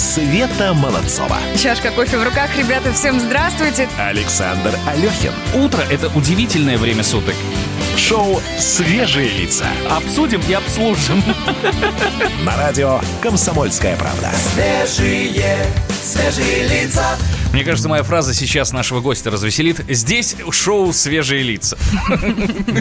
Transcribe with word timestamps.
Света 0.00 0.72
Молодцова. 0.72 1.36
Чашка 1.58 1.90
кофе 1.90 2.16
в 2.16 2.24
руках. 2.24 2.48
Ребята, 2.56 2.90
всем 2.94 3.20
здравствуйте. 3.20 3.86
Александр 3.98 4.74
Алехин. 4.86 5.32
Утро– 5.54 5.82
это 5.90 6.08
удивительное 6.16 6.78
время 6.78 7.02
суток. 7.02 7.34
Шоу 7.98 8.40
«Свежие 8.58 9.28
лица». 9.28 9.66
Обсудим 9.90 10.40
и 10.48 10.54
обслужим. 10.54 11.22
На 12.46 12.56
радио 12.56 12.98
«Комсомольская 13.20 13.94
правда». 13.96 14.30
Свежие, 14.54 15.66
свежие 16.02 16.66
лица. 16.66 17.18
Мне 17.52 17.64
кажется, 17.64 17.88
моя 17.88 18.04
фраза 18.04 18.32
сейчас 18.32 18.72
нашего 18.72 19.00
гостя 19.00 19.30
развеселит. 19.30 19.80
Здесь 19.88 20.36
шоу 20.50 20.92
«Свежие 20.92 21.42
лица». 21.42 21.76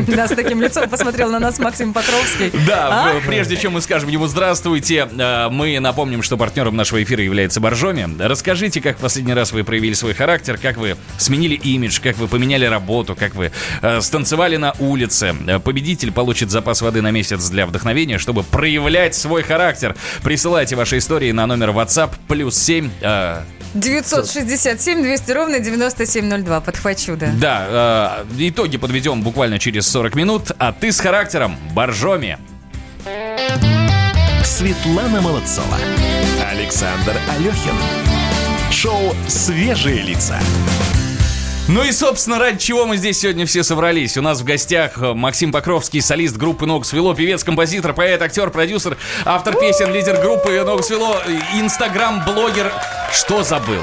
Да, 0.07 0.27
с 0.27 0.31
таким 0.31 0.61
лицом 0.61 0.87
посмотрел 0.87 1.31
на 1.31 1.39
нас 1.39 1.57
Максим 1.59 1.91
Покровский. 1.91 2.51
Да, 2.67 3.11
А? 3.17 3.21
прежде 3.25 3.57
чем 3.57 3.73
мы 3.73 3.81
скажем 3.81 4.09
ему 4.09 4.27
здравствуйте, 4.27 5.07
э, 5.11 5.49
мы 5.49 5.79
напомним, 5.79 6.21
что 6.21 6.37
партнером 6.37 6.75
нашего 6.75 7.01
эфира 7.01 7.23
является 7.23 7.59
Боржоми. 7.59 8.07
Расскажите, 8.19 8.79
как 8.79 8.97
в 8.97 9.01
последний 9.01 9.33
раз 9.33 9.51
вы 9.51 9.63
проявили 9.63 9.93
свой 9.93 10.13
характер, 10.13 10.59
как 10.61 10.77
вы 10.77 10.97
сменили 11.17 11.55
имидж, 11.55 11.99
как 12.01 12.17
вы 12.17 12.27
поменяли 12.27 12.65
работу, 12.65 13.15
как 13.15 13.33
вы 13.35 13.51
э, 13.81 14.01
станцевали 14.01 14.57
на 14.57 14.73
улице. 14.79 15.35
Э, 15.47 15.59
Победитель 15.59 16.11
получит 16.11 16.51
запас 16.51 16.81
воды 16.81 17.01
на 17.01 17.09
месяц 17.11 17.49
для 17.49 17.65
вдохновения, 17.65 18.19
чтобы 18.19 18.43
проявлять 18.43 19.15
свой 19.15 19.41
характер. 19.41 19.95
Присылайте 20.23 20.75
ваши 20.75 20.99
истории 20.99 21.31
на 21.31 21.47
номер 21.47 21.69
WhatsApp 21.69 22.11
плюс 22.27 22.55
7 22.57 22.89
э, 23.01 23.41
967 23.73 25.01
200 25.01 25.31
ровно 25.31 25.59
9702. 25.59 26.61
Подхвачу, 26.61 27.15
да. 27.15 27.31
Да, 27.33 28.25
э, 28.39 28.49
итоги 28.49 28.77
подведем 28.77 29.21
буквально 29.21 29.59
через 29.59 29.87
40 29.87 30.15
минут. 30.15 30.51
А 30.57 30.71
ты 30.73 30.91
с 30.91 30.99
характером, 30.99 31.55
Боржоми. 31.73 32.37
Светлана 34.43 35.21
Молодцова. 35.21 35.77
Александр 36.51 37.15
Алехин. 37.29 37.75
Шоу 38.71 39.15
«Свежие 39.27 40.01
лица». 40.01 40.39
Ну 41.71 41.83
и, 41.83 41.91
собственно, 41.91 42.39
ради 42.39 42.57
чего 42.57 42.87
мы 42.87 42.97
здесь 42.97 43.19
сегодня 43.19 43.45
все 43.45 43.61
собрались. 43.61 44.17
У 44.17 44.23
нас 44.23 44.41
в 44.41 44.43
гостях 44.43 44.97
э, 44.97 45.13
Максим 45.13 45.51
Покровский, 45.51 46.01
солист 46.01 46.35
группы 46.35 46.65
«Ногу 46.65 46.83
свело», 46.83 47.13
певец, 47.13 47.43
композитор, 47.43 47.93
поэт, 47.93 48.19
актер, 48.23 48.49
продюсер, 48.49 48.97
автор 49.23 49.55
песен, 49.55 49.93
лидер 49.93 50.19
группы 50.19 50.59
«Ногу 50.65 50.81
свело», 50.81 51.17
э, 51.27 51.59
инстаграм-блогер. 51.59 52.73
Что 53.13 53.43
забыл? 53.43 53.81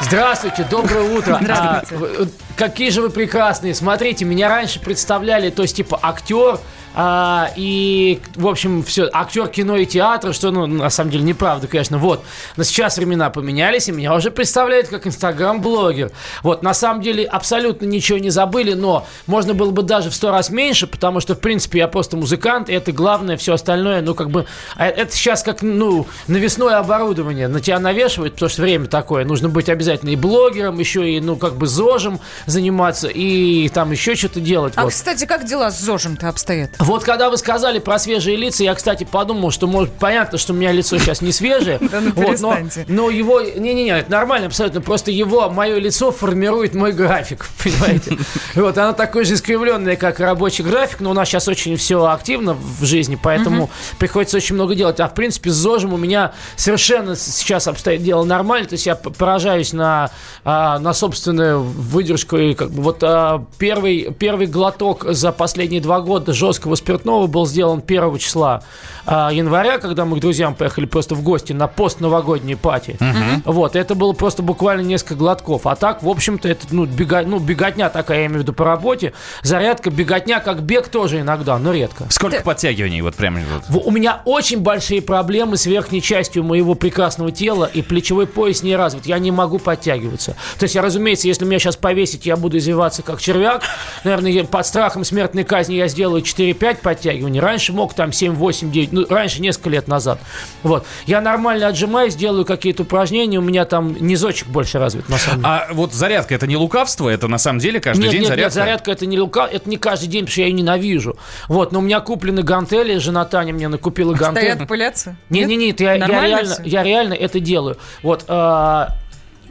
Здравствуйте, 0.00 0.64
доброе 0.70 1.02
утро. 1.02 1.38
Здравствуйте. 1.42 2.04
А, 2.20 2.26
какие 2.56 2.90
же 2.90 3.02
вы 3.02 3.10
прекрасные. 3.10 3.74
Смотрите, 3.74 4.24
меня 4.24 4.48
раньше 4.48 4.80
представляли, 4.80 5.50
то 5.50 5.62
есть, 5.62 5.76
типа, 5.76 5.98
актер, 6.02 6.58
а, 6.94 7.50
и, 7.56 8.20
в 8.34 8.46
общем, 8.46 8.82
все, 8.82 9.08
актер 9.12 9.48
кино 9.48 9.76
и 9.76 9.86
театра, 9.86 10.32
что, 10.32 10.50
ну, 10.50 10.66
на 10.66 10.90
самом 10.90 11.10
деле, 11.10 11.24
неправда, 11.24 11.66
конечно, 11.66 11.98
вот. 11.98 12.22
Но 12.56 12.64
сейчас 12.64 12.98
времена 12.98 13.30
поменялись, 13.30 13.88
и 13.88 13.92
меня 13.92 14.14
уже 14.14 14.30
представляют 14.30 14.88
как 14.88 15.06
инстаграм-блогер. 15.06 16.10
Вот, 16.42 16.62
на 16.62 16.74
самом 16.74 17.00
деле, 17.00 17.24
абсолютно 17.24 17.86
ничего 17.86 18.18
не 18.18 18.30
забыли, 18.30 18.74
но 18.74 19.06
можно 19.26 19.54
было 19.54 19.70
бы 19.70 19.82
даже 19.82 20.10
в 20.10 20.14
сто 20.14 20.30
раз 20.30 20.50
меньше, 20.50 20.86
потому 20.86 21.20
что, 21.20 21.34
в 21.34 21.40
принципе, 21.40 21.78
я 21.78 21.88
просто 21.88 22.16
музыкант, 22.16 22.68
и 22.68 22.74
это 22.74 22.92
главное, 22.92 23.36
все 23.36 23.54
остальное, 23.54 24.02
ну, 24.02 24.14
как 24.14 24.30
бы, 24.30 24.46
а 24.76 24.86
это 24.86 25.14
сейчас 25.14 25.42
как, 25.42 25.62
ну, 25.62 26.06
навесное 26.28 26.78
оборудование 26.78 27.48
на 27.48 27.60
тебя 27.60 27.78
навешивают, 27.78 28.34
потому 28.34 28.50
что 28.50 28.62
время 28.62 28.86
такое, 28.86 29.24
нужно 29.24 29.48
быть 29.48 29.70
обязательно 29.70 30.10
и 30.10 30.16
блогером, 30.16 30.78
еще 30.78 31.10
и, 31.10 31.20
ну, 31.20 31.36
как 31.36 31.54
бы, 31.54 31.66
зожем 31.66 32.20
заниматься, 32.46 33.08
и 33.08 33.68
там 33.68 33.92
еще 33.92 34.14
что-то 34.14 34.40
делать. 34.40 34.74
А, 34.76 34.84
вот. 34.84 34.92
кстати, 34.92 35.24
как 35.24 35.44
дела 35.44 35.70
с 35.70 35.80
ЗОЖем-то 35.80 36.28
обстоят? 36.28 36.70
Вот 36.78 37.04
когда 37.04 37.30
вы 37.30 37.36
сказали 37.36 37.78
про 37.78 37.98
свежие 37.98 38.36
лица, 38.36 38.64
я, 38.64 38.74
кстати, 38.74 39.04
подумал, 39.04 39.50
что, 39.50 39.66
может, 39.66 39.92
понятно, 39.94 40.38
что 40.38 40.52
у 40.52 40.56
меня 40.56 40.72
лицо 40.72 40.98
сейчас 40.98 41.20
не 41.20 41.32
свежее. 41.32 41.78
Да 41.92 42.00
ну 42.00 42.12
но, 42.16 42.22
перестаньте. 42.22 42.86
но 42.88 43.10
его... 43.10 43.40
Не-не-не, 43.42 43.98
это 43.98 44.10
нормально 44.10 44.46
абсолютно. 44.46 44.80
Просто 44.80 45.10
его, 45.10 45.50
мое 45.50 45.78
лицо 45.78 46.10
формирует 46.10 46.74
мой 46.74 46.92
график, 46.92 47.46
понимаете? 47.62 48.16
Вот, 48.54 48.78
оно 48.78 48.94
такое 48.94 49.24
же 49.24 49.34
искривленное, 49.34 49.96
как 49.96 50.20
рабочий 50.20 50.62
график, 50.62 51.00
но 51.00 51.10
у 51.10 51.12
нас 51.12 51.28
сейчас 51.28 51.48
очень 51.48 51.76
все 51.76 52.06
активно 52.06 52.54
в 52.54 52.84
жизни, 52.84 53.18
поэтому 53.20 53.68
приходится 53.98 54.38
очень 54.38 54.54
много 54.54 54.74
делать. 54.74 55.00
А, 55.00 55.08
в 55.08 55.14
принципе, 55.14 55.50
с 55.50 55.54
ЗОЖем 55.54 55.92
у 55.92 55.98
меня 55.98 56.32
совершенно 56.56 57.14
сейчас 57.14 57.66
обстоит 57.68 58.02
дело 58.02 58.24
нормально, 58.24 58.68
то 58.68 58.74
есть 58.74 58.86
я 58.86 58.94
поражаюсь 58.94 59.72
на, 59.72 60.10
а, 60.44 60.78
на 60.78 60.94
собственную 60.94 61.62
выдержку 61.62 62.31
и 62.38 62.54
как 62.54 62.70
бы 62.70 62.82
вот 62.82 62.98
а, 63.02 63.44
первый, 63.58 64.12
первый 64.18 64.46
глоток 64.46 65.04
за 65.08 65.32
последние 65.32 65.80
два 65.80 66.00
года 66.00 66.32
жесткого 66.32 66.74
спиртного 66.74 67.26
был 67.26 67.46
сделан 67.46 67.82
1 67.86 68.18
числа 68.18 68.62
а, 69.06 69.30
января, 69.32 69.78
когда 69.78 70.04
мы 70.04 70.16
к 70.18 70.20
друзьям 70.20 70.54
поехали 70.54 70.86
просто 70.86 71.14
в 71.14 71.22
гости 71.22 71.52
на 71.52 71.66
постновогодние 71.66 72.56
пати. 72.56 72.96
Вот, 73.44 73.76
это 73.76 73.94
было 73.94 74.12
просто 74.12 74.42
буквально 74.42 74.82
несколько 74.82 75.14
глотков. 75.14 75.66
А 75.66 75.76
так, 75.76 76.02
в 76.02 76.08
общем-то, 76.08 76.48
это 76.48 76.66
ну, 76.70 76.84
бега- 76.86 77.24
ну, 77.26 77.38
беготня 77.38 77.88
такая, 77.90 78.20
я 78.20 78.26
имею 78.26 78.40
в 78.40 78.42
виду 78.42 78.52
по 78.52 78.64
работе. 78.64 79.12
Зарядка, 79.42 79.90
беготня, 79.90 80.40
как 80.40 80.62
бег 80.62 80.88
тоже 80.88 81.20
иногда, 81.20 81.58
но 81.58 81.72
редко. 81.72 82.06
Сколько 82.10 82.38
Ты- 82.38 82.42
подтягиваний 82.44 83.00
вот 83.00 83.14
прямо 83.14 83.40
вот? 83.40 83.64
В- 83.68 83.86
У 83.88 83.90
меня 83.90 84.22
очень 84.24 84.60
большие 84.60 85.02
проблемы 85.02 85.56
с 85.56 85.66
верхней 85.66 86.00
частью 86.00 86.44
моего 86.44 86.74
прекрасного 86.74 87.32
тела, 87.32 87.68
и 87.72 87.82
плечевой 87.82 88.26
пояс 88.26 88.62
не 88.62 88.76
развит. 88.76 89.06
Я 89.06 89.18
не 89.18 89.30
могу 89.30 89.58
подтягиваться. 89.58 90.36
То 90.58 90.64
есть, 90.64 90.74
я, 90.74 90.82
разумеется, 90.82 91.26
если 91.28 91.44
меня 91.44 91.58
сейчас 91.58 91.76
повесить, 91.76 92.21
я 92.26 92.36
буду 92.36 92.58
извиваться 92.58 93.02
как 93.02 93.20
червяк. 93.20 93.62
Наверное, 94.04 94.44
под 94.44 94.66
страхом 94.66 95.04
смертной 95.04 95.44
казни 95.44 95.74
я 95.74 95.88
сделаю 95.88 96.22
4-5 96.22 96.78
подтягиваний. 96.82 97.40
Раньше 97.40 97.72
мог 97.72 97.94
там 97.94 98.12
7, 98.12 98.34
8, 98.34 98.70
9, 98.70 98.92
ну, 98.92 99.06
раньше 99.08 99.40
несколько 99.40 99.70
лет 99.70 99.88
назад. 99.88 100.18
Вот. 100.62 100.86
Я 101.06 101.20
нормально 101.20 101.68
отжимаюсь, 101.68 102.14
делаю 102.14 102.44
какие-то 102.44 102.82
упражнения, 102.82 103.38
у 103.38 103.42
меня 103.42 103.64
там 103.64 103.96
низочек 104.00 104.48
больше 104.48 104.78
развит, 104.78 105.08
на 105.08 105.18
самом 105.18 105.42
деле. 105.42 105.48
А 105.48 105.68
вот 105.72 105.92
зарядка 105.92 106.34
это 106.34 106.46
не 106.46 106.56
лукавство, 106.56 107.08
это 107.08 107.28
на 107.28 107.38
самом 107.38 107.58
деле 107.58 107.80
каждый 107.80 108.02
Нет, 108.02 108.10
день 108.12 108.20
нет, 108.20 108.28
зарядка. 108.28 108.44
нет, 108.44 108.52
зарядка 108.52 108.90
это 108.92 109.06
не 109.06 109.18
лука, 109.18 109.48
это 109.50 109.68
не 109.68 109.76
каждый 109.76 110.06
день, 110.06 110.22
потому 110.22 110.32
что 110.32 110.40
я 110.42 110.46
ее 110.46 110.52
ненавижу. 110.52 111.16
Вот, 111.48 111.72
но 111.72 111.78
у 111.78 111.82
меня 111.82 112.00
куплены 112.00 112.42
гантели, 112.42 112.98
жена 112.98 113.24
Таня 113.24 113.52
мне 113.52 113.68
накупила 113.68 114.14
гантели. 114.14 114.52
Стоят 114.52 114.68
пылятся? 114.68 115.16
Не-не-не, 115.30 115.70
это 115.70 115.84
я, 115.84 115.94
я 115.94 116.06
реально, 116.06 116.56
я 116.64 116.82
реально 116.82 117.14
это 117.14 117.40
делаю. 117.40 117.76
Вот, 118.02 118.24
а, 118.28 118.96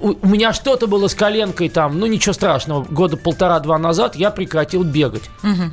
у, 0.02 0.16
у 0.22 0.28
меня 0.28 0.54
что-то 0.54 0.88
было 0.88 1.08
с 1.08 1.16
коленкой 1.16 1.70
там, 1.70 2.00
ну 2.00 2.06
ничего 2.06 2.34
страшного, 2.34 2.84
года 2.90 3.18
полтора-два 3.18 3.78
назад 3.78 4.16
я 4.16 4.30
прекратил 4.32 4.84
бегать. 4.84 5.24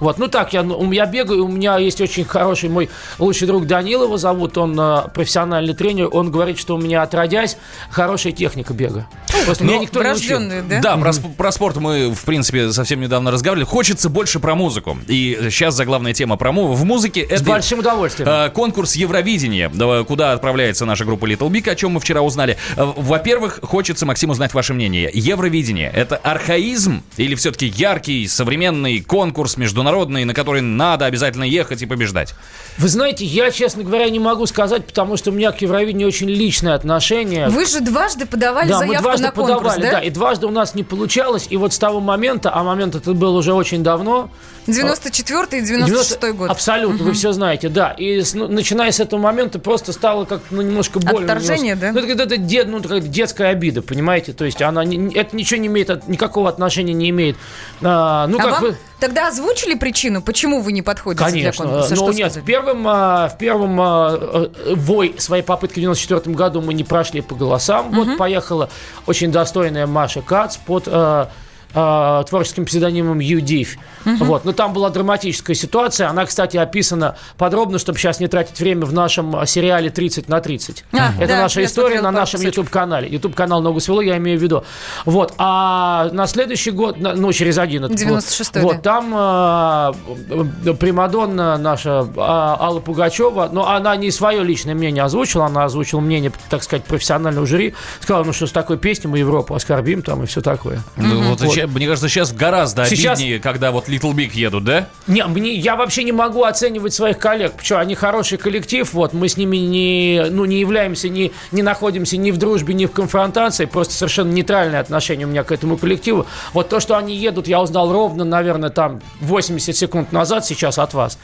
Вот, 0.01 0.19
ну 0.19 0.29
так, 0.29 0.53
я, 0.53 0.63
ну, 0.63 0.91
я 0.93 1.07
бегаю, 1.07 1.45
у 1.45 1.49
меня 1.49 1.79
есть 1.79 2.01
очень 2.01 2.25
хороший 2.25 2.69
мой 2.69 2.89
лучший 3.19 3.47
друг 3.47 3.67
Данил 3.67 4.05
его 4.05 4.17
зовут, 4.17 4.57
он 4.59 4.79
а, 4.79 5.09
профессиональный 5.09 5.75
тренер, 5.75 6.09
он 6.13 6.31
говорит, 6.31 6.59
что 6.59 6.75
у 6.77 6.79
меня 6.79 7.03
отродясь 7.03 7.57
хорошая 7.91 8.33
техника 8.33 8.73
бега. 8.75 9.07
Просто 9.45 9.65
меня 9.65 9.77
Но 9.77 9.83
никто 9.83 10.03
не 10.03 10.11
учил. 10.11 10.39
Да? 10.69 10.81
Да, 10.81 10.97
про, 10.97 11.11
сп- 11.11 11.35
про 11.37 11.53
спорт 11.53 11.77
мы, 11.77 12.13
в 12.13 12.25
принципе, 12.25 12.71
совсем 12.73 13.01
недавно 13.01 13.31
разговаривали. 13.31 13.65
Хочется 13.65 14.09
больше 14.09 14.41
про 14.41 14.55
музыку. 14.55 14.99
И 15.07 15.39
сейчас 15.51 15.75
заглавная 15.75 16.13
тема 16.13 16.37
про 16.37 16.53
му- 16.53 16.73
в 16.73 16.85
музыке. 16.85 17.25
С 17.27 17.41
это 17.41 17.45
большим 17.45 17.79
удовольствием. 17.81 18.29
э, 18.29 18.51
конкурс 18.51 18.97
Евровидения, 18.97 19.69
да, 19.73 20.03
куда 20.05 20.33
отправляется 20.33 20.85
наша 20.87 21.05
группа 21.05 21.25
Little 21.27 21.49
Big, 21.51 21.69
о 21.71 21.75
чем 21.75 21.93
мы 21.93 22.01
вчера 22.01 22.21
узнали. 22.23 22.57
Э, 22.77 22.85
Во-первых, 22.97 23.61
хочется, 23.63 24.07
Максим, 24.19 24.31
узнать 24.31 24.53
ваше 24.53 24.75
мнение. 24.75 25.09
Евровидение– 25.15 25.93
это 25.95 26.17
архаизм 26.17 27.05
или 27.19 27.37
все-таки 27.37 27.67
яркий, 27.67 28.27
современный 28.27 29.01
конкурс 29.01 29.57
международный, 29.57 30.25
на 30.25 30.35
который 30.35 30.61
надо 30.61 31.05
обязательно 31.05 31.45
ехать 31.45 31.83
и 31.83 31.87
побеждать? 31.87 32.35
Вы 32.79 32.89
знаете, 32.89 33.25
я, 33.25 33.53
честно 33.53 33.85
говоря, 33.85 34.11
не 34.11 34.19
могу 34.19 34.47
сказать, 34.47 34.85
потому 34.85 35.17
что 35.17 35.31
у 35.31 35.35
меня 35.35 35.53
к 35.53 35.61
Евровидению 35.61 36.09
очень 36.09 36.29
личное 36.29 36.75
отношение. 36.75 37.49
Вы 37.49 37.65
же 37.65 37.79
дважды 37.79 38.27
подавали 38.27 38.69
Да, 38.69 38.81
мы 38.81 38.87
заявку 38.87 39.03
дважды 39.05 39.23
на 39.23 39.31
конкурс, 39.31 39.59
подавали, 39.59 39.83
да? 39.83 39.91
да, 39.93 40.01
и 40.01 40.11
дважды 40.11 40.47
у 40.49 40.51
нас 40.51 40.75
не 40.75 40.83
получалось, 40.83 41.47
и 41.49 41.57
вот 41.57 41.73
с 41.73 41.79
того 41.79 42.01
момента, 42.01 42.53
а 42.53 42.65
момент 42.65 42.97
это 42.97 43.15
был 43.15 43.37
уже 43.37 43.53
очень 43.53 43.85
давно, 43.85 44.33
94 44.73 45.63
и 45.63 45.65
96 45.65 46.21
90 46.21 46.33
год. 46.33 46.51
Абсолютно, 46.51 47.05
вы 47.05 47.13
все 47.13 47.33
знаете, 47.33 47.69
да. 47.69 47.91
И 47.91 48.21
с- 48.21 48.35
ну, 48.35 48.49
начиная 48.49 48.93
с 48.93 49.01
этого 49.01 49.21
момента 49.21 49.59
просто 49.59 49.93
стало 49.93 50.25
как 50.25 50.41
ну, 50.51 50.63
немножко 50.63 50.99
больно. 51.01 51.21
Отторжение, 51.21 51.75
немножко. 51.75 51.95
да? 51.95 52.07
Ну, 52.07 52.13
это, 52.15 52.23
это 52.23 52.37
дет- 52.37 52.67
ну, 52.69 52.81
такая 52.81 53.01
детская 53.01 53.49
обида, 53.51 53.83
понимаете? 53.83 54.33
То 54.33 54.45
есть 54.45 54.61
она 54.63 54.85
не- 54.85 55.15
это 55.15 55.35
ничего 55.37 55.61
не 55.61 55.69
имеет, 55.69 56.09
никакого 56.09 56.49
отношения 56.49 56.93
не 56.93 57.11
имеет. 57.11 57.37
А, 57.83 58.27
ну, 58.27 58.39
а 58.39 58.43
как 58.43 58.53
вам 58.53 58.63
вы... 58.63 58.77
тогда 59.01 59.29
озвучили 59.29 59.75
причину, 59.75 60.23
почему 60.23 60.61
вы 60.61 60.73
не 60.73 60.83
подходите 60.83 61.25
Конечно. 61.25 61.65
для 61.65 61.73
конкурса? 61.73 61.95
Но 61.95 62.03
Что 62.03 62.13
нет, 62.13 62.37
в 62.37 62.45
первом, 62.45 62.89
а, 62.89 63.29
в 63.29 63.39
первом 63.39 63.81
а, 63.81 64.51
э, 64.67 64.75
вой 64.75 65.15
своей 65.19 65.43
попытки 65.43 65.79
в 65.79 65.83
94 65.83 66.35
году 66.35 66.61
мы 66.61 66.75
не 66.75 66.85
прошли 66.85 67.21
по 67.21 67.35
голосам. 67.35 67.91
Вот 67.93 68.17
поехала 68.19 68.71
очень 69.07 69.31
достойная 69.33 69.87
Маша 69.87 70.23
Кац 70.23 70.57
под 70.57 70.85
а, 70.87 71.31
э, 71.75 72.25
творческим 72.29 72.65
псевдонимом 72.65 73.19
Юдив. 73.19 73.77
Вот. 74.05 74.45
Но 74.45 74.53
там 74.53 74.73
была 74.73 74.91
драматическая 74.91 75.55
ситуация. 75.55 76.09
Она, 76.09 76.25
кстати, 76.25 76.57
описана 76.57 77.17
подробно, 77.37 77.79
чтобы 77.79 77.99
сейчас 77.99 78.21
не 78.21 78.29
тратить 78.29 78.59
время 78.59 78.87
в 78.87 78.93
нашем 78.93 79.37
э, 79.37 79.47
сериале 79.47 79.89
«30 79.91 80.25
на 80.29 80.39
30». 80.39 80.85
А, 80.93 81.13
Это 81.19 81.29
да, 81.29 81.43
наша 81.43 81.65
история 81.65 82.01
на 82.01 82.11
нашем. 82.11 82.41
YouTube-канале. 82.41 83.09
YouTube-канал 83.09 83.61
«Ногу 83.61 83.81
свело», 83.81 84.01
я 84.01 84.17
имею 84.17 84.39
в 84.39 84.43
виду. 84.43 84.65
Вот. 85.05 85.35
А 85.39 86.09
на 86.13 86.27
следующий 86.27 86.71
год, 86.71 86.97
ну, 86.99 87.33
через 87.33 87.59
один 87.59 87.85
этот 87.85 87.99
год, 88.05 88.19
96-й, 88.19 88.63
вот, 88.63 88.77
да. 88.77 88.81
там 88.83 89.15
э, 89.15 90.71
э, 90.71 90.75
Примадонна 90.75 91.59
наша 91.59 92.07
а, 92.17 92.57
Алла 92.61 92.81
Пугачева, 92.81 93.51
но 93.53 93.69
она 93.69 93.97
не 93.97 94.11
свое 94.11 94.43
личное 94.43 94.75
мнение 94.75 95.03
озвучила, 95.05 95.47
она 95.47 95.65
озвучила 95.65 96.01
мнение, 96.01 96.33
так 96.49 96.63
сказать, 96.63 96.85
профессионального 96.85 97.47
жюри. 97.47 97.75
Сказала, 98.01 98.25
ну 98.25 98.33
что 98.33 98.47
с 98.47 98.53
такой 98.53 98.79
песней 98.79 99.11
мы 99.11 99.19
Европу 99.19 99.55
оскорбим 99.55 100.03
там 100.03 100.23
и 100.23 100.27
все 100.27 100.41
такое. 100.41 100.83
Ну, 100.97 101.23
вот 101.31 101.41
Вот. 101.41 101.58
Ща- 101.61 101.67
мне 101.67 101.87
кажется, 101.87 102.09
сейчас 102.09 102.33
гораздо 102.33 102.87
Сейчас- 102.87 103.19
обиднее, 103.19 103.39
когда 103.41 103.71
вот 103.73 103.89
Little 103.89 104.13
Big 104.15 104.33
едут, 104.35 104.65
да? 104.65 104.89
Не, 105.07 105.25
мне, 105.27 105.53
я 105.55 105.77
вообще 105.77 106.05
не 106.05 106.13
могу 106.13 106.45
оценивать 106.45 106.95
своих 106.95 107.19
коллег. 107.19 107.53
Почему? 107.53 107.79
Они 107.79 107.95
хороший 107.95 108.39
коллектив, 108.39 108.93
вот, 108.93 109.13
мы 109.13 109.29
с 109.29 109.37
ними 109.37 109.57
не, 109.59 110.27
ну, 110.31 110.45
не 110.45 110.61
являемся, 110.61 111.09
не, 111.09 111.33
не 111.53 111.63
находимся 111.63 112.17
ни 112.17 112.31
в 112.31 112.37
дружбе, 112.37 112.75
ни 112.75 112.87
в 112.87 112.93
конфронтации, 112.93 113.65
просто 113.67 113.95
совершенно 113.95 114.31
нейтральное 114.33 114.81
отношение 114.81 115.27
у 115.27 115.31
меня 115.31 115.45
к 115.45 115.53
этому 115.53 115.77
коллективу. 115.77 116.27
Вот 116.53 116.69
то, 116.69 116.81
что 116.81 116.97
они 116.97 117.17
едут, 117.17 117.49
я 117.49 117.61
узнал 117.61 117.93
ровно, 117.93 118.25
наверное, 118.25 118.71
там 118.71 119.01
80 119.21 119.77
секунд 119.77 120.13
назад 120.13 120.45
сейчас 120.47 120.79
от 120.79 120.95
вас. 120.95 121.19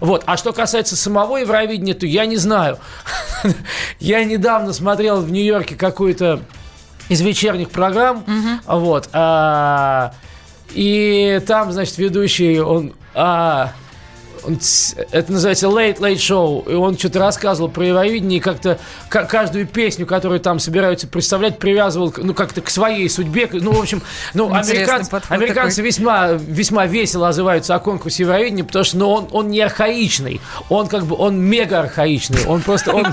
Вот. 0.00 0.22
А 0.26 0.36
что 0.36 0.52
касается 0.52 0.96
самого 0.96 1.36
Евровидения, 1.38 1.94
то 1.94 2.06
я 2.06 2.26
не 2.26 2.36
знаю. 2.36 2.78
Я 4.00 4.24
недавно 4.24 4.72
смотрел 4.72 5.20
в 5.20 5.30
Нью-Йорке 5.30 5.74
какую-то 5.76 6.40
из 7.08 7.20
вечерних 7.20 7.70
программ, 7.70 8.24
вот, 8.66 9.08
а, 9.12 10.12
и 10.74 11.40
там, 11.46 11.72
значит, 11.72 11.98
ведущий, 11.98 12.60
он, 12.60 12.92
а, 13.14 13.72
он 14.44 14.58
это 15.12 15.32
называется 15.32 15.66
Late 15.66 15.98
Late 15.98 16.16
Show, 16.16 16.70
и 16.70 16.74
он 16.74 16.98
что-то 16.98 17.18
рассказывал 17.18 17.68
про 17.70 17.86
Евровидение, 17.86 18.38
и 18.38 18.40
как-то 18.40 18.78
ка- 19.08 19.24
каждую 19.24 19.66
песню, 19.66 20.06
которую 20.06 20.40
там 20.40 20.58
собираются 20.58 21.06
представлять, 21.06 21.58
привязывал, 21.58 22.12
ну, 22.16 22.34
как-то 22.34 22.60
к 22.60 22.70
своей 22.70 23.08
судьбе, 23.08 23.48
ну, 23.52 23.72
в 23.72 23.80
общем, 23.80 24.02
ну, 24.34 24.52
американцы, 24.52 25.10
американцы 25.28 25.76
такой. 25.76 25.88
весьма, 25.88 26.28
весьма 26.32 26.86
весело 26.86 27.28
отзываются 27.28 27.74
о 27.74 27.78
конкурсе 27.78 28.24
Евровидения, 28.24 28.64
потому 28.64 28.84
что, 28.84 28.98
ну, 28.98 29.10
он, 29.10 29.28
он 29.32 29.48
не 29.48 29.60
архаичный, 29.60 30.40
он 30.68 30.86
как 30.88 31.04
бы, 31.06 31.16
он 31.16 31.40
мега 31.40 31.80
архаичный, 31.80 32.44
он 32.46 32.62
просто, 32.62 32.92
он, 32.94 33.06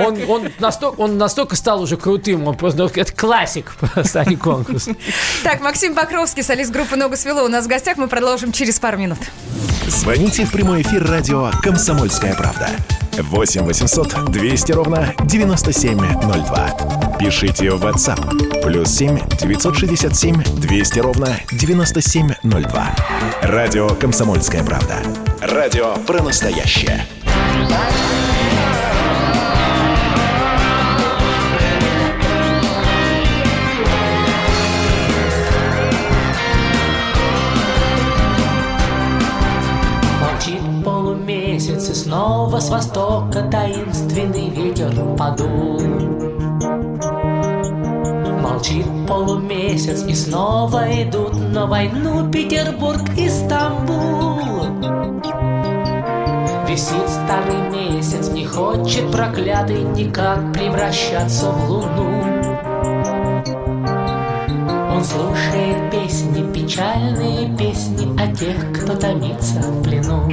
он, 0.00 0.18
он, 0.28 0.52
настолько, 0.58 1.00
он 1.00 1.18
настолько 1.18 1.56
стал 1.56 1.82
уже 1.82 1.96
крутым, 1.96 2.46
он 2.46 2.56
просто, 2.56 2.82
ну, 2.82 2.90
это 2.94 3.12
классик 3.12 3.74
просто, 3.76 4.20
а 4.20 4.24
не 4.24 4.36
конкурс. 4.36 4.88
Так, 5.42 5.60
Максим 5.60 5.94
Покровский, 5.94 6.42
солист 6.42 6.72
группы 6.72 6.96
«Ногу 6.96 7.16
свело» 7.16 7.44
у 7.44 7.48
нас 7.48 7.64
в 7.64 7.68
гостях. 7.68 7.96
Мы 7.96 8.08
продолжим 8.08 8.52
через 8.52 8.78
пару 8.78 8.98
минут. 8.98 9.18
Звоните 9.86 10.44
в 10.44 10.50
прямой 10.50 10.65
эфир 10.74 11.08
радио 11.08 11.50
«Комсомольская 11.62 12.34
правда». 12.34 12.68
8 13.18 13.62
800 13.62 14.30
200 14.30 14.72
ровно 14.72 15.14
9702. 15.24 17.16
Пишите 17.18 17.70
в 17.70 17.84
WhatsApp. 17.84 18.62
Плюс 18.62 18.88
7 18.90 19.18
967 19.38 20.42
200 20.42 20.98
ровно 20.98 21.28
9702. 21.52 22.96
Радио 23.42 23.88
«Комсомольская 23.90 24.64
правда». 24.64 24.96
Радио 25.40 25.94
про 26.06 26.22
настоящее. 26.22 27.06
Снова 42.06 42.60
с 42.60 42.70
востока 42.70 43.42
таинственный 43.50 44.48
ветер 44.48 44.92
подул. 45.18 45.80
Молчит 48.40 48.86
полумесяц, 49.08 50.04
и 50.04 50.14
снова 50.14 50.84
идут 51.02 51.34
на 51.34 51.66
войну 51.66 52.30
Петербург 52.30 53.02
и 53.16 53.28
Стамбул. 53.28 54.38
Висит 56.68 57.08
старый 57.08 57.70
месяц, 57.72 58.28
не 58.28 58.46
хочет 58.46 59.10
проклятый 59.10 59.82
никак 59.82 60.52
превращаться 60.52 61.50
в 61.50 61.68
луну. 61.68 62.22
Он 64.94 65.04
слушает 65.04 65.90
песни, 65.90 66.52
печальные 66.52 67.56
песни 67.56 68.16
о 68.16 68.32
тех, 68.32 68.72
кто 68.72 68.94
томится 68.94 69.60
в 69.60 69.82
плену. 69.82 70.30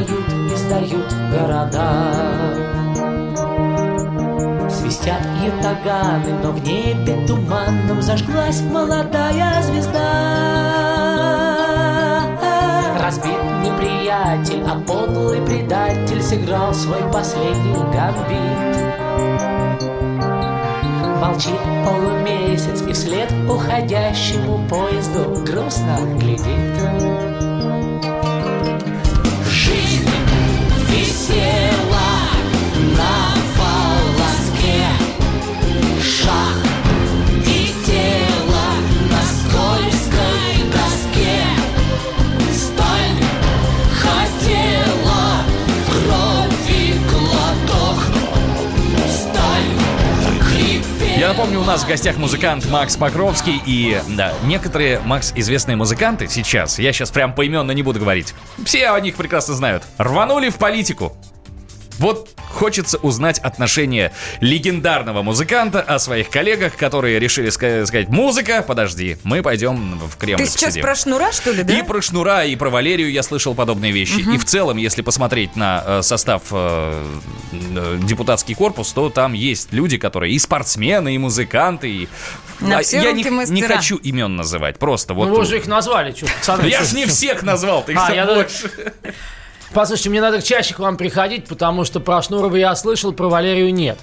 И 0.00 0.56
сдают 0.56 1.12
города. 1.30 2.02
Свистят 4.70 5.20
ятаганы, 5.42 6.32
но 6.42 6.52
в 6.52 6.62
небе 6.64 7.26
туманном 7.26 8.00
Зажглась 8.00 8.62
молодая 8.62 9.62
звезда. 9.62 10.00
Разбит 12.98 13.42
неприятель, 13.62 14.64
а 14.66 14.80
подлый 14.80 15.42
предатель 15.42 16.22
Сыграл 16.22 16.72
свой 16.72 17.02
последний 17.12 17.84
гамбит. 17.92 18.62
Молчит 21.20 21.60
полумесяц 21.84 22.82
и 22.82 22.92
вслед 22.92 23.30
уходящему 23.48 24.66
поезду 24.68 25.44
грустно 25.44 25.98
глядит. 26.18 27.31
Нас 51.72 51.84
в 51.84 51.88
гостях 51.88 52.18
музыкант 52.18 52.68
Макс 52.68 52.98
Покровский. 52.98 53.62
И, 53.64 53.98
да, 54.08 54.34
некоторые, 54.44 55.00
Макс, 55.06 55.32
известные 55.34 55.74
музыканты 55.74 56.28
сейчас, 56.28 56.78
я 56.78 56.92
сейчас 56.92 57.10
прям 57.10 57.34
поименно 57.34 57.72
не 57.72 57.82
буду 57.82 57.98
говорить, 57.98 58.34
все 58.62 58.90
о 58.90 59.00
них 59.00 59.16
прекрасно 59.16 59.54
знают, 59.54 59.82
рванули 59.96 60.50
в 60.50 60.56
политику. 60.56 61.16
Вот 62.02 62.28
хочется 62.50 62.98
узнать 62.98 63.38
отношение 63.38 64.10
легендарного 64.40 65.22
музыканта 65.22 65.80
о 65.80 66.00
своих 66.00 66.30
коллегах, 66.30 66.76
которые 66.76 67.20
решили 67.20 67.48
ска- 67.48 67.86
сказать, 67.86 68.08
музыка, 68.08 68.64
подожди, 68.66 69.18
мы 69.22 69.40
пойдем 69.40 70.00
в 70.00 70.16
Кремль 70.16 70.38
Ты 70.38 70.46
сейчас 70.46 70.70
посидим». 70.70 70.82
про 70.82 70.94
шнура, 70.96 71.30
что 71.30 71.52
ли, 71.52 71.62
да? 71.62 71.78
И 71.78 71.82
про 71.84 72.02
Шнура, 72.02 72.44
и 72.44 72.56
про 72.56 72.70
Валерию 72.70 73.08
я 73.12 73.22
слышал 73.22 73.54
подобные 73.54 73.92
вещи. 73.92 74.18
И 74.18 74.36
в 74.36 74.44
целом, 74.44 74.78
если 74.78 75.02
посмотреть 75.02 75.54
на 75.54 75.84
э, 75.86 76.02
состав 76.02 76.42
э, 76.50 77.06
депутатский 78.02 78.56
корпус, 78.56 78.92
то 78.92 79.08
там 79.08 79.32
есть 79.32 79.72
люди, 79.72 79.96
которые 79.96 80.32
и 80.34 80.40
спортсмены, 80.40 81.14
и 81.14 81.18
музыканты, 81.18 81.88
и... 81.88 82.08
На 82.58 82.78
А 82.78 82.82
все 82.82 83.00
я 83.00 83.10
руки 83.10 83.22
не, 83.22 83.30
мастера. 83.30 83.54
не 83.54 83.62
хочу 83.62 83.96
имен 83.96 84.34
называть, 84.34 84.76
просто 84.76 85.14
вот... 85.14 85.28
Ну, 85.28 85.34
вы 85.36 85.42
уже 85.42 85.58
их 85.58 85.68
назвали, 85.68 86.12
что, 86.12 86.26
пацаны. 86.26 86.66
Я 86.66 86.82
же 86.82 86.96
не 86.96 87.06
всех 87.06 87.44
назвал, 87.44 87.84
ты 87.84 87.92
их 87.92 87.98
А, 88.00 88.12
я 88.12 88.26
больше. 88.26 88.70
Послушайте, 89.74 90.10
мне 90.10 90.20
надо 90.20 90.42
чаще 90.42 90.74
к 90.74 90.78
вам 90.80 90.98
приходить, 90.98 91.46
потому 91.46 91.84
что 91.84 91.98
про 91.98 92.20
Шнурова 92.20 92.56
я 92.56 92.76
слышал, 92.76 93.12
про 93.12 93.28
Валерию 93.28 93.72
нет. 93.72 93.98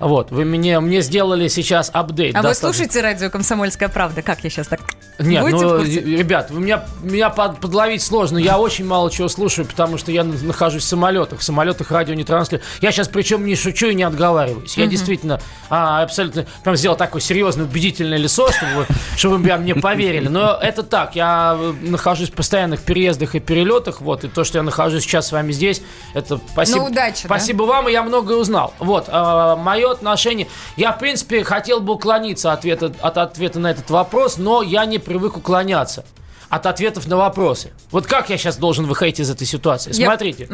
Вот, 0.00 0.30
вы 0.30 0.44
мне, 0.44 0.80
мне 0.80 1.02
сделали 1.02 1.48
сейчас 1.48 1.90
апдейт. 1.92 2.34
А 2.34 2.38
вы 2.38 2.48
достаточно. 2.48 2.72
слушаете 2.84 3.00
радио 3.02 3.30
«Комсомольская 3.30 3.88
правда»? 3.88 4.22
Как 4.22 4.42
я 4.42 4.50
сейчас 4.50 4.66
так... 4.66 4.80
Нет, 5.18 5.42
Будете 5.42 5.64
ну, 5.66 5.76
курсе? 5.76 6.00
ребят, 6.00 6.50
вы 6.50 6.62
меня, 6.62 6.84
меня 7.02 7.28
под- 7.28 7.60
подловить 7.60 8.02
сложно. 8.02 8.38
Я 8.38 8.58
очень 8.58 8.86
мало 8.86 9.10
чего 9.10 9.28
слушаю, 9.28 9.66
потому 9.66 9.98
что 9.98 10.10
я 10.10 10.24
на- 10.24 10.32
нахожусь 10.32 10.82
в 10.82 10.86
самолетах. 10.88 11.40
В 11.40 11.42
самолетах 11.42 11.90
радио 11.90 12.14
не 12.14 12.24
транслирую. 12.24 12.64
Я 12.80 12.90
сейчас 12.90 13.08
причем 13.08 13.44
не 13.44 13.54
шучу 13.54 13.88
и 13.88 13.94
не 13.94 14.02
отговариваюсь. 14.02 14.78
Я 14.78 14.86
действительно 14.86 15.38
а, 15.68 16.02
абсолютно 16.02 16.46
прям 16.64 16.74
сделал 16.76 16.96
такое 16.96 17.20
серьезное, 17.20 17.66
убедительное 17.66 18.16
лицо, 18.16 18.50
чтобы, 18.50 18.72
вы- 18.76 18.86
чтобы 19.18 19.36
вы 19.36 19.56
мне 19.58 19.74
поверили. 19.74 20.28
Но 20.28 20.54
это 20.60 20.82
так. 20.82 21.14
Я 21.14 21.54
э, 21.60 21.74
нахожусь 21.82 22.30
в 22.30 22.32
постоянных 22.32 22.80
переездах 22.80 23.34
и 23.34 23.40
перелетах. 23.40 24.00
Вот, 24.00 24.24
и 24.24 24.28
то, 24.28 24.44
что 24.44 24.56
я 24.56 24.62
нахожусь 24.62 25.02
сейчас 25.02 25.28
с 25.28 25.32
вами 25.32 25.52
здесь, 25.52 25.82
это 26.14 26.40
спасибо. 26.50 26.78
Ну, 26.78 26.84
удачи, 26.86 27.28
да? 27.28 27.34
Спасибо 27.36 27.64
вам, 27.64 27.90
и 27.90 27.92
я 27.92 28.02
многое 28.02 28.38
узнал. 28.38 28.72
Вот, 28.78 29.08
мое 29.08 29.89
отношение... 29.90 30.46
Я, 30.76 30.92
в 30.92 30.98
принципе, 30.98 31.44
хотел 31.44 31.80
бы 31.80 31.94
уклониться 31.94 32.52
от 32.52 32.60
ответа, 32.60 32.92
от 33.00 33.18
ответа 33.18 33.58
на 33.58 33.70
этот 33.70 33.90
вопрос, 33.90 34.36
но 34.38 34.62
я 34.62 34.84
не 34.84 34.98
привык 34.98 35.36
уклоняться 35.36 36.04
от 36.48 36.66
ответов 36.66 37.06
на 37.06 37.16
вопросы. 37.16 37.72
Вот 37.92 38.06
как 38.06 38.28
я 38.30 38.36
сейчас 38.36 38.56
должен 38.56 38.86
выходить 38.86 39.20
из 39.20 39.30
этой 39.30 39.46
ситуации? 39.46 39.92
Я- 39.94 40.06
Смотрите, 40.06 40.48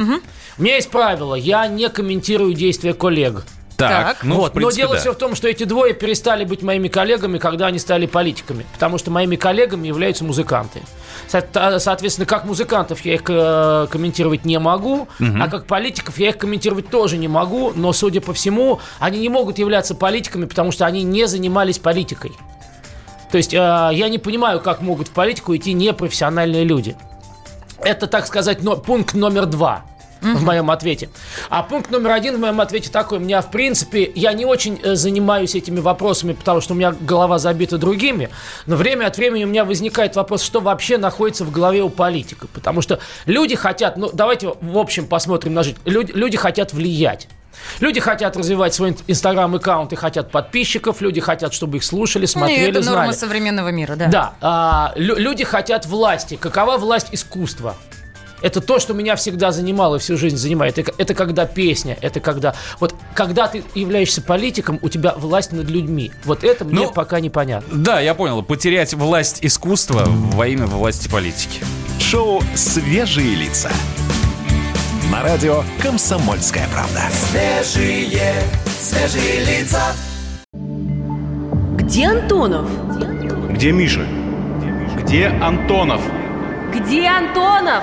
у 0.59 0.63
меня 0.63 0.75
есть 0.77 0.91
правило, 0.91 1.35
я 1.35 1.67
не 1.67 1.89
комментирую 1.89 2.53
действия 2.55 2.93
коллег. 2.95 3.45
Так, 3.77 3.91
Так. 3.91 4.25
ну, 4.25 4.37
вот. 4.37 4.53
принципе, 4.55 4.65
Но 4.65 4.71
дело 4.71 4.95
да. 4.95 5.01
все 5.01 5.13
в 5.13 5.17
том, 5.17 5.35
что 5.35 5.49
эти 5.49 5.65
двое 5.65 5.93
перестали 5.93 6.45
быть 6.45 6.63
моими 6.63 6.89
коллегами, 6.89 7.37
когда 7.37 7.67
они 7.67 7.79
стали 7.79 8.07
политиками. 8.07 8.65
Потому 8.73 8.97
что 8.97 9.11
моими 9.11 9.37
коллегами 9.37 9.87
являются 9.89 10.25
музыканты. 10.25 10.81
Соответственно, 11.79 12.27
как 12.27 12.45
музыкантов 12.45 13.05
я 13.05 13.15
их 13.15 13.23
э, 13.29 13.87
комментировать 13.91 14.45
не 14.45 14.59
могу, 14.59 15.09
а 15.41 15.49
как 15.49 15.67
политиков 15.67 16.19
я 16.19 16.29
их 16.31 16.39
комментировать 16.39 16.89
тоже 16.91 17.17
не 17.19 17.29
могу. 17.29 17.73
Но, 17.75 17.93
судя 17.93 18.21
по 18.21 18.33
всему, 18.33 18.81
они 18.99 19.21
не 19.21 19.29
могут 19.29 19.59
являться 19.59 19.95
политиками, 19.95 20.45
потому 20.45 20.73
что 20.73 20.87
они 20.87 21.03
не 21.03 21.27
занимались 21.27 21.79
политикой. 21.79 22.33
То 23.31 23.39
есть 23.39 23.53
э, 23.53 23.57
я 23.57 24.09
не 24.09 24.19
понимаю, 24.19 24.61
как 24.61 24.81
могут 24.81 25.09
в 25.09 25.11
политику 25.11 25.55
идти 25.57 25.73
непрофессиональные 25.73 26.65
люди. 26.65 26.97
Это, 27.81 28.07
так 28.07 28.27
сказать, 28.27 28.63
но- 28.63 28.77
пункт 28.77 29.15
номер 29.15 29.47
два 29.47 29.85
в 30.35 30.43
моем 30.45 30.71
ответе. 30.71 31.09
А 31.51 31.63
пункт 31.63 31.91
номер 31.91 32.13
один 32.13 32.37
в 32.37 32.41
моем 32.41 32.61
ответе 32.61 32.91
такой. 32.91 33.19
У 33.19 33.21
меня, 33.21 33.41
в 33.41 33.51
принципе, 33.51 34.11
я 34.15 34.33
не 34.33 34.45
очень 34.45 34.81
э, 34.83 34.95
занимаюсь 34.95 35.55
этими 35.55 35.81
вопросами, 35.81 36.33
потому 36.33 36.61
что 36.61 36.75
у 36.75 36.77
меня 36.77 36.93
голова 36.99 37.39
забита 37.39 37.79
другими. 37.79 38.29
Но 38.67 38.77
время 38.77 39.07
от 39.07 39.17
времени 39.17 39.45
у 39.45 39.49
меня 39.49 39.65
возникает 39.65 40.17
вопрос, 40.17 40.43
что 40.43 40.61
вообще 40.61 40.99
находится 40.99 41.45
в 41.45 41.51
голове 41.51 41.83
у 41.83 41.89
политика. 41.91 42.47
Потому 42.49 42.81
что 42.83 42.99
люди 43.27 43.55
хотят, 43.57 43.97
ну, 43.97 44.11
давайте 44.13 44.53
в 44.61 44.79
общем 44.79 45.07
посмотрим 45.07 45.55
на 45.55 45.63
жизнь. 45.63 45.79
Люди, 45.85 46.13
люди 46.13 46.37
хотят 46.37 46.73
влиять. 46.73 47.29
Люди 47.81 48.01
хотят 48.01 48.37
развивать 48.37 48.75
свой 48.75 48.95
инстаграм-аккаунт 49.07 49.93
и 49.93 49.97
хотят 49.97 50.31
подписчиков. 50.31 51.01
Люди 51.01 51.21
хотят, 51.21 51.55
чтобы 51.55 51.79
их 51.79 51.85
слушали, 51.85 52.23
Не, 52.23 52.27
смотрели, 52.27 52.71
это 52.71 52.85
норма 52.85 53.05
знали. 53.05 53.13
современного 53.17 53.69
мира, 53.71 53.97
да. 53.97 54.07
Да, 54.09 54.35
а, 54.41 54.93
лю- 54.97 55.17
люди 55.17 55.43
хотят 55.45 55.87
власти. 55.87 56.37
Какова 56.37 56.77
власть 56.77 57.09
искусства? 57.13 57.75
Это 58.47 58.61
то, 58.61 58.79
что 58.79 58.95
меня 58.95 59.17
всегда 59.17 59.51
занимало 59.51 59.97
и 59.97 59.99
всю 59.99 60.17
жизнь 60.17 60.37
занимает. 60.37 60.79
Это, 60.79 60.93
это 60.99 61.15
когда 61.15 61.47
песня, 61.47 61.99
это 62.01 62.21
когда... 62.21 62.55
Вот 62.79 62.95
когда 63.13 63.49
ты 63.49 63.65
являешься 63.75 64.23
политиком, 64.23 64.79
у 64.83 64.89
тебя 64.89 65.15
власть 65.17 65.51
над 65.51 65.69
людьми. 65.69 66.13
Вот 66.25 66.45
это 66.45 66.65
мне 66.65 66.87
Ну, 66.87 66.93
пока 66.93 67.19
непонятно. 67.19 67.77
Да, 67.77 67.99
я 67.99 68.15
понял. 68.15 68.45
Потерять 68.45 68.95
власть 68.95 69.41
искусства 69.43 70.05
во 70.07 70.47
имя 70.47 70.67
власти 70.67 71.09
политики. 71.09 71.59
Шоу 71.99 72.41
«Свежие 72.55 73.35
лица». 73.35 73.69
На 75.11 75.25
радио 75.25 75.65
«Комсомольская 75.83 76.69
правда». 76.73 77.03
Свежие, 77.11 78.33
свежие 78.81 79.45
лица. 79.45 79.83
Где 80.53 82.07
Антонов? 82.07 82.71
Где 83.51 83.73
Миша? 83.73 84.07
Где 85.03 85.27
Антонов? 85.27 86.01
Где 86.73 87.09
Антонов? 87.09 87.83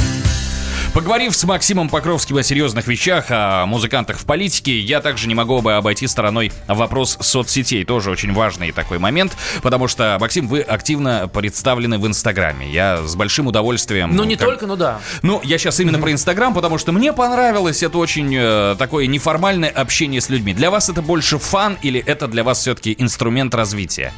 Поговорив 0.93 1.33
с 1.37 1.45
Максимом 1.45 1.87
Покровским 1.87 2.35
о 2.35 2.43
серьезных 2.43 2.85
вещах, 2.85 3.27
о 3.29 3.65
музыкантах 3.65 4.19
в 4.19 4.25
политике, 4.25 4.77
я 4.77 4.99
также 4.99 5.29
не 5.29 5.33
могу 5.33 5.61
бы 5.61 5.73
обойти 5.73 6.05
стороной 6.05 6.51
вопрос 6.67 7.17
соцсетей. 7.21 7.85
Тоже 7.85 8.11
очень 8.11 8.33
важный 8.33 8.73
такой 8.73 8.99
момент, 8.99 9.37
потому 9.61 9.87
что, 9.87 10.17
Максим, 10.19 10.49
вы 10.49 10.59
активно 10.59 11.29
представлены 11.29 11.97
в 11.97 12.05
Инстаграме. 12.05 12.69
Я 12.69 13.03
с 13.07 13.15
большим 13.15 13.47
удовольствием... 13.47 14.13
Ну, 14.13 14.25
не 14.25 14.35
как- 14.35 14.49
только, 14.49 14.67
ну 14.67 14.75
да. 14.75 14.99
Ну, 15.21 15.39
я 15.45 15.57
сейчас 15.57 15.79
именно 15.79 15.97
про 15.97 16.11
Инстаграм, 16.11 16.53
потому 16.53 16.77
что 16.77 16.91
мне 16.91 17.13
понравилось 17.13 17.83
это 17.83 17.97
очень 17.97 18.35
э, 18.35 18.75
такое 18.77 19.07
неформальное 19.07 19.69
общение 19.69 20.19
с 20.19 20.27
людьми. 20.27 20.53
Для 20.53 20.69
вас 20.69 20.89
это 20.89 21.01
больше 21.01 21.37
фан 21.37 21.77
или 21.81 22.01
это 22.05 22.27
для 22.27 22.43
вас 22.43 22.59
все-таки 22.59 22.93
инструмент 22.99 23.55
развития? 23.55 24.11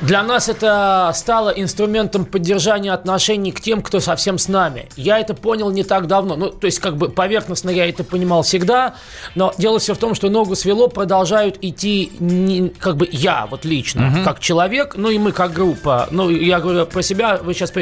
Для 0.00 0.22
нас 0.22 0.48
это 0.48 1.10
стало 1.14 1.50
инструментом 1.50 2.24
поддержания 2.24 2.92
отношений 2.92 3.52
к 3.52 3.60
тем, 3.60 3.80
кто 3.80 4.00
совсем 4.00 4.38
с 4.38 4.48
нами. 4.48 4.88
Я 4.96 5.18
это 5.18 5.34
понял 5.34 5.70
не 5.70 5.82
так 5.84 6.06
давно. 6.06 6.36
Ну, 6.36 6.50
то 6.50 6.66
есть, 6.66 6.78
как 6.78 6.96
бы 6.96 7.08
поверхностно 7.08 7.70
я 7.70 7.88
это 7.88 8.04
понимал 8.04 8.42
всегда, 8.42 8.94
но 9.34 9.54
дело 9.56 9.78
все 9.78 9.94
в 9.94 9.98
том, 9.98 10.14
что 10.14 10.28
ногу 10.28 10.56
свело 10.56 10.88
продолжают 10.88 11.58
идти, 11.62 12.12
не- 12.18 12.68
как 12.68 12.96
бы 12.96 13.08
я 13.10 13.46
вот 13.50 13.64
лично, 13.64 14.10
как 14.24 14.40
человек, 14.40 14.94
ну 14.96 15.10
и 15.10 15.18
мы 15.18 15.32
как 15.32 15.52
группа. 15.52 16.08
Ну, 16.10 16.28
я 16.28 16.60
говорю 16.60 16.86
про 16.86 17.02
себя, 17.02 17.38
вы 17.42 17.54
сейчас. 17.54 17.72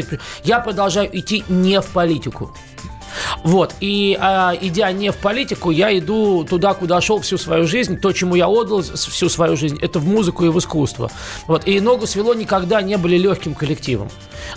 Я 0.44 0.60
продолжаю 0.60 1.08
идти 1.18 1.44
не 1.48 1.80
в 1.80 1.86
политику. 1.86 2.54
Вот, 3.44 3.74
и 3.80 4.16
а, 4.20 4.54
идя 4.60 4.92
не 4.92 5.10
в 5.10 5.16
политику, 5.16 5.70
я 5.70 5.96
иду 5.96 6.44
туда, 6.44 6.74
куда 6.74 7.00
шел 7.00 7.20
всю 7.20 7.38
свою 7.38 7.66
жизнь. 7.66 7.98
То, 7.98 8.12
чему 8.12 8.34
я 8.34 8.48
отдал 8.48 8.82
всю 8.82 9.28
свою 9.28 9.56
жизнь, 9.56 9.78
это 9.80 9.98
в 9.98 10.06
музыку 10.06 10.44
и 10.44 10.48
в 10.48 10.58
искусство. 10.58 11.10
Вот, 11.46 11.66
и 11.66 11.80
Ногу 11.80 12.06
Свело 12.06 12.34
никогда 12.34 12.82
не 12.82 12.96
были 12.96 13.16
легким 13.16 13.54
коллективом. 13.54 14.08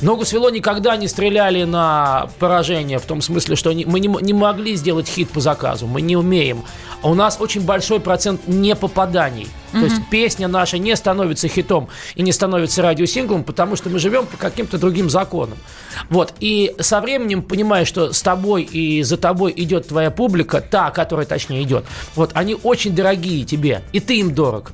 Ногу 0.01 0.25
Свело 0.25 0.49
никогда 0.49 0.95
не 0.97 1.07
стреляли 1.07 1.63
на 1.63 2.29
поражение, 2.39 2.99
в 2.99 3.05
том 3.05 3.21
смысле, 3.21 3.55
что 3.55 3.71
мы 3.71 3.99
не, 3.99 4.07
не 4.07 4.33
могли 4.33 4.75
сделать 4.75 5.07
хит 5.07 5.29
по 5.29 5.39
заказу, 5.39 5.87
мы 5.87 6.01
не 6.01 6.15
умеем. 6.15 6.63
А 7.01 7.09
у 7.09 7.13
нас 7.13 7.37
очень 7.39 7.61
большой 7.61 7.99
процент 7.99 8.47
непопаданий. 8.47 9.47
То 9.79 9.85
есть 9.85 10.09
песня 10.09 10.47
наша 10.47 10.77
не 10.77 10.95
становится 10.95 11.47
хитом 11.47 11.89
и 12.15 12.21
не 12.21 12.31
становится 12.31 12.81
радиосинглом, 12.81 13.43
потому 13.43 13.75
что 13.75 13.89
мы 13.89 13.99
живем 13.99 14.25
по 14.25 14.37
каким-то 14.37 14.77
другим 14.77 15.09
законам. 15.09 15.57
Вот. 16.09 16.33
И 16.39 16.73
со 16.79 17.01
временем, 17.01 17.41
понимая, 17.41 17.85
что 17.85 18.13
с 18.13 18.21
тобой 18.21 18.63
и 18.63 19.03
за 19.03 19.17
тобой 19.17 19.53
идет 19.55 19.89
твоя 19.89 20.11
публика, 20.11 20.61
та, 20.61 20.91
которая 20.91 21.25
точнее 21.25 21.63
идет, 21.63 21.85
вот 22.15 22.31
они 22.33 22.55
очень 22.63 22.95
дорогие 22.95 23.43
тебе, 23.43 23.83
и 23.91 23.99
ты 23.99 24.19
им 24.19 24.33
дорог. 24.33 24.71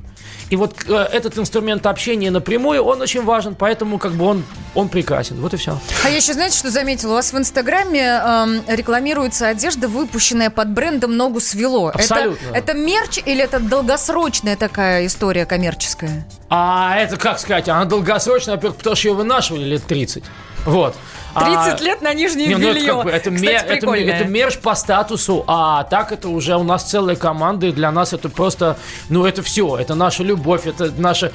И 0.50 0.56
вот 0.56 0.76
э, 0.88 0.94
этот 1.12 1.38
инструмент 1.38 1.86
общения 1.86 2.30
напрямую, 2.30 2.84
он 2.84 3.02
очень 3.02 3.24
важен, 3.24 3.56
поэтому 3.56 3.98
как 3.98 4.14
бы 4.14 4.26
он, 4.26 4.44
он 4.76 4.90
прекрасен. 4.90 5.40
Вот 5.40 5.54
и 5.54 5.58
все. 5.58 5.80
А 6.04 6.10
я 6.10 6.18
еще, 6.18 6.34
знаете, 6.34 6.58
что 6.58 6.70
заметила? 6.70 7.12
У 7.12 7.14
вас 7.16 7.32
в 7.32 7.38
Инстаграме 7.38 8.02
эм, 8.02 8.64
рекламируется 8.68 9.48
одежда, 9.48 9.88
выпущенная 9.88 10.50
под 10.50 10.70
брендом 10.70 11.16
«Ногу 11.16 11.40
свело». 11.40 11.90
Абсолютно. 11.90 12.48
Это, 12.50 12.72
это 12.72 12.74
мерч 12.74 13.20
или 13.26 13.42
это 13.42 13.60
долгосрочная 13.60 14.58
такая 14.58 15.06
история 15.06 15.46
коммерческая? 15.46 16.28
А 16.50 16.98
это, 16.98 17.16
как 17.16 17.40
сказать, 17.40 17.70
она 17.70 17.86
долгосрочная, 17.86 18.56
во-первых, 18.56 18.78
потому 18.78 18.96
что 18.96 19.08
ее 19.08 19.14
вынашивали 19.14 19.64
лет 19.64 19.84
30. 19.86 20.24
Вот. 20.66 20.96
30 21.34 21.82
А- 21.82 21.84
лет 21.84 22.02
на 22.02 22.14
нижнее 22.14 22.48
Не, 22.50 22.56
ну, 22.56 22.70
это, 22.70 22.80
белье. 22.80 22.94
как 22.94 23.04
бы, 23.04 23.10
это, 23.12 23.32
Кстати, 23.32 23.42
ме- 23.42 23.52
это, 23.54 23.96
это 23.96 24.26
мерч 24.26 24.58
по 24.58 24.76
статусу, 24.76 25.44
а 25.48 25.84
так 25.84 26.12
это 26.12 26.30
уже 26.30 26.56
у 26.58 26.64
нас 26.64 26.84
целая 26.84 27.16
команда, 27.16 27.68
и 27.68 27.72
для 27.72 27.92
нас 27.92 28.14
это 28.14 28.30
просто, 28.30 28.78
ну 29.10 29.26
это 29.26 29.42
все, 29.42 29.78
это 29.78 29.96
наша 29.96 30.24
любовь, 30.24 30.68
это 30.68 30.92
наша 30.98 31.32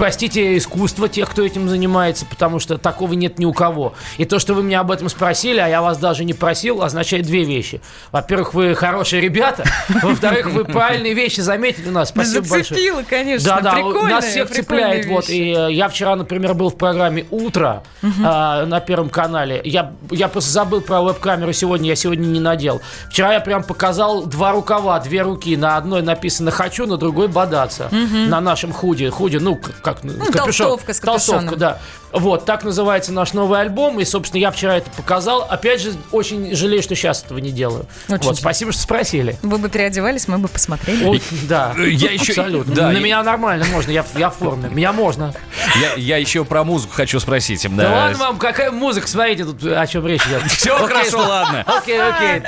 простите, 0.00 0.56
искусство 0.56 1.10
тех, 1.10 1.28
кто 1.28 1.44
этим 1.44 1.68
занимается, 1.68 2.24
потому 2.24 2.58
что 2.58 2.78
такого 2.78 3.12
нет 3.12 3.38
ни 3.38 3.44
у 3.44 3.52
кого. 3.52 3.92
И 4.16 4.24
то, 4.24 4.38
что 4.38 4.54
вы 4.54 4.62
меня 4.62 4.80
об 4.80 4.90
этом 4.90 5.10
спросили, 5.10 5.60
а 5.60 5.68
я 5.68 5.82
вас 5.82 5.98
даже 5.98 6.24
не 6.24 6.32
просил, 6.32 6.82
означает 6.82 7.26
две 7.26 7.44
вещи. 7.44 7.82
Во-первых, 8.10 8.54
вы 8.54 8.74
хорошие 8.74 9.20
ребята. 9.20 9.64
Во-вторых, 10.02 10.52
вы 10.52 10.64
правильные 10.64 11.12
вещи 11.12 11.40
заметили 11.40 11.90
у 11.90 11.92
нас. 11.92 12.08
Спасибо 12.08 12.48
большое. 12.48 12.64
Зацепило, 12.64 13.02
конечно. 13.02 13.60
Да, 13.60 13.60
да, 13.60 14.08
нас 14.08 14.24
всех 14.24 14.48
цепляет. 14.48 15.04
Вот, 15.04 15.28
и 15.28 15.52
э, 15.54 15.70
я 15.70 15.90
вчера, 15.90 16.16
например, 16.16 16.54
был 16.54 16.70
в 16.70 16.78
программе 16.78 17.26
«Утро» 17.30 17.82
а, 18.24 18.64
на 18.64 18.80
Первом 18.80 19.10
канале. 19.10 19.60
Я, 19.64 19.92
я 20.10 20.28
просто 20.28 20.50
забыл 20.50 20.80
про 20.80 21.02
веб-камеру 21.02 21.52
сегодня, 21.52 21.90
я 21.90 21.94
сегодня 21.94 22.24
не 22.24 22.40
надел. 22.40 22.80
Вчера 23.10 23.34
я 23.34 23.40
прям 23.40 23.64
показал 23.64 24.24
два 24.24 24.52
рукава, 24.52 24.98
две 25.00 25.20
руки. 25.20 25.54
На 25.58 25.76
одной 25.76 26.00
написано 26.00 26.50
«Хочу», 26.50 26.86
на 26.86 26.96
другой 26.96 27.28
«Бодаться». 27.28 27.90
На 27.90 28.40
нашем 28.40 28.72
худе. 28.72 29.10
Худе, 29.10 29.40
ну, 29.40 29.56
к- 29.56 29.89
как, 29.94 30.02
капюшон. 30.32 30.66
толстовка 30.66 30.94
с 30.94 31.00
капюшоном. 31.00 31.48
Толстовка, 31.48 31.56
да. 31.56 31.78
Вот, 32.12 32.44
так 32.44 32.64
называется 32.64 33.12
наш 33.12 33.32
новый 33.32 33.60
альбом. 33.60 34.00
И, 34.00 34.04
собственно, 34.04 34.40
я 34.40 34.50
вчера 34.50 34.76
это 34.76 34.90
показал. 34.90 35.42
Опять 35.48 35.80
же, 35.80 35.92
очень 36.12 36.54
жалею, 36.56 36.82
что 36.82 36.94
сейчас 36.94 37.22
этого 37.22 37.38
не 37.38 37.50
делаю. 37.50 37.86
Очень 38.08 38.24
вот, 38.24 38.36
спасибо, 38.36 38.72
что 38.72 38.82
спросили. 38.82 39.36
Вы 39.42 39.58
бы 39.58 39.68
переодевались, 39.68 40.26
мы 40.28 40.38
бы 40.38 40.48
посмотрели. 40.48 41.04
Ой, 41.04 41.22
да, 41.48 41.72
Я 41.76 42.10
еще- 42.12 42.32
абсолютно. 42.32 42.74
да, 42.74 42.88
На 42.88 42.92
я- 42.92 43.00
меня 43.00 43.22
нормально 43.22 43.64
можно, 43.72 43.90
я, 43.90 44.02
в- 44.02 44.16
я 44.18 44.30
в 44.30 44.36
форме. 44.36 44.68
Меня 44.70 44.92
можно. 44.92 45.32
Я, 45.80 45.92
я 45.96 46.16
еще 46.16 46.44
про 46.44 46.64
музыку 46.64 46.94
хочу 46.94 47.20
спросить. 47.20 47.66
Да, 47.76 47.90
ладно 47.90 48.18
вам, 48.18 48.38
какая 48.38 48.70
музыка, 48.70 49.06
смотрите, 49.06 49.44
тут 49.44 49.62
о 49.64 49.86
чем 49.86 50.06
речь 50.06 50.26
идет. 50.26 50.42
Все 50.50 50.74
Окей, 50.74 50.88
хорошо, 50.88 51.18
ладно. 51.18 51.64
Окей, 51.66 52.00
окей. 52.00 52.42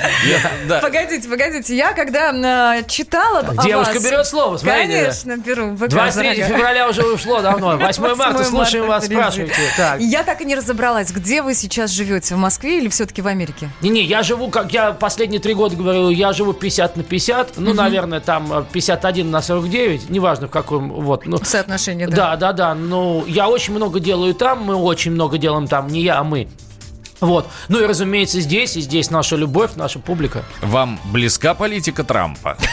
Да. 0.67 0.79
Погодите, 0.79 1.27
погодите, 1.29 1.75
я 1.75 1.93
когда 1.93 2.77
э, 2.77 2.83
читала 2.87 3.39
о 3.39 3.63
Девушка 3.63 3.93
вас- 3.95 4.03
берет 4.03 4.27
слово, 4.27 4.57
смотрите. 4.57 4.87
Конечно, 5.01 5.37
беру. 5.37 5.75
ВК 5.75 5.87
23 5.87 6.11
заранее. 6.11 6.47
февраля 6.57 6.89
уже 6.89 7.03
ушло 7.05 7.41
давно. 7.41 7.77
8 7.77 8.01
марта, 8.15 8.39
8 8.39 8.49
слушаем 8.49 8.87
вас, 8.87 9.05
впереди. 9.05 9.52
Спрашивайте. 9.53 9.77
Так. 9.77 10.01
Я 10.01 10.23
так 10.23 10.41
и 10.41 10.45
не 10.45 10.55
разобралась, 10.55 11.11
где 11.11 11.41
вы 11.41 11.53
сейчас 11.53 11.91
живете, 11.91 12.35
в 12.35 12.37
Москве 12.37 12.79
или 12.79 12.89
все-таки 12.89 13.21
в 13.21 13.27
Америке? 13.27 13.69
Не-не, 13.81 14.03
я 14.03 14.23
живу, 14.23 14.49
как 14.49 14.73
я 14.73 14.91
последние 14.91 15.39
три 15.39 15.53
года 15.53 15.75
говорил, 15.75 16.09
я 16.09 16.33
живу 16.33 16.53
50 16.53 16.97
на 16.97 17.03
50. 17.03 17.57
Ну, 17.57 17.73
наверное, 17.73 18.19
там 18.19 18.51
э, 18.51 18.65
51 18.71 19.29
на 19.29 19.41
49. 19.41 20.09
Неважно 20.09 20.47
в 20.47 20.51
каком, 20.51 20.91
вот. 20.91 21.25
Ну, 21.25 21.37
Соотношение, 21.43 22.07
да. 22.07 22.15
Да, 22.15 22.35
да, 22.35 22.53
да. 22.53 22.75
Ну, 22.75 23.25
я 23.27 23.49
очень 23.49 23.73
много 23.73 23.99
делаю 23.99 24.33
там, 24.33 24.63
мы 24.63 24.75
очень 24.75 25.11
много 25.11 25.37
делаем 25.37 25.67
там, 25.67 25.87
не 25.87 26.01
я, 26.01 26.19
а 26.19 26.23
мы. 26.23 26.47
Вот. 27.19 27.47
Ну 27.69 27.81
и, 27.81 27.85
разумеется, 27.85 28.41
здесь, 28.41 28.75
и 28.75 28.81
здесь 28.81 29.09
наша 29.09 29.37
любовь, 29.37 29.71
наша 29.75 29.99
публика. 29.99 30.43
Вам 30.61 30.99
близка 31.05 31.53
политика 31.53 32.03
Трампа? 32.03 32.57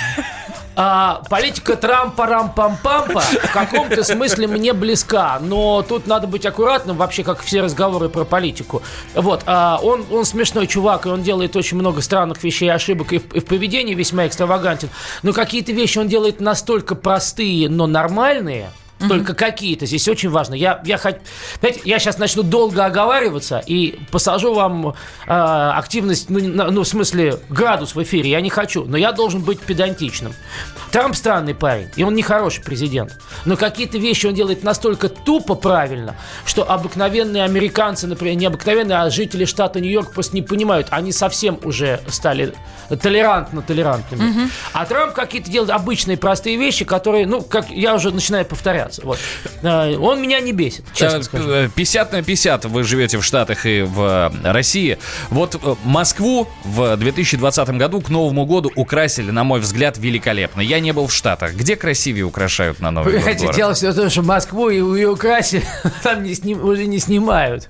А, 0.76 1.22
политика 1.28 1.74
Трампа-рам-пам-пампа 1.74 3.20
в 3.20 3.52
каком-то 3.52 4.02
смысле 4.04 4.46
мне 4.46 4.72
близка, 4.72 5.38
но 5.40 5.82
тут 5.82 6.06
надо 6.06 6.26
быть 6.26 6.46
аккуратным, 6.46 6.96
вообще, 6.96 7.24
как 7.24 7.42
все 7.42 7.60
разговоры 7.60 8.08
про 8.08 8.24
политику. 8.24 8.82
Вот, 9.14 9.42
а, 9.46 9.80
он, 9.82 10.04
он 10.10 10.24
смешной 10.24 10.66
чувак, 10.66 11.06
и 11.06 11.08
он 11.08 11.22
делает 11.22 11.56
очень 11.56 11.76
много 11.76 12.00
странных 12.00 12.42
вещей 12.42 12.72
ошибок, 12.72 13.12
и 13.12 13.18
в, 13.18 13.34
и 13.34 13.40
в 13.40 13.44
поведении 13.46 13.94
весьма 13.94 14.26
экстравагантен, 14.26 14.90
но 15.22 15.32
какие-то 15.32 15.72
вещи 15.72 15.98
он 15.98 16.08
делает 16.08 16.40
настолько 16.40 16.94
простые, 16.94 17.68
но 17.68 17.86
нормальные, 17.86 18.70
только 19.08 19.34
какие-то. 19.34 19.86
Здесь 19.86 20.06
очень 20.08 20.30
важно. 20.30 20.54
Я, 20.54 20.80
я, 20.84 20.96
хот- 20.96 21.20
Понимаете, 21.60 21.88
я 21.88 21.98
сейчас 21.98 22.18
начну 22.18 22.42
долго 22.42 22.84
оговариваться 22.84 23.62
и 23.66 23.98
посажу 24.10 24.52
вам 24.54 24.88
э, 24.88 24.92
активность, 25.26 26.28
ну, 26.30 26.40
на- 26.40 26.70
ну, 26.70 26.82
в 26.82 26.88
смысле, 26.88 27.38
градус 27.48 27.94
в 27.94 28.02
эфире. 28.02 28.30
Я 28.30 28.40
не 28.40 28.50
хочу, 28.50 28.84
но 28.84 28.96
я 28.96 29.12
должен 29.12 29.42
быть 29.42 29.60
педантичным. 29.60 30.34
Трамп 30.90 31.16
странный 31.16 31.54
парень, 31.54 31.88
и 31.96 32.02
он 32.04 32.14
не 32.14 32.22
хороший 32.22 32.62
президент. 32.64 33.18
Но 33.44 33.56
какие-то 33.56 33.98
вещи 33.98 34.26
он 34.26 34.34
делает 34.34 34.62
настолько 34.64 35.08
тупо 35.08 35.54
правильно, 35.54 36.16
что 36.44 36.70
обыкновенные 36.70 37.44
американцы, 37.44 38.06
например, 38.06 38.36
не 38.36 38.46
обыкновенные, 38.46 38.98
а 38.98 39.10
жители 39.10 39.44
штата 39.44 39.80
Нью-Йорк 39.80 40.12
просто 40.12 40.34
не 40.34 40.42
понимают. 40.42 40.88
Они 40.90 41.12
совсем 41.12 41.58
уже 41.64 42.00
стали 42.08 42.52
толерантно-толерантными. 42.90 44.48
А 44.72 44.84
Трамп 44.86 45.14
какие-то 45.14 45.50
делает 45.50 45.70
обычные 45.70 46.16
простые 46.16 46.56
вещи, 46.56 46.84
которые, 46.84 47.26
ну, 47.26 47.42
как 47.42 47.70
я 47.70 47.94
уже 47.94 48.10
начинаю 48.10 48.44
повторяться. 48.96 49.02
Вот. 49.04 49.18
Э, 49.62 49.96
Он 49.96 50.20
меня 50.20 50.40
не 50.40 50.52
бесит, 50.52 50.84
честно 50.94 51.18
Э, 51.18 51.22
скажу. 51.22 51.50
э, 51.50 51.68
50 51.74 52.12
на 52.12 52.22
50 52.22 52.64
вы 52.66 52.82
живете 52.84 53.18
в 53.18 53.24
Штатах 53.24 53.66
и 53.66 53.82
в 53.82 54.30
э, 54.42 54.52
России. 54.52 54.98
Вот 55.30 55.54
э, 55.62 55.74
Москву 55.84 56.48
в 56.64 56.96
2020 56.96 57.68
году 57.70 58.00
к 58.00 58.08
Новому 58.08 58.46
году 58.46 58.70
украсили, 58.74 59.30
на 59.30 59.44
мой 59.44 59.60
взгляд, 59.60 59.98
великолепно. 59.98 60.60
Я 60.60 60.80
не 60.80 60.92
был 60.92 61.06
в 61.06 61.12
Штатах. 61.12 61.54
Где 61.54 61.76
красивее 61.76 62.24
украшают 62.24 62.80
на 62.80 62.90
Новый 62.90 63.12
год 63.12 63.20
Понимаете, 63.20 63.44
город? 63.44 63.56
дело 63.56 63.74
все 63.74 63.90
в 63.92 63.94
том, 63.96 64.10
что 64.10 64.22
Москву 64.22 64.68
и 64.68 64.76
ее 64.76 65.10
украсили, 65.10 65.64
там 66.02 66.22
не 66.22 66.54
уже 66.54 66.86
не 66.86 66.98
снимают. 66.98 67.68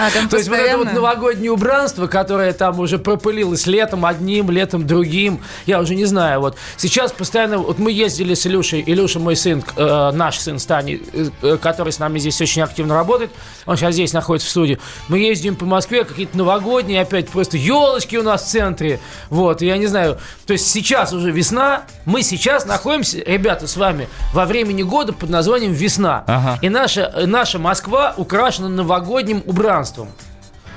А, 0.00 0.10
там 0.10 0.30
То 0.30 0.38
есть 0.38 0.48
вот 0.48 0.58
это 0.58 0.78
вот 0.78 0.92
новогоднее 0.94 1.50
убранство, 1.50 2.06
которое 2.06 2.54
там 2.54 2.80
уже 2.80 2.98
пропылилось 2.98 3.66
летом 3.66 4.06
одним, 4.06 4.50
летом 4.50 4.86
другим, 4.86 5.42
я 5.66 5.78
уже 5.78 5.94
не 5.94 6.06
знаю. 6.06 6.40
Вот 6.40 6.56
сейчас 6.78 7.12
постоянно, 7.12 7.58
вот 7.58 7.78
мы 7.78 7.92
ездили 7.92 8.32
с 8.32 8.46
Илюшей, 8.46 8.82
Илюша 8.86 9.18
мой 9.18 9.36
сын, 9.36 9.62
э, 9.76 10.10
наш 10.12 10.38
сын 10.38 10.58
Стани, 10.58 11.02
э, 11.12 11.28
э, 11.42 11.58
который 11.60 11.92
с 11.92 11.98
нами 11.98 12.18
здесь 12.18 12.40
очень 12.40 12.62
активно 12.62 12.94
работает, 12.94 13.30
он 13.66 13.76
сейчас 13.76 13.92
здесь 13.92 14.14
находится 14.14 14.48
в 14.48 14.50
студии. 14.50 14.78
Мы 15.08 15.18
ездим 15.18 15.54
по 15.54 15.66
Москве, 15.66 16.04
какие-то 16.04 16.38
новогодние, 16.38 17.02
опять 17.02 17.28
просто 17.28 17.58
елочки 17.58 18.16
у 18.16 18.22
нас 18.22 18.44
в 18.44 18.46
центре. 18.46 19.00
Вот, 19.28 19.60
я 19.60 19.76
не 19.76 19.86
знаю, 19.86 20.18
то 20.46 20.54
есть 20.54 20.66
сейчас 20.70 21.12
уже 21.12 21.30
весна, 21.30 21.82
мы 22.06 22.22
сейчас 22.22 22.64
находимся, 22.64 23.18
ребята, 23.18 23.66
с 23.66 23.76
вами 23.76 24.08
во 24.32 24.46
времени 24.46 24.82
года 24.82 25.12
под 25.12 25.28
названием 25.28 25.72
весна. 25.72 26.24
Ага. 26.26 26.58
И 26.62 26.70
наша, 26.70 27.12
наша 27.26 27.58
Москва 27.58 28.14
украшена 28.16 28.68
новогодним 28.68 29.42
убранством. 29.44 29.89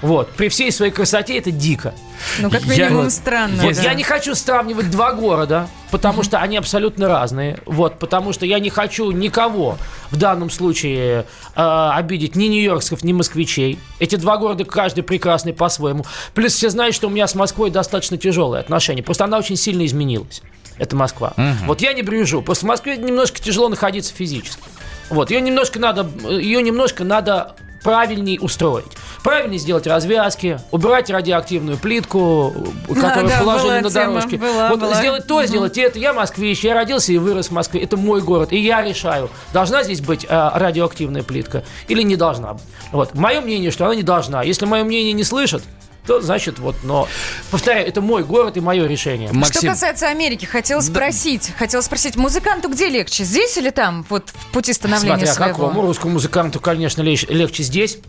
Вот. 0.03 0.29
При 0.31 0.49
всей 0.49 0.69
своей 0.73 0.91
красоте 0.91 1.37
это 1.37 1.49
дико. 1.49 1.93
Ну, 2.39 2.51
как 2.51 2.63
Я- 2.63 2.89
минимум, 2.89 3.09
странно. 3.09 3.63
Вот 3.63 3.75
да. 3.75 3.83
я 3.83 3.93
не 3.93 4.03
хочу 4.03 4.35
сравнивать 4.35 4.91
два 4.91 5.13
города, 5.13 5.69
потому 5.91 6.23
что 6.23 6.39
они 6.39 6.57
абсолютно 6.57 7.07
разные. 7.07 7.59
Вот, 7.65 7.99
потому 7.99 8.33
что 8.33 8.45
я 8.45 8.59
не 8.59 8.69
хочу 8.69 9.11
никого 9.11 9.77
в 10.11 10.17
данном 10.17 10.49
случае 10.49 11.25
э, 11.55 11.89
обидеть 11.93 12.35
ни 12.35 12.47
нью-йоркских, 12.47 13.01
ни 13.05 13.13
москвичей. 13.13 13.79
Эти 13.99 14.17
два 14.17 14.35
города 14.35 14.65
каждый 14.65 15.03
прекрасный 15.03 15.53
по-своему. 15.53 16.05
Плюс 16.33 16.53
все 16.53 16.69
знают, 16.69 16.95
что 16.95 17.07
у 17.07 17.09
меня 17.09 17.25
с 17.25 17.33
Москвой 17.33 17.71
достаточно 17.71 18.17
тяжелые 18.17 18.59
отношения. 18.59 19.03
Просто 19.03 19.23
она 19.23 19.37
очень 19.37 19.55
сильно 19.55 19.85
изменилась. 19.85 20.41
Это 20.77 20.97
Москва. 20.97 21.33
Вот 21.65 21.79
я 21.79 21.93
не 21.93 22.01
брюжу. 22.01 22.41
Просто 22.41 22.65
в 22.65 22.67
Москве 22.67 22.97
немножко 22.97 23.39
тяжело 23.41 23.69
находиться 23.69 24.13
физически. 24.13 24.63
Вот, 25.09 25.31
ее 25.31 25.39
немножко 25.39 25.79
надо, 25.79 26.09
ее 26.29 26.61
немножко 26.61 27.05
надо 27.05 27.55
правильней 27.83 28.39
устроить. 28.41 28.91
Правильнее 29.23 29.59
сделать 29.59 29.87
развязки, 29.87 30.59
убрать 30.71 31.09
радиоактивную 31.09 31.77
плитку, 31.77 32.53
которую 32.87 33.27
да, 33.27 33.39
положили 33.39 33.79
на 33.79 33.89
тема, 33.89 34.05
дорожке. 34.15 34.37
была, 34.37 34.69
вот 34.69 34.79
была. 34.79 34.95
сделать 34.95 35.27
то, 35.27 35.45
сделать 35.45 35.77
это. 35.77 35.99
Я 35.99 36.13
москвич, 36.13 36.63
я 36.63 36.73
родился 36.73 37.13
и 37.13 37.17
вырос 37.17 37.47
в 37.47 37.51
Москве. 37.51 37.81
Это 37.81 37.97
мой 37.97 38.21
город, 38.21 38.51
и 38.51 38.57
я 38.57 38.81
решаю, 38.81 39.29
должна 39.53 39.83
здесь 39.83 40.01
быть 40.01 40.25
э, 40.27 40.51
радиоактивная 40.53 41.23
плитка 41.23 41.63
или 41.87 42.01
не 42.01 42.15
должна. 42.15 42.57
Вот. 42.91 43.13
Мое 43.13 43.41
мнение, 43.41 43.71
что 43.71 43.85
она 43.85 43.95
не 43.95 44.03
должна. 44.03 44.43
Если 44.43 44.65
мое 44.65 44.83
мнение 44.83 45.13
не 45.13 45.23
слышат, 45.23 45.63
то 46.05 46.21
значит 46.21 46.59
вот, 46.59 46.75
но 46.83 47.07
повторяю, 47.51 47.87
это 47.87 48.01
мой 48.01 48.23
город 48.23 48.57
и 48.57 48.59
мое 48.59 48.87
решение. 48.87 49.29
Что 49.29 49.37
Максим, 49.37 49.69
касается 49.69 50.07
Америки, 50.07 50.45
хотела 50.45 50.81
спросить, 50.81 51.51
хотела 51.57 51.81
спросить, 51.81 52.15
музыканту 52.15 52.69
где 52.69 52.89
легче, 52.89 53.23
здесь 53.23 53.57
или 53.57 53.69
там, 53.69 54.05
вот 54.09 54.29
в 54.29 54.51
пути 54.51 54.73
становления 54.73 55.25
Смотря 55.25 55.33
своего? 55.33 55.53
какому 55.53 55.81
русскому 55.81 56.13
музыканту, 56.13 56.59
конечно, 56.59 57.01
легче 57.01 57.63
здесь. 57.63 57.99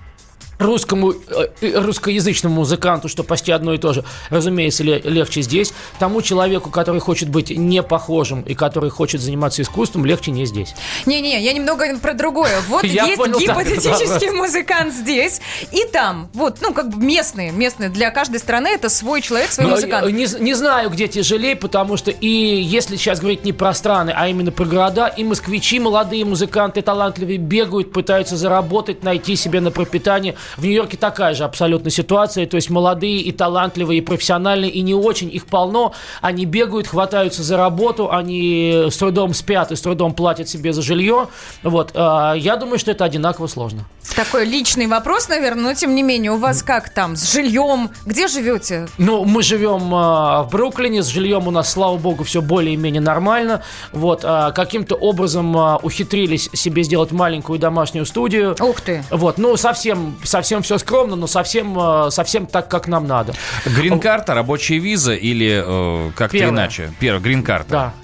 Русскому, 0.59 1.13
э, 1.13 1.49
э, 1.61 1.81
русскоязычному 1.81 2.55
музыканту, 2.57 3.09
что 3.09 3.25
почти 3.25 3.53
одно 3.53 3.75
и 3.75 3.79
то 3.79 3.93
же, 3.93 4.05
разумеется, 4.31 4.85
ле- 4.85 5.01
легче 5.01 5.43
здесь. 5.43 5.73
Тому 5.99 6.23
человеку, 6.23 6.71
который 6.71 7.01
хочет 7.01 7.29
быть 7.29 7.51
не 7.51 7.83
похожим 7.83 8.43
и 8.43 8.55
который 8.55 8.91
хочет 8.91 9.21
заниматься 9.21 9.63
искусством, 9.63 10.05
легче 10.05 10.31
не 10.31 10.47
здесь. 10.47 10.75
Не-не, 11.07 11.43
я 11.43 11.53
немного 11.53 11.99
про 11.99 12.15
другое. 12.15 12.61
Вот 12.69 12.85
есть 12.85 13.17
понял, 13.17 13.39
гипотетический 13.39 14.29
вопрос. 14.31 14.33
музыкант 14.35 14.95
здесь 14.95 15.41
и 15.73 15.85
там. 15.93 16.29
Вот, 16.35 16.59
ну, 16.61 16.73
как 16.73 16.89
бы 16.91 17.05
местные, 17.05 17.51
местные. 17.53 17.89
Для 17.91 18.11
каждой 18.11 18.39
страны 18.39 18.69
это 18.69 18.89
свой 18.89 19.21
человек, 19.23 19.51
свой 19.53 19.67
Но, 19.67 19.75
музыкант. 19.75 20.07
Не, 20.13 20.27
не 20.41 20.55
знаю, 20.55 20.91
где 20.91 21.09
тяжелее, 21.09 21.57
потому 21.57 21.97
что 21.97 22.11
и 22.11 22.29
если 22.29 22.97
сейчас 22.97 23.21
говорить 23.21 23.45
не 23.45 23.53
про 23.53 23.75
страны, 23.75 24.13
а 24.17 24.29
именно 24.29 24.51
про 24.53 24.65
города, 24.65 25.07
и 25.09 25.25
москвичи, 25.25 25.79
молодые 25.79 26.25
музыканты, 26.25 26.83
талантливые, 26.83 27.39
бегают, 27.39 27.93
пытаются 27.93 28.37
заработать, 28.37 29.03
найти 29.03 29.37
себе 29.37 29.61
на 29.61 29.71
пропитание. 29.71 30.35
В 30.57 30.65
Нью-Йорке 30.65 30.97
такая 30.97 31.35
же 31.35 31.45
абсолютно 31.45 31.91
ситуация. 31.91 32.47
То 32.47 32.57
есть 32.57 32.71
молодые 32.71 33.21
и 33.21 33.33
талантливые, 33.33 33.99
и 33.99 34.01
профессиональные, 34.01 34.71
и 34.71 34.81
не 34.83 34.95
очень. 34.95 35.31
Их 35.35 35.47
полно. 35.47 35.93
Они 36.21 36.45
бегают, 36.45 36.87
хватаются 36.87 37.43
за 37.43 37.57
работу, 37.57 38.11
они 38.11 38.87
с 38.91 38.97
трудом 38.97 39.35
спят 39.35 39.73
и 39.73 39.77
с 39.77 39.81
трудом 39.81 40.15
платят 40.15 40.49
себе 40.49 40.73
за 40.73 40.83
жилье. 40.83 41.29
Вот. 41.63 41.93
а, 41.95 42.35
Я 42.35 42.57
думаю, 42.57 42.79
что 42.79 42.91
это 42.91 43.05
одинаково 43.05 43.47
сложно. 43.47 43.85
Такой 44.17 44.45
личный 44.45 44.87
вопрос, 44.87 45.29
наверное, 45.29 45.65
но 45.65 45.75
тем 45.75 45.95
не 45.95 46.03
менее, 46.03 46.33
у 46.33 46.37
вас 46.37 46.63
как 46.63 46.91
там 46.91 47.17
с 47.17 47.33
жильем? 47.33 47.91
Где 48.05 48.29
живете? 48.29 48.87
Ну, 48.99 49.25
мы 49.25 49.43
живем 49.43 49.93
а, 49.95 50.43
в 50.43 50.51
Бруклине, 50.51 51.03
с 51.03 51.07
жильем 51.07 51.49
у 51.49 51.51
нас, 51.51 51.71
слава 51.71 51.97
богу, 51.97 52.25
все 52.25 52.43
более-менее 52.43 53.01
нормально. 53.01 53.63
Вот, 53.93 54.21
а, 54.25 54.53
каким-то 54.53 54.95
образом 54.95 55.55
ухитрились 55.83 56.51
себе 56.53 56.83
сделать 56.83 57.13
маленькую 57.13 57.59
домашнюю 57.59 58.07
студию. 58.07 58.55
Ух 58.61 58.81
ты. 58.81 59.03
Вот, 59.11 59.39
ну, 59.39 59.57
совсем, 59.57 60.17
совсем 60.35 60.63
все 60.63 60.79
скромно, 60.79 61.15
но 61.15 61.29
совсем, 61.29 61.79
а, 61.79 62.11
совсем 62.11 62.47
так, 62.47 62.69
как 62.69 62.89
нам 62.89 63.07
надо. 63.07 63.35
Грин-карта, 63.65 64.35
рабочая 64.35 64.79
виза 64.79 65.15
или 65.15 65.63
э, 65.65 66.11
как-то 66.17 66.37
Первая. 66.37 66.53
иначе? 66.53 66.93
Первая, 66.99 67.23
грин-карта. 67.23 67.71
Да. 67.71 67.95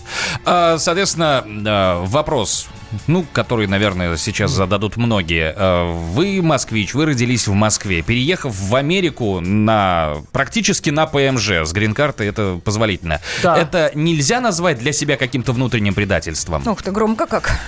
А, 0.45 0.79
Соответственно, 0.79 1.45
э, 1.45 2.05
вопрос, 2.07 2.69
ну, 3.09 3.27
который, 3.33 3.67
наверное, 3.67 4.17
сейчас 4.17 4.53
зададут 4.53 4.97
многие. 4.97 5.53
Э, 5.57 5.91
Вы 5.91 6.41
москвич, 6.41 6.95
вы 6.95 7.07
родились 7.07 7.49
в 7.49 7.53
Москве. 7.53 8.03
Переехав 8.03 8.55
в 8.55 8.77
Америку 8.77 9.41
на 9.41 10.19
практически 10.31 10.91
на 10.91 11.07
ПМЖ, 11.07 11.51
с 11.65 11.73
грин-картой 11.73 12.29
это 12.29 12.61
позволительно. 12.65 13.21
Да. 13.43 13.59
Это 13.59 13.91
нельзя 13.95 14.41
назвать 14.41 14.79
для 14.79 14.93
себя 14.93 15.17
каким-то 15.17 15.53
внутренним 15.53 15.95
предательством? 15.95 16.63
Ух 16.65 16.81
ты, 16.81 16.93
громко 16.93 17.27
как. 17.27 17.59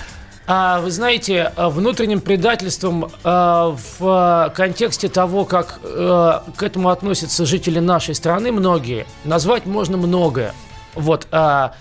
А, 0.45 0.81
вы 0.81 0.91
знаете, 0.91 1.53
а, 1.55 1.69
внутренним 1.69 2.19
предательством 2.19 3.09
а, 3.23 3.75
в 3.97 4.51
контексте 4.55 5.07
того, 5.07 5.45
как 5.45 5.79
а, 5.83 6.43
к 6.57 6.63
этому 6.63 6.89
относятся 6.89 7.45
жители 7.45 7.79
нашей 7.79 8.13
страны, 8.13 8.51
многие, 8.51 9.05
назвать 9.23 9.65
можно 9.65 9.95
многое. 9.97 10.53
Вот. 10.95 11.27
а, 11.31 11.73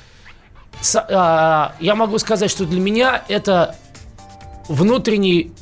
с- 0.81 1.05
а, 1.11 1.75
я 1.81 1.95
могу 1.97 2.19
сказать, 2.19 2.51
что 2.51 2.65
для 2.65 2.81
меня 2.81 3.23
это 3.29 3.75
внутренний, 4.69 5.53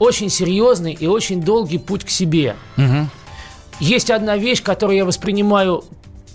очень 0.00 0.30
серьезный 0.30 0.92
и 0.92 1.06
очень 1.06 1.40
долгий 1.42 1.78
путь 1.78 2.04
к 2.04 2.10
себе. 2.10 2.56
Мгм. 2.76 3.08
Есть 3.78 4.10
одна 4.10 4.36
вещь, 4.36 4.62
которую 4.62 4.96
я 4.96 5.04
воспринимаю 5.04 5.84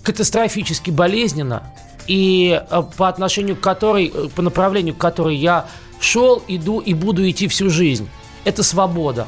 катастрофически 0.04 0.90
болезненно, 0.90 1.64
и 2.10 2.60
э, 2.60 2.84
по 2.98 3.08
отношению 3.08 3.56
к 3.56 3.60
которой, 3.60 4.12
э, 4.12 4.30
по 4.36 4.42
направлению 4.42 4.96
к 4.96 4.98
которой 4.98 5.36
я 5.36 5.68
шел, 6.02 6.44
иду 6.48 6.80
и 6.80 6.96
буду 6.96 7.30
идти 7.30 7.48
всю 7.48 7.70
жизнь. 7.70 8.10
Это 8.46 8.64
свобода. 8.64 9.28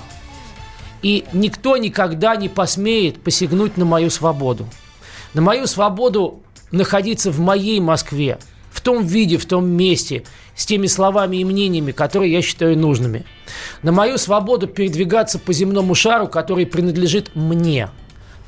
И 1.04 1.26
никто 1.32 1.78
никогда 1.78 2.36
не 2.36 2.50
посмеет 2.50 3.22
посягнуть 3.22 3.78
на 3.78 3.86
мою 3.86 4.10
свободу. 4.10 4.67
На 5.36 5.44
мою 5.44 5.67
свободу 5.67 6.41
находиться 6.72 7.30
в 7.30 7.39
моей 7.39 7.80
Москве, 7.80 8.39
в 8.72 8.82
том 8.82 9.06
виде, 9.06 9.38
в 9.38 9.46
том 9.46 9.67
месте, 9.67 10.24
с 10.56 10.65
теми 10.65 10.88
словами 10.88 11.38
и 11.38 11.46
мнениями, 11.46 11.91
которые 11.91 12.32
я 12.32 12.41
считаю 12.41 12.76
нужными. 12.80 13.26
На 13.84 13.91
мою 13.91 14.17
свободу 14.17 14.65
передвигаться 14.65 15.38
по 15.38 15.54
земному 15.54 15.94
шару, 15.94 16.28
который 16.28 16.65
принадлежит 16.65 17.36
мне 17.36 17.89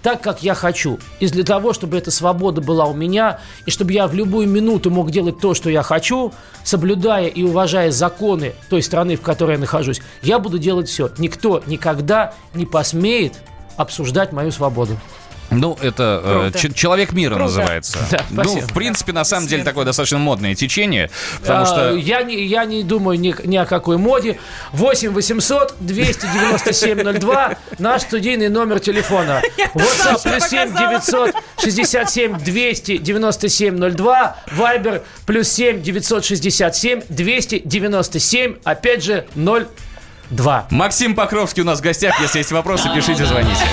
так, 0.03 0.21
как 0.21 0.43
я 0.43 0.53
хочу. 0.53 0.99
И 1.19 1.27
для 1.27 1.43
того, 1.43 1.73
чтобы 1.73 1.97
эта 1.97 2.11
свобода 2.11 2.61
была 2.61 2.85
у 2.85 2.93
меня, 2.93 3.39
и 3.65 3.71
чтобы 3.71 3.93
я 3.93 4.05
в 4.07 4.13
любую 4.13 4.47
минуту 4.47 4.91
мог 4.91 5.09
делать 5.09 5.39
то, 5.39 5.53
что 5.53 5.69
я 5.69 5.81
хочу, 5.81 6.33
соблюдая 6.63 7.27
и 7.27 7.41
уважая 7.41 7.89
законы 7.89 8.53
той 8.69 8.83
страны, 8.83 9.15
в 9.15 9.21
которой 9.21 9.53
я 9.53 9.59
нахожусь, 9.59 10.01
я 10.21 10.39
буду 10.39 10.59
делать 10.59 10.89
все. 10.89 11.09
Никто 11.17 11.63
никогда 11.65 12.33
не 12.53 12.65
посмеет 12.65 13.33
обсуждать 13.77 14.33
мою 14.33 14.51
свободу. 14.51 14.97
Ну, 15.59 15.77
это 15.81 16.21
э, 16.23 16.51
Круто. 16.51 16.73
человек 16.73 17.11
мира 17.13 17.35
Круто. 17.35 17.45
называется. 17.45 17.97
Да, 18.11 18.21
ну, 18.29 18.43
спасибо. 18.43 18.67
в 18.67 18.73
принципе, 18.73 19.11
на 19.13 19.23
самом 19.23 19.47
деле, 19.47 19.63
такое 19.63 19.85
достаточно 19.85 20.17
модное 20.17 20.55
течение, 20.55 21.09
потому 21.41 21.63
А, 21.63 21.65
что... 21.65 21.95
я, 21.95 22.23
не, 22.23 22.45
я 22.45 22.65
не 22.65 22.83
думаю 22.83 23.19
ни, 23.19 23.35
ни 23.45 23.57
о 23.57 23.65
какой 23.65 23.97
моде. 23.97 24.39
8 24.73 25.11
800 25.11 25.75
297 25.79 27.19
02 27.19 27.55
наш 27.79 28.01
студийный 28.03 28.49
номер 28.49 28.79
телефона. 28.79 29.41
WhatsApp 29.73 30.23
плюс 30.23 30.49
7 30.49 30.73
967 30.73 32.37
297 32.39 33.77
02 33.95 34.35
Viber 34.57 35.01
плюс 35.25 35.49
7 35.49 35.81
967 35.81 37.01
297 37.09 38.55
опять 38.63 39.03
же 39.03 39.25
02. 39.35 40.67
Максим 40.71 41.15
Покровский 41.15 41.61
у 41.63 41.65
нас 41.65 41.79
в 41.79 41.81
гостях. 41.83 42.19
Если 42.21 42.39
есть 42.39 42.51
вопросы, 42.51 42.89
пишите, 42.93 43.25
звоните. 43.25 43.63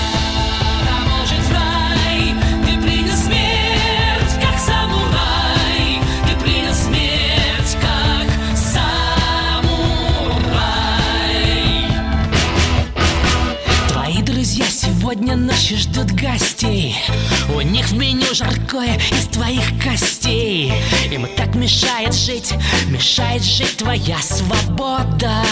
Жаркое 18.33 18.97
из 19.11 19.25
твоих 19.27 19.63
костей. 19.83 20.73
Им 21.11 21.27
так 21.35 21.55
мешает 21.55 22.13
жить, 22.13 22.53
мешает 22.87 23.43
жить 23.43 23.77
твоя 23.77 24.17
свобода. 24.19 25.43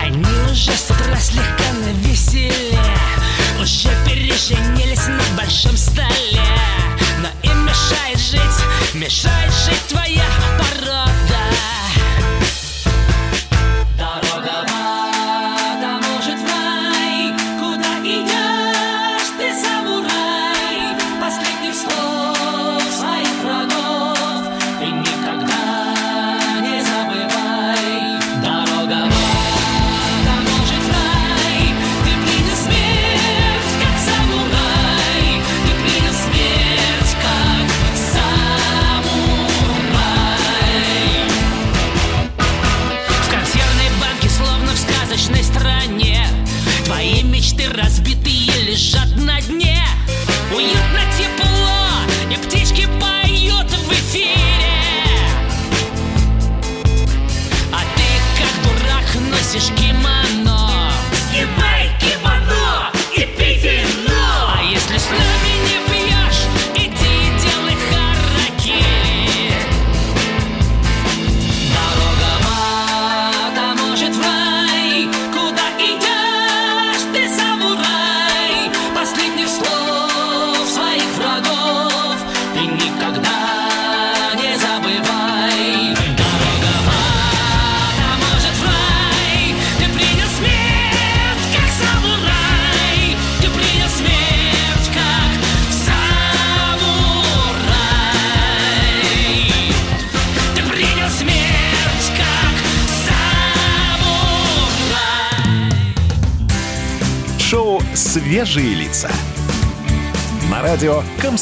Они 0.00 0.24
уже 0.50 0.72
с 0.72 0.90
утра 0.90 1.16
слегка 1.18 1.72
навеселе. 1.84 2.78
Уже 3.60 3.88
переженились 4.04 5.06
на 5.08 5.36
большом 5.36 5.76
столе. 5.76 6.42
Но 7.20 7.50
им 7.50 7.64
мешает 7.64 8.18
жить, 8.18 8.94
мешает 8.94 9.52
жить 9.64 9.86
твоя 9.88 10.24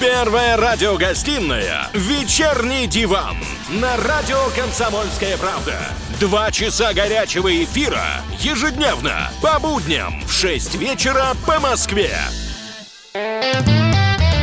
Первая 0.00 0.58
радиогостинная 0.58 1.88
«Вечерний 1.94 2.86
диван» 2.86 3.36
на 3.70 3.96
радио 3.96 4.36
«Комсомольская 4.54 5.38
правда». 5.38 5.74
Два 6.20 6.50
часа 6.50 6.92
горячего 6.92 7.48
эфира 7.64 8.04
ежедневно 8.38 9.30
по 9.40 9.58
будням 9.58 10.22
в 10.26 10.32
6 10.32 10.74
вечера 10.74 11.28
по 11.46 11.58
Москве. 11.60 12.10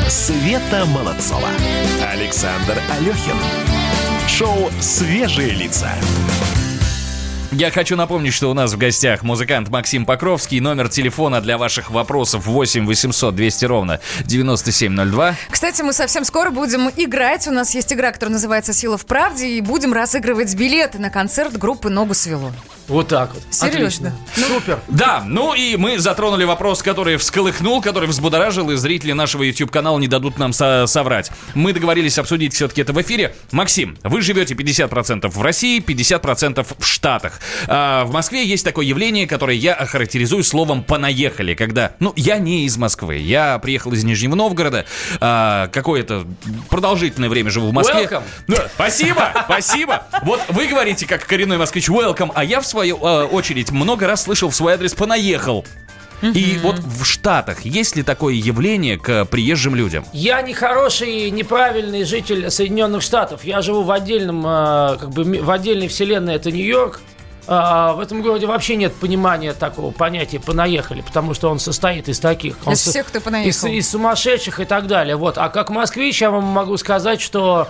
Света 0.10 0.86
Молодцова. 0.88 1.50
Александр 2.12 2.80
Алехин. 2.90 3.38
Шоу 4.28 4.72
«Свежие 4.82 5.52
лица». 5.52 5.92
Я 7.56 7.70
хочу 7.70 7.96
напомнить, 7.96 8.34
что 8.34 8.50
у 8.50 8.56
нас 8.56 8.74
в 8.74 8.78
гостях 8.80 9.22
музыкант 9.22 9.70
Максим 9.70 10.08
Покровский. 10.08 10.60
Номер 10.60 10.90
телефона 10.90 11.40
для 11.40 11.60
ваших 11.60 11.92
вопросов 11.92 12.48
8 12.48 12.88
800 12.88 13.36
200 13.36 13.66
ровно 13.66 14.00
9702. 14.26 15.36
Кстати, 15.52 15.84
мы 15.84 15.94
совсем 15.94 16.26
скоро 16.26 16.50
будем 16.50 16.90
играть. 16.96 17.48
У 17.48 17.52
нас 17.52 17.76
есть 17.76 17.94
игра, 17.94 18.12
которая 18.12 18.34
называется 18.34 18.74
«Сила 18.74 18.98
в 18.98 19.06
правде», 19.06 19.50
и 19.50 19.62
будем 19.62 19.94
разыгрывать 19.94 20.56
билеты 20.56 20.98
на 20.98 21.12
концерт 21.12 21.56
группы 21.56 21.92
«Ногу 21.92 22.16
свело». 22.16 22.52
Вот 22.88 23.08
так 23.08 23.34
вот. 23.34 23.44
Серьезно? 23.50 24.14
Отлично. 24.34 24.48
Супер. 24.48 24.80
Да, 24.90 25.24
ну 25.26 25.54
и 25.54 25.78
мы 25.78 26.00
затронули 26.00 26.44
вопрос, 26.44 26.82
который 26.84 27.18
всколыхнул, 27.18 27.82
который 27.82 28.08
взбудоражил, 28.10 28.70
и 28.72 28.76
зрители 28.76 29.14
нашего 29.14 29.44
YouTube-канала 29.44 29.98
не 30.00 30.08
дадут 30.08 30.38
нам 30.38 30.54
со- 30.54 30.86
соврать. 30.88 31.32
Мы 31.54 31.74
договорились 31.74 32.18
обсудить 32.18 32.54
все-таки 32.54 32.82
это 32.82 32.94
в 32.94 33.02
эфире. 33.02 33.36
Максим, 33.52 33.98
вы 34.04 34.22
живете 34.22 34.54
50% 34.54 35.28
в 35.30 35.42
России, 35.42 35.80
50% 35.80 36.66
в 36.78 36.86
Штатах. 36.86 37.40
А, 37.68 38.04
в 38.06 38.12
Москве 38.12 38.46
есть 38.46 38.66
такое 38.66 38.86
явление, 38.86 39.28
которое 39.28 39.56
я 39.58 39.74
охарактеризую 39.74 40.44
словом 40.44 40.84
«понаехали», 40.84 41.54
когда, 41.54 41.94
ну, 42.00 42.14
я 42.16 42.38
не 42.38 42.66
из 42.66 42.78
Москвы, 42.78 43.18
я 43.18 43.60
приехал 43.60 43.94
из 43.94 44.04
Нижнего 44.04 44.36
Новгорода, 44.36 44.86
а, 45.20 45.68
какое-то 45.68 46.26
продолжительное 46.70 47.30
время 47.30 47.50
живу 47.50 47.70
в 47.70 47.74
Москве. 47.74 48.04
Welcome. 48.04 48.24
Да, 48.48 48.68
спасибо, 48.76 49.32
спасибо. 49.46 50.04
Вот 50.24 50.42
вы 50.50 50.68
говорите, 50.68 51.06
как 51.06 51.26
коренной 51.26 51.58
москвич, 51.58 51.90
welcome, 51.90 52.32
а 52.36 52.44
я 52.44 52.60
в 52.62 52.66
свою 52.74 52.98
э, 52.98 53.26
очередь 53.26 53.72
много 53.72 54.08
раз 54.08 54.24
слышал 54.24 54.50
в 54.50 54.56
свой 54.56 54.74
адрес 54.74 54.94
«понаехал». 54.94 55.66
И 56.22 56.58
вот 56.64 56.80
в 56.80 57.04
Штатах 57.04 57.66
есть 57.66 57.98
ли 57.98 58.04
такое 58.04 58.36
явление 58.36 58.98
к 58.98 59.26
приезжим 59.26 59.76
людям? 59.76 60.06
Я 60.14 60.42
не 60.42 60.54
хороший, 60.54 61.30
неправильный 61.32 62.06
житель 62.06 62.50
Соединенных 62.50 63.02
Штатов. 63.02 63.44
Я 63.44 63.62
живу 63.62 63.84
в 63.84 63.92
отдельном, 63.92 64.42
э, 64.46 64.98
как 65.00 65.10
бы 65.10 65.24
в 65.24 65.52
отдельной 65.52 65.90
вселенной, 65.90 66.36
это 66.36 66.50
Нью-Йорк. 66.52 67.02
А 67.46 67.92
в 67.92 68.00
этом 68.00 68.22
городе 68.22 68.46
вообще 68.46 68.78
нет 68.78 68.96
понимания 68.96 69.52
такого 69.52 69.92
понятия 69.92 70.40
«понаехали», 70.40 71.02
потому 71.02 71.34
что 71.34 71.50
он 71.50 71.60
состоит 71.60 72.08
из 72.08 72.20
таких. 72.20 72.56
Он 72.66 72.72
Из 72.72 72.80
всех, 72.80 73.08
кто 73.08 73.20
понаехал. 73.20 73.50
Из, 73.50 73.66
из 73.66 73.90
сумасшедших 73.90 74.62
и 74.62 74.66
так 74.66 74.88
далее. 74.88 75.18
Вот. 75.18 75.38
А 75.38 75.50
как 75.50 75.70
москвич 75.70 76.22
я 76.22 76.32
вам 76.32 76.46
могу 76.46 76.78
сказать, 76.78 77.20
что 77.20 77.68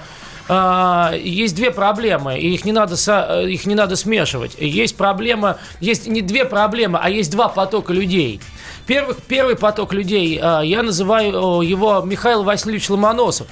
а, 0.49 1.13
есть 1.15 1.55
две 1.55 1.71
проблемы, 1.71 2.37
и 2.37 2.53
их 2.53 2.65
не 2.65 2.71
надо 2.71 2.97
со- 2.97 3.27
э, 3.43 3.49
их 3.49 3.65
не 3.65 3.75
надо 3.75 3.95
смешивать. 3.95 4.55
Есть 4.59 4.97
проблема, 4.97 5.57
есть 5.79 6.07
не 6.07 6.21
две 6.21 6.45
проблемы, 6.45 6.99
а 7.01 7.09
есть 7.09 7.31
два 7.31 7.47
потока 7.47 7.93
людей. 7.93 8.41
Первый, 8.85 9.15
первый 9.27 9.55
поток 9.55 9.93
людей, 9.93 10.37
а, 10.41 10.61
я 10.61 10.83
называю 10.83 11.61
его 11.61 12.01
Михаил 12.01 12.43
Васильевич 12.43 12.89
Ломоносов, 12.89 13.47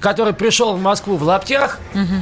который 0.00 0.32
пришел 0.32 0.74
в 0.74 0.80
Москву 0.80 1.16
в 1.16 1.22
лаптях 1.24 1.78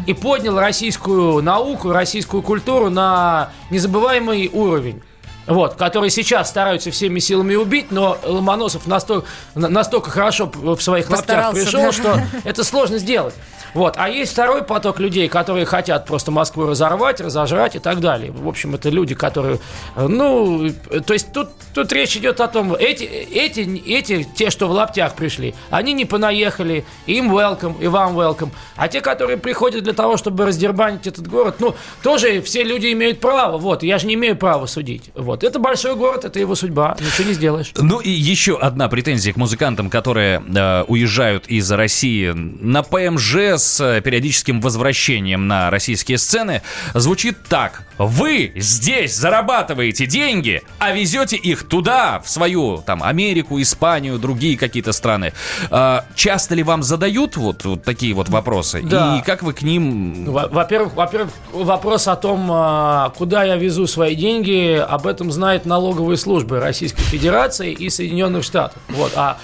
и 0.07 0.15
поднял 0.15 0.59
российскую 0.59 1.43
науку, 1.43 1.93
российскую 1.93 2.43
культуру 2.43 2.91
на 2.91 3.51
незабываемый 3.71 4.49
уровень. 4.53 5.03
Вот, 5.47 5.75
который 5.75 6.11
сейчас 6.11 6.49
стараются 6.49 6.91
всеми 6.93 7.19
силами 7.19 7.55
убить, 7.57 7.91
но 7.91 8.19
Ломоносов 8.25 8.87
настолько, 8.87 9.27
на- 9.55 9.69
настолько 9.69 10.11
хорошо 10.11 10.51
в 10.55 10.81
своих 10.81 11.09
лаптях 11.11 11.37
пришел, 11.65 11.81
да. 11.83 11.93
что 11.93 12.21
это 12.45 12.63
сложно 12.63 12.99
сделать. 12.99 13.35
Вот. 13.75 13.95
А 13.97 14.09
есть 14.09 14.33
второй 14.33 14.63
поток 14.63 15.01
людей, 15.01 15.29
которые 15.29 15.65
хотят 15.67 16.07
просто 16.07 16.31
Москву 16.31 16.67
разорвать, 16.67 17.21
разожрать 17.21 17.77
и 17.77 17.79
так 17.79 18.01
далее. 18.01 18.33
В 18.33 18.49
общем, 18.49 18.75
это 18.75 18.89
люди, 18.89 19.15
которые... 19.15 19.59
э, 19.97 20.07
Ну, 20.09 20.71
то 21.07 21.13
есть 21.13 21.33
тут, 21.33 21.49
тут 21.75 21.93
речь 21.93 22.17
идет 22.17 22.41
о 22.41 22.49
том, 22.49 22.75
эти, 22.75 23.05
эти, 23.05 23.61
эти, 23.87 24.25
те, 24.35 24.51
что 24.51 24.67
в 24.69 24.73
лаптях 24.73 25.15
пришли, 25.15 25.55
они 25.71 25.93
не 25.93 26.05
понаехали, 26.05 26.85
им 27.07 27.35
welcome, 27.35 27.77
и 27.81 27.87
вам 27.87 28.19
welcome. 28.19 28.51
А 28.77 28.89
те, 28.89 29.01
которые 29.01 29.37
приходят 29.39 29.85
для 29.85 29.93
того, 29.93 30.17
чтобы 30.17 30.47
раздербанить 30.47 31.07
этот 31.07 31.29
город, 31.29 31.57
ну, 31.59 31.75
тоже 32.03 32.41
все 32.43 32.63
люди 32.65 32.93
имеют 32.93 33.21
право. 33.21 33.59
Вот, 33.59 33.83
я 33.83 33.99
же 33.99 34.07
не 34.07 34.15
имею 34.15 34.37
права 34.37 34.67
судить. 34.67 35.11
Вот. 35.15 35.45
Это 35.45 35.59
большой 35.59 35.95
город, 35.97 36.25
это 36.25 36.39
его 36.41 36.55
судьба, 36.55 36.97
ничего 36.99 37.29
не 37.29 37.35
сделаешь. 37.35 37.73
Ну 37.77 38.01
и 38.01 38.11
еще 38.11 38.59
одна 38.59 38.89
претензия 38.89 39.33
к 39.33 39.37
музыкантам, 39.37 39.91
которые 39.91 40.43
э, 40.55 40.85
уезжают 40.89 41.47
из 41.47 41.71
России 41.71 42.33
на 42.35 42.83
ПМЖ 42.83 43.60
с 43.61 43.81
э, 43.81 44.01
периодическим 44.01 44.61
возвращением 44.61 45.47
на 45.47 45.71
российские 45.71 46.19
сцены, 46.19 46.63
звучит 46.95 47.37
так. 47.49 47.83
Вы 47.99 48.53
здесь 48.57 49.15
зарабатываете 49.15 50.07
деньги, 50.07 50.63
а 50.79 50.91
везете 50.93 51.37
их 51.37 51.69
туда, 51.69 52.21
в 52.21 52.29
свою 52.29 52.83
там 52.85 53.03
Америку, 53.03 53.61
Испанию, 53.61 54.19
другие 54.19 54.57
какие-то 54.59 54.93
страны. 54.93 55.33
Э, 55.71 56.01
часто 56.15 56.55
ли 56.55 56.63
вам 56.63 56.83
задают 56.83 57.37
вот, 57.37 57.65
вот 57.65 57.85
такие 57.85 58.15
вот 58.15 58.29
вопросы? 58.29 58.83
Да. 58.83 59.19
И 59.19 59.23
как 59.23 59.43
вы 59.43 59.53
к 59.53 59.63
ним... 59.63 60.25
Во- 60.25 60.49
Во-первых, 60.49 60.95
во-первых, 60.95 61.31
вопрос 61.53 62.09
о 62.09 62.17
том, 62.17 62.49
а, 62.51 63.11
куда 63.17 63.45
я 63.45 63.57
везу 63.57 63.87
свои 63.87 64.15
деньги, 64.15 64.77
об 64.77 65.07
этом 65.07 65.31
знают 65.31 65.67
налоговые 65.67 66.17
службы 66.17 66.59
Российской 66.61 67.03
Федерации 67.03 67.73
и 67.73 67.91
Соединенных 67.91 68.45
Штатов. 68.45 68.81
Вот, 68.89 69.13
а 69.15 69.39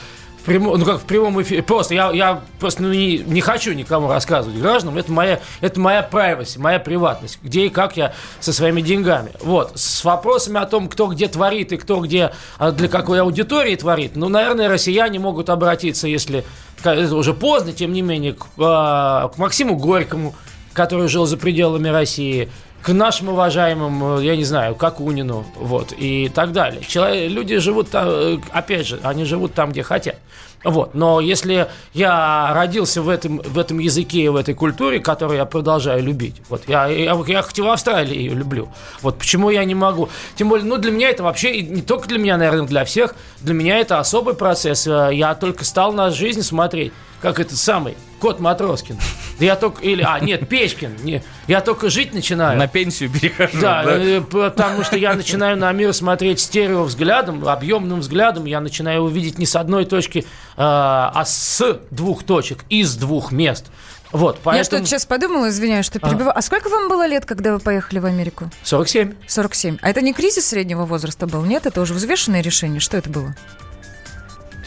в 0.46 0.48
прямо- 0.48 0.76
ну 0.76 0.84
как 0.84 1.00
в 1.00 1.04
прямом 1.04 1.42
эфире, 1.42 1.62
просто 1.62 1.94
я, 1.94 2.10
я 2.12 2.40
просто 2.60 2.82
ну, 2.82 2.92
не, 2.92 3.18
не 3.18 3.40
хочу 3.40 3.72
никому 3.72 4.08
рассказывать 4.08 4.58
гражданам, 4.58 4.96
это 4.96 5.10
моя, 5.10 5.40
это 5.60 5.80
моя 5.80 6.08
privacy, 6.10 6.60
моя 6.60 6.78
приватность, 6.78 7.40
где 7.42 7.66
и 7.66 7.68
как 7.68 7.96
я 7.96 8.12
со 8.38 8.52
своими 8.52 8.80
деньгами. 8.80 9.32
Вот, 9.42 9.72
с 9.74 10.04
вопросами 10.04 10.60
о 10.60 10.66
том, 10.66 10.88
кто 10.88 11.08
где 11.08 11.26
творит 11.26 11.72
и 11.72 11.76
кто 11.76 12.00
где, 12.00 12.32
а, 12.58 12.70
для 12.70 12.88
какой 12.88 13.20
аудитории 13.20 13.74
творит, 13.74 14.12
ну, 14.14 14.28
наверное, 14.28 14.68
россияне 14.68 15.18
могут 15.18 15.50
обратиться, 15.50 16.06
если 16.06 16.44
это 16.84 17.16
уже 17.16 17.34
поздно, 17.34 17.72
тем 17.72 17.92
не 17.92 18.02
менее, 18.02 18.34
к, 18.34 18.46
а, 18.58 19.28
к 19.28 19.38
Максиму 19.38 19.76
Горькому, 19.76 20.34
который 20.72 21.08
жил 21.08 21.26
за 21.26 21.36
пределами 21.38 21.88
России, 21.88 22.50
к 22.86 22.92
нашим 22.92 23.30
уважаемым, 23.30 24.18
э, 24.18 24.24
я 24.24 24.36
не 24.36 24.44
знаю, 24.44 24.76
Какунину, 24.76 25.44
вот, 25.56 25.92
и 25.98 26.28
так 26.28 26.52
далее. 26.52 26.82
Человек, 26.86 27.32
люди 27.32 27.58
живут 27.58 27.90
там, 27.90 28.06
э, 28.08 28.38
опять 28.52 28.86
же, 28.86 29.00
они 29.02 29.24
живут 29.24 29.54
там, 29.54 29.72
где 29.72 29.82
хотят. 29.82 30.18
Вот. 30.62 30.94
Но 30.94 31.20
если 31.20 31.66
я 31.94 32.52
родился 32.54 33.02
в 33.02 33.08
этом, 33.08 33.38
в 33.38 33.58
этом 33.58 33.80
языке 33.80 34.20
и 34.20 34.28
в 34.28 34.36
этой 34.36 34.54
культуре, 34.54 35.00
которую 35.00 35.38
я 35.38 35.46
продолжаю 35.46 36.00
любить, 36.00 36.36
вот, 36.48 36.62
я, 36.68 36.86
я, 36.86 37.20
я 37.26 37.42
хоть 37.42 37.58
и 37.58 37.62
в 37.62 37.68
Австралии 37.68 38.16
ее 38.16 38.34
люблю, 38.34 38.68
вот 39.02 39.18
почему 39.18 39.50
я 39.50 39.64
не 39.64 39.74
могу. 39.74 40.08
Тем 40.36 40.48
более, 40.48 40.64
ну, 40.64 40.76
для 40.76 40.92
меня 40.92 41.10
это 41.10 41.24
вообще, 41.24 41.62
не 41.62 41.82
только 41.82 42.06
для 42.06 42.18
меня, 42.18 42.36
наверное, 42.36 42.68
для 42.68 42.84
всех, 42.84 43.16
для 43.40 43.54
меня 43.54 43.78
это 43.78 43.98
особый 43.98 44.34
процесс. 44.34 44.86
Э, 44.86 45.10
Я 45.12 45.34
только 45.34 45.64
стал 45.64 45.92
на 45.92 46.10
жизнь 46.10 46.42
смотреть, 46.42 46.92
как 47.20 47.40
этот 47.40 47.56
самый 47.56 47.96
Кот 48.20 48.40
Матроскин. 48.40 48.98
Да 49.38 49.44
я 49.44 49.56
только, 49.56 49.82
или, 49.82 50.02
а, 50.02 50.18
нет, 50.20 50.48
Печкин. 50.48 50.96
Не, 51.02 51.22
я 51.46 51.60
только 51.60 51.90
жить 51.90 52.14
начинаю. 52.14 52.58
На 52.58 52.66
пенсию 52.66 53.10
перехожу. 53.10 53.60
Да, 53.60 53.84
э, 53.86 54.22
потому 54.22 54.82
что 54.84 54.96
я 54.96 55.14
начинаю 55.14 55.58
на 55.58 55.70
мир 55.72 55.92
смотреть 55.92 56.40
стерео 56.40 56.84
взглядом, 56.84 57.46
объемным 57.46 58.00
взглядом. 58.00 58.46
Я 58.46 58.60
начинаю 58.60 59.02
увидеть 59.02 59.38
не 59.38 59.44
с 59.44 59.54
одной 59.54 59.84
точки, 59.84 60.20
э, 60.20 60.24
а 60.56 61.22
с 61.26 61.78
двух 61.90 62.24
точек, 62.24 62.64
из 62.70 62.96
двух 62.96 63.32
мест. 63.32 63.66
Вот, 64.12 64.36
Я 64.36 64.40
поэтому... 64.44 64.64
что-то 64.64 64.86
сейчас 64.86 65.04
подумала, 65.04 65.48
извиняюсь, 65.50 65.84
что 65.84 65.98
перебиваю. 65.98 66.32
А 66.34 66.40
сколько 66.40 66.68
вам 66.70 66.88
было 66.88 67.06
лет, 67.06 67.26
когда 67.26 67.52
вы 67.52 67.58
поехали 67.58 67.98
в 67.98 68.06
Америку? 68.06 68.50
47. 68.62 69.14
47. 69.26 69.78
А 69.82 69.90
это 69.90 70.00
не 70.00 70.14
кризис 70.14 70.46
среднего 70.46 70.86
возраста 70.86 71.26
был? 71.26 71.44
Нет, 71.44 71.66
это 71.66 71.80
уже 71.82 71.92
взвешенное 71.92 72.40
решение? 72.40 72.80
Что 72.80 72.96
это 72.96 73.10
было? 73.10 73.34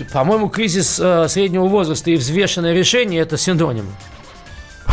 По-моему, 0.05 0.49
кризис 0.49 0.99
э, 0.99 1.27
среднего 1.27 1.65
возраста 1.65 2.11
и 2.11 2.15
взвешенное 2.15 2.73
решение– 2.73 3.21
это 3.21 3.37
синонимы. 3.37 3.91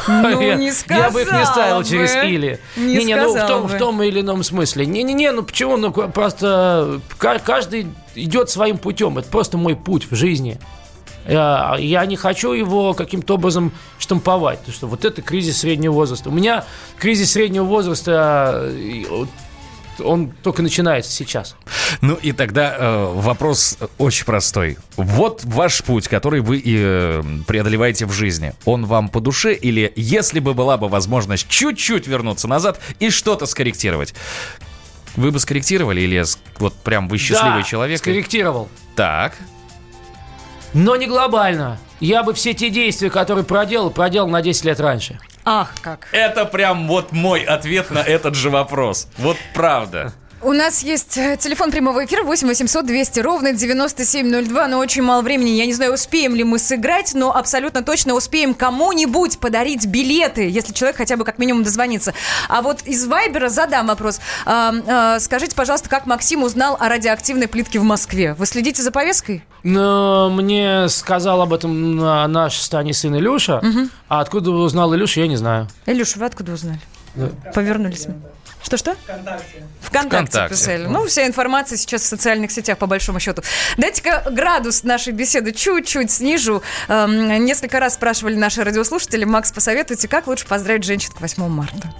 Ну, 0.08 0.40
я, 0.40 0.54
не 0.56 0.70
я 0.88 1.10
бы 1.10 1.22
их 1.22 1.32
не 1.32 1.44
ставил 1.44 1.82
сказала 1.82 1.84
через 1.84 2.14
бы. 2.14 2.26
или. 2.28 2.60
Не 2.76 2.96
Не-не, 2.98 3.16
ну 3.16 3.34
в 3.34 3.46
том, 3.46 3.62
бы. 3.62 3.68
в 3.68 3.78
том 3.78 4.02
или 4.02 4.20
ином 4.20 4.42
смысле. 4.42 4.86
Не-не-не, 4.86 5.32
ну 5.32 5.42
почему? 5.42 5.76
Ну 5.76 5.90
просто 5.92 7.00
ка- 7.18 7.38
каждый 7.38 7.88
идет 8.14 8.50
своим 8.50 8.78
путем. 8.78 9.18
Это 9.18 9.28
просто 9.28 9.56
мой 9.58 9.74
путь 9.74 10.10
в 10.10 10.14
жизни. 10.14 10.58
Я, 11.26 11.76
я 11.78 12.06
не 12.06 12.16
хочу 12.16 12.52
его 12.52 12.94
каким-то 12.94 13.34
образом 13.34 13.72
штамповать. 13.98 14.60
Потому 14.60 14.74
что 14.74 14.86
вот 14.86 15.04
это 15.04 15.22
кризис 15.22 15.58
среднего 15.58 15.92
возраста. 15.92 16.28
У 16.28 16.32
меня 16.32 16.64
кризис 16.98 17.32
среднего 17.32 17.64
возраста 17.64 18.60
э, 18.64 19.04
он 20.00 20.30
только 20.42 20.62
начинается 20.62 21.10
сейчас. 21.10 21.56
Ну 22.00 22.14
и 22.14 22.32
тогда 22.32 22.74
э, 22.78 23.12
вопрос 23.14 23.78
очень 23.98 24.24
простой. 24.24 24.76
Вот 24.96 25.42
ваш 25.44 25.82
путь, 25.82 26.08
который 26.08 26.40
вы 26.40 26.62
э, 26.64 27.22
преодолеваете 27.46 28.06
в 28.06 28.12
жизни, 28.12 28.52
он 28.64 28.84
вам 28.86 29.08
по 29.08 29.20
душе 29.20 29.54
или 29.54 29.92
если 29.96 30.40
бы 30.40 30.54
была 30.54 30.76
бы 30.76 30.88
возможность 30.88 31.48
чуть-чуть 31.48 32.06
вернуться 32.06 32.48
назад 32.48 32.80
и 33.00 33.10
что-то 33.10 33.46
скорректировать, 33.46 34.14
вы 35.16 35.30
бы 35.30 35.38
скорректировали 35.38 36.00
или 36.02 36.22
вот 36.58 36.74
прям 36.74 37.08
вы 37.08 37.18
счастливый 37.18 37.62
Да, 37.62 37.68
человек? 37.68 37.96
и- 37.96 38.02
скорректировал. 38.02 38.68
Так. 38.94 39.34
Но 40.74 40.96
не 40.96 41.06
глобально. 41.06 41.78
Я 42.00 42.22
бы 42.22 42.34
все 42.34 42.52
те 42.52 42.68
действия, 42.68 43.08
которые 43.08 43.44
проделал, 43.44 43.90
проделал 43.90 44.28
на 44.28 44.42
10 44.42 44.64
лет 44.66 44.78
раньше. 44.80 45.18
Ах, 45.48 45.74
как. 45.80 46.08
Это 46.10 46.44
прям 46.44 46.88
вот 46.88 47.12
мой 47.12 47.42
ответ 47.42 47.92
на 47.92 48.00
этот 48.00 48.34
же 48.34 48.50
вопрос. 48.50 49.06
Вот 49.16 49.36
правда. 49.54 50.12
У 50.46 50.52
нас 50.52 50.84
есть 50.84 51.18
э, 51.18 51.36
телефон 51.36 51.72
прямого 51.72 52.04
эфира 52.04 52.22
8 52.22 52.46
800 52.46 52.86
200 52.86 53.18
ровно 53.18 53.52
9702, 53.52 54.68
но 54.68 54.78
очень 54.78 55.02
мало 55.02 55.22
времени. 55.22 55.48
Я 55.48 55.66
не 55.66 55.72
знаю, 55.72 55.94
успеем 55.94 56.36
ли 56.36 56.44
мы 56.44 56.60
сыграть, 56.60 57.14
но 57.14 57.34
абсолютно 57.34 57.82
точно 57.82 58.14
успеем 58.14 58.54
кому-нибудь 58.54 59.40
подарить 59.40 59.86
билеты, 59.86 60.48
если 60.48 60.72
человек 60.72 60.98
хотя 60.98 61.16
бы 61.16 61.24
как 61.24 61.40
минимум 61.40 61.64
дозвонится. 61.64 62.14
А 62.48 62.62
вот 62.62 62.82
из 62.82 63.08
Вайбера 63.08 63.48
задам 63.48 63.88
вопрос. 63.88 64.20
А, 64.44 64.72
а, 64.86 65.18
скажите, 65.18 65.56
пожалуйста, 65.56 65.88
как 65.88 66.06
Максим 66.06 66.44
узнал 66.44 66.76
о 66.78 66.88
радиоактивной 66.88 67.48
плитке 67.48 67.80
в 67.80 67.82
Москве? 67.82 68.34
Вы 68.34 68.46
следите 68.46 68.84
за 68.84 68.92
повесткой? 68.92 69.42
Но 69.64 70.30
мне 70.30 70.88
сказал 70.90 71.42
об 71.42 71.52
этом 71.54 71.96
на- 71.96 72.28
наш 72.28 72.56
Стани 72.60 72.92
сын 72.92 73.16
Илюша. 73.16 73.60
А 74.08 74.20
откуда 74.20 74.52
узнал 74.52 74.94
Илюша, 74.94 75.22
я 75.22 75.26
не 75.26 75.36
знаю. 75.36 75.66
Илюша, 75.86 76.20
вы 76.20 76.26
откуда 76.26 76.52
узнали? 76.52 76.78
Повернулись. 77.52 78.06
Что-что? 78.66 78.96
Вконтакте. 79.04 79.62
ВКонтакте, 79.80 80.26
ВКонтакте. 80.26 80.54
писали. 80.56 80.86
Ну, 80.86 81.06
вся 81.06 81.24
информация 81.24 81.78
сейчас 81.78 82.02
в 82.02 82.06
социальных 82.06 82.50
сетях, 82.50 82.78
по 82.78 82.88
большому 82.88 83.20
счету. 83.20 83.42
Дайте-ка 83.76 84.24
градус 84.28 84.82
нашей 84.82 85.12
беседы 85.12 85.52
чуть-чуть 85.52 86.10
снижу. 86.10 86.64
Эм, 86.88 87.28
несколько 87.44 87.78
раз 87.78 87.94
спрашивали 87.94 88.34
наши 88.34 88.64
радиослушатели. 88.64 89.22
Макс, 89.22 89.52
посоветуйте, 89.52 90.08
как 90.08 90.26
лучше 90.26 90.48
поздравить 90.48 90.82
женщин 90.82 91.12
к 91.12 91.20
8 91.20 91.46
марта? 91.46 91.94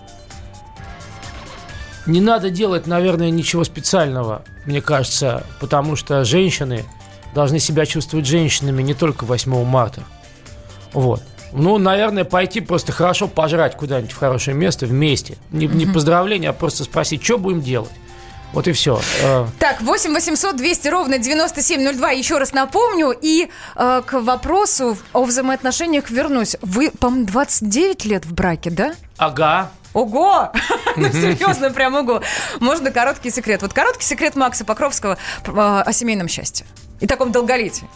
Не 2.04 2.20
надо 2.20 2.50
делать, 2.50 2.88
наверное, 2.88 3.30
ничего 3.30 3.62
специального, 3.62 4.42
мне 4.64 4.82
кажется, 4.82 5.44
потому 5.60 5.94
что 5.94 6.24
женщины 6.24 6.84
должны 7.32 7.60
себя 7.60 7.86
чувствовать 7.86 8.26
женщинами 8.26 8.82
не 8.82 8.94
только 8.94 9.24
8 9.24 9.64
марта. 9.64 10.02
Вот. 10.92 11.22
Ну, 11.52 11.78
наверное, 11.78 12.24
пойти 12.24 12.60
просто 12.60 12.92
хорошо 12.92 13.28
пожрать 13.28 13.76
куда-нибудь 13.76 14.12
в 14.12 14.18
хорошее 14.18 14.56
место 14.56 14.86
вместе. 14.86 15.36
Не, 15.50 15.66
не 15.66 15.86
поздравление, 15.86 16.50
а 16.50 16.52
просто 16.52 16.84
спросить, 16.84 17.24
что 17.24 17.38
будем 17.38 17.62
делать. 17.62 17.90
Вот 18.52 18.68
и 18.68 18.72
все. 18.72 19.00
Так, 19.58 19.82
8 19.82 20.14
800 20.14 20.56
200 20.56 20.88
ровно 20.88 21.18
9702. 21.18 22.10
Еще 22.12 22.38
раз 22.38 22.52
напомню. 22.52 23.10
И 23.10 23.48
э, 23.74 24.02
к 24.06 24.20
вопросу 24.20 24.96
о 25.12 25.24
взаимоотношениях 25.24 26.10
вернусь. 26.10 26.56
Вы, 26.62 26.90
по-моему, 26.90 27.26
29 27.26 28.04
лет 28.06 28.24
в 28.24 28.32
браке, 28.32 28.70
да? 28.70 28.94
Ага. 29.18 29.70
Ого! 29.92 30.52
Ну, 30.96 31.12
серьезно, 31.12 31.70
прям 31.70 31.94
ого. 31.94 32.22
Можно 32.58 32.90
короткий 32.90 33.30
секрет. 33.30 33.60
Вот 33.60 33.74
короткий 33.74 34.04
секрет 34.04 34.34
Макса 34.34 34.64
Покровского 34.64 35.18
э, 35.44 35.50
о 35.50 35.92
семейном 35.92 36.26
счастье. 36.28 36.64
И 37.00 37.06
таком 37.06 37.32
долголетии. 37.32 37.86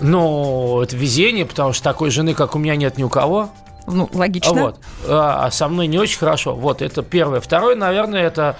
Ну, 0.00 0.80
это 0.82 0.96
везение, 0.96 1.46
потому 1.46 1.72
что 1.72 1.82
такой 1.82 2.10
жены, 2.10 2.34
как 2.34 2.54
у 2.54 2.58
меня, 2.58 2.76
нет 2.76 2.98
ни 2.98 3.02
у 3.02 3.08
кого. 3.08 3.50
Ну, 3.86 4.08
логично. 4.12 4.52
Вот. 4.52 4.78
А, 5.06 5.46
а 5.46 5.50
со 5.50 5.68
мной 5.68 5.86
не 5.86 5.98
очень 5.98 6.18
хорошо. 6.18 6.54
Вот, 6.54 6.82
это 6.82 7.02
первое. 7.02 7.40
Второе, 7.40 7.76
наверное, 7.76 8.22
это, 8.22 8.56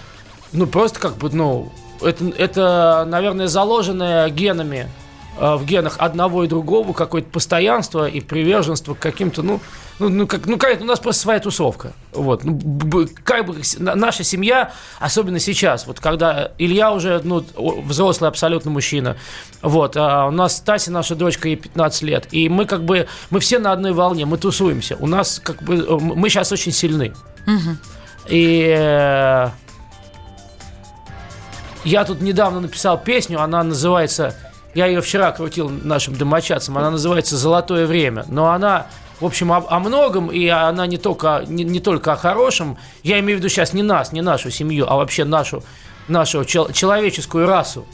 ну, 0.52 0.66
просто 0.66 1.00
как 1.00 1.16
бы, 1.16 1.30
ну, 1.30 1.72
это, 2.00 2.28
это 2.38 3.04
наверное, 3.08 3.48
заложенное 3.48 4.28
генами, 4.30 4.88
в 5.38 5.64
генах 5.64 5.96
одного 5.98 6.44
и 6.44 6.48
другого 6.48 6.92
какое-то 6.92 7.28
постоянство 7.28 8.08
и 8.08 8.20
приверженство 8.20 8.94
к 8.94 8.98
каким-то, 8.98 9.42
ну, 9.42 9.60
ну, 9.98 10.08
ну, 10.08 10.26
как, 10.26 10.46
ну, 10.46 10.58
какая-то 10.58 10.84
у 10.84 10.86
нас 10.86 10.98
просто 11.00 11.22
своя 11.22 11.40
тусовка. 11.40 11.92
Вот. 12.12 12.44
Ну, 12.44 12.52
б- 12.52 13.06
как 13.24 13.46
бы 13.46 13.56
наша 13.78 14.24
семья, 14.24 14.72
особенно 14.98 15.38
сейчас, 15.38 15.86
вот 15.86 16.00
когда 16.00 16.52
Илья 16.58 16.92
уже, 16.92 17.20
ну, 17.24 17.44
взрослый 17.84 18.28
абсолютно 18.28 18.70
мужчина, 18.70 19.16
вот, 19.62 19.96
а 19.96 20.26
у 20.26 20.30
нас 20.30 20.60
Тася, 20.60 20.90
наша 20.90 21.14
дочка, 21.14 21.48
ей 21.48 21.56
15 21.56 22.02
лет, 22.02 22.28
и 22.30 22.48
мы 22.48 22.64
как 22.66 22.84
бы, 22.84 23.06
мы 23.30 23.40
все 23.40 23.58
на 23.58 23.72
одной 23.72 23.92
волне, 23.92 24.26
мы 24.26 24.38
тусуемся. 24.38 24.96
У 25.00 25.06
нас 25.06 25.40
как 25.42 25.62
бы, 25.62 25.76
э, 25.76 25.98
мы 26.00 26.28
сейчас 26.28 26.52
очень 26.52 26.72
сильны. 26.72 27.12
И 28.28 28.74
э, 28.76 29.48
я 31.84 32.04
тут 32.04 32.20
недавно 32.20 32.60
написал 32.60 32.98
песню, 32.98 33.40
она 33.40 33.62
называется, 33.62 34.34
я 34.76 34.84
ее 34.86 35.00
вчера 35.00 35.32
крутил 35.32 35.70
нашим 35.70 36.14
домочадцам, 36.14 36.76
она 36.76 36.90
называется 36.90 37.38
«Золотое 37.38 37.86
время», 37.86 38.26
но 38.28 38.50
она, 38.50 38.88
в 39.20 39.24
общем, 39.24 39.50
о, 39.50 39.64
о 39.66 39.78
многом, 39.78 40.30
и 40.30 40.46
она 40.48 40.86
не 40.86 40.98
только, 40.98 41.44
не, 41.48 41.64
не 41.64 41.80
только 41.80 42.12
о 42.12 42.16
хорошем, 42.16 42.76
я 43.02 43.18
имею 43.20 43.38
в 43.38 43.40
виду 43.40 43.48
сейчас 43.48 43.72
не 43.72 43.82
нас, 43.82 44.12
не 44.12 44.20
нашу 44.20 44.50
семью, 44.50 44.84
а 44.86 44.96
вообще 44.96 45.24
нашу, 45.24 45.64
нашу 46.08 46.44
чел- 46.44 46.70
человеческую 46.72 47.46
расу. 47.46 47.86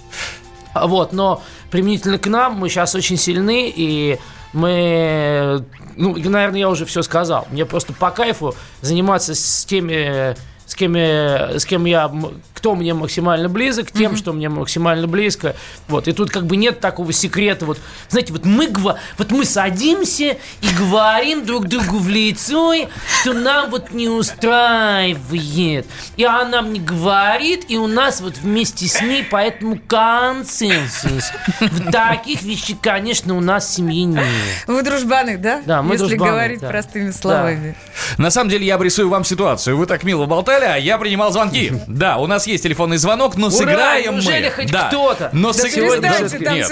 Вот, 0.74 1.12
но 1.12 1.40
применительно 1.70 2.18
к 2.18 2.26
нам 2.26 2.54
мы 2.54 2.68
сейчас 2.68 2.96
очень 2.96 3.16
сильны, 3.16 3.72
и 3.74 4.18
мы, 4.52 5.64
ну, 5.94 6.16
наверное, 6.16 6.58
я 6.58 6.68
уже 6.68 6.84
все 6.84 7.02
сказал. 7.02 7.46
Мне 7.52 7.64
просто 7.64 7.92
по 7.92 8.10
кайфу 8.10 8.56
заниматься 8.80 9.36
с 9.36 9.64
теми, 9.66 10.34
с 10.72 10.74
кем, 10.74 10.94
я- 10.96 11.58
с 11.58 11.66
кем 11.66 11.84
я, 11.84 12.10
кто 12.54 12.74
мне 12.74 12.94
максимально 12.94 13.50
близок, 13.50 13.90
тем, 13.92 14.16
что 14.16 14.32
мне 14.32 14.48
максимально 14.48 15.06
близко. 15.06 15.54
Вот, 15.86 16.08
и 16.08 16.12
тут 16.12 16.30
как 16.30 16.46
бы 16.46 16.56
нет 16.56 16.80
такого 16.80 17.12
секрета. 17.12 17.66
Вот, 17.66 17.78
знаете, 18.08 18.32
вот 18.32 18.46
мы, 18.46 18.68
гва- 18.68 18.96
вот 19.18 19.30
мы 19.30 19.44
садимся 19.44 20.38
и 20.62 20.68
говорим 20.78 21.44
друг 21.44 21.68
другу 21.68 21.98
в 21.98 22.08
лицо, 22.08 22.72
что 23.20 23.34
нам 23.34 23.68
вот 23.70 23.90
не 23.90 24.08
устраивает. 24.08 25.86
И 26.16 26.24
она 26.24 26.62
мне 26.62 26.80
говорит, 26.80 27.66
и 27.68 27.76
у 27.76 27.86
нас 27.86 28.22
вот 28.22 28.38
вместе 28.38 28.86
с 28.86 29.02
ней 29.02 29.26
поэтому 29.30 29.78
консенсус. 29.86 31.32
В 31.60 31.90
таких 31.90 32.40
вещах, 32.42 32.78
конечно, 32.80 33.36
у 33.36 33.40
нас 33.40 33.66
в 33.68 33.74
семье 33.74 34.04
нет. 34.04 34.24
Вы 34.66 34.82
дружбаны, 34.82 35.36
да? 35.36 35.60
Да, 35.66 35.82
мы 35.82 35.96
Если 35.96 36.06
дружбаны, 36.06 36.30
говорить 36.30 36.60
да. 36.60 36.68
простыми 36.68 37.10
словами. 37.10 37.76
На 38.16 38.30
самом 38.30 38.48
деле 38.48 38.64
я 38.64 38.76
обрисую 38.76 39.10
вам 39.10 39.24
ситуацию. 39.24 39.76
Вы 39.76 39.84
так 39.84 40.02
мило 40.04 40.24
болтали, 40.24 40.61
а 40.62 40.76
я 40.76 40.98
принимал 40.98 41.32
звонки. 41.32 41.72
Да, 41.86 42.18
у 42.18 42.26
нас 42.26 42.46
есть 42.46 42.62
телефонный 42.62 42.96
звонок, 42.96 43.36
но 43.36 43.46
Ура, 43.48 43.56
сыграем 43.56 44.14
неужели 44.14 44.44
мы. 44.44 44.50
хоть 44.50 44.70
Да. 44.72 44.88
кто-то? 44.88 45.30
Но 45.32 45.52
Да 45.52 45.58
там 45.58 46.54
Нет. 46.54 46.66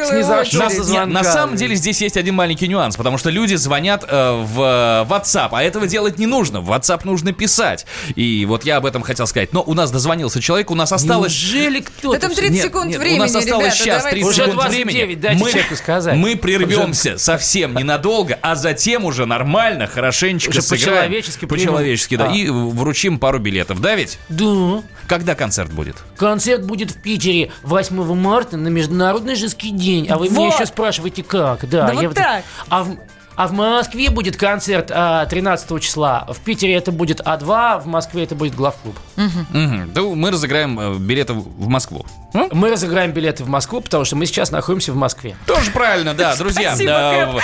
звонками. 0.84 1.12
на 1.12 1.24
самом 1.24 1.56
деле 1.56 1.74
здесь 1.74 2.00
есть 2.00 2.16
один 2.16 2.34
маленький 2.34 2.68
нюанс, 2.68 2.96
потому 2.96 3.18
что 3.18 3.30
люди 3.30 3.54
звонят 3.54 4.04
э, 4.08 4.32
в 4.42 4.60
э, 4.60 5.10
WhatsApp, 5.12 5.48
а 5.52 5.62
этого 5.62 5.86
делать 5.86 6.18
не 6.18 6.26
нужно. 6.26 6.60
В 6.60 6.70
WhatsApp 6.70 7.00
нужно 7.04 7.32
писать. 7.32 7.86
И 8.16 8.44
вот 8.46 8.64
я 8.64 8.76
об 8.76 8.86
этом 8.86 9.02
хотел 9.02 9.26
сказать. 9.26 9.52
Но 9.52 9.62
у 9.62 9.74
нас 9.74 9.90
дозвонился 9.90 10.40
человек, 10.40 10.70
у 10.70 10.74
нас 10.74 10.92
осталось... 10.92 11.32
Неужели 11.32 11.80
кто-то? 11.80 12.18
Да 12.20 12.26
там 12.28 12.34
30 12.34 12.52
Нет, 12.54 12.64
секунд 12.64 12.86
нет, 12.90 12.98
времени, 12.98 13.18
у 13.18 13.22
нас 13.22 13.34
осталось 13.34 13.64
ребята, 13.66 13.76
сейчас 13.76 13.96
давайте. 14.04 14.10
30 14.10 14.28
Уже 14.28 14.36
секунд 14.36 14.54
29, 14.54 14.94
времени. 14.94 15.14
дайте 15.14 15.40
человеку 15.40 15.76
сказать. 15.76 16.16
мы 16.16 16.36
прервемся 16.36 17.18
совсем 17.18 17.74
ненадолго, 17.74 18.38
а 18.42 18.54
затем 18.54 19.04
уже 19.04 19.26
нормально, 19.26 19.86
хорошенечко 19.86 20.50
Уже 20.50 20.62
сыграем. 20.62 20.90
по-человечески. 21.00 21.44
По-человечески, 21.46 22.16
да. 22.16 22.28
А. 22.30 22.34
И 22.34 22.48
вручим 22.48 23.18
пару 23.18 23.38
билетов. 23.38 23.79
Да 23.80 23.94
ведь? 23.94 24.18
Да. 24.28 24.82
Когда 25.06 25.34
концерт 25.34 25.72
будет? 25.72 25.96
Концерт 26.16 26.64
будет 26.64 26.90
в 26.92 27.00
Питере 27.00 27.50
8 27.62 28.14
марта 28.14 28.56
на 28.56 28.68
Международный 28.68 29.34
женский 29.34 29.70
день. 29.70 30.06
А 30.08 30.18
вы 30.18 30.28
меня 30.28 30.40
Вот. 30.40 30.54
еще 30.54 30.66
спрашиваете, 30.66 31.22
как? 31.22 31.68
Да, 31.68 31.86
Да 31.88 31.94
вот 31.94 32.04
вот- 32.04 32.14
так. 32.14 32.44
А 32.68 32.84
в, 32.84 32.96
а 33.40 33.46
в 33.46 33.52
Москве 33.52 34.10
будет 34.10 34.36
концерт 34.36 34.90
а, 34.92 35.24
13 35.24 35.80
числа. 35.82 36.26
В 36.28 36.40
Питере 36.40 36.74
это 36.74 36.92
будет 36.92 37.20
А2, 37.22 37.80
в 37.80 37.86
Москве 37.86 38.24
это 38.24 38.34
будет 38.34 38.54
главклуб. 38.54 38.94
Мгм. 39.16 39.90
Да 39.94 40.02
мы 40.02 40.30
разыграем 40.30 40.78
э, 40.78 40.98
билеты 40.98 41.32
в 41.32 41.66
Москву. 41.66 42.04
М? 42.34 42.50
Мы 42.52 42.68
разыграем 42.70 43.12
билеты 43.12 43.42
в 43.42 43.48
Москву, 43.48 43.80
потому 43.80 44.04
что 44.04 44.14
мы 44.16 44.26
сейчас 44.26 44.50
находимся 44.50 44.92
в 44.92 44.96
Москве. 44.96 45.36
Тоже 45.46 45.70
правильно, 45.70 46.12
да, 46.12 46.36
друзья. 46.36 46.72
Спасибо, 46.74 46.90
Да, 46.90 47.12
Кэп. 47.14 47.42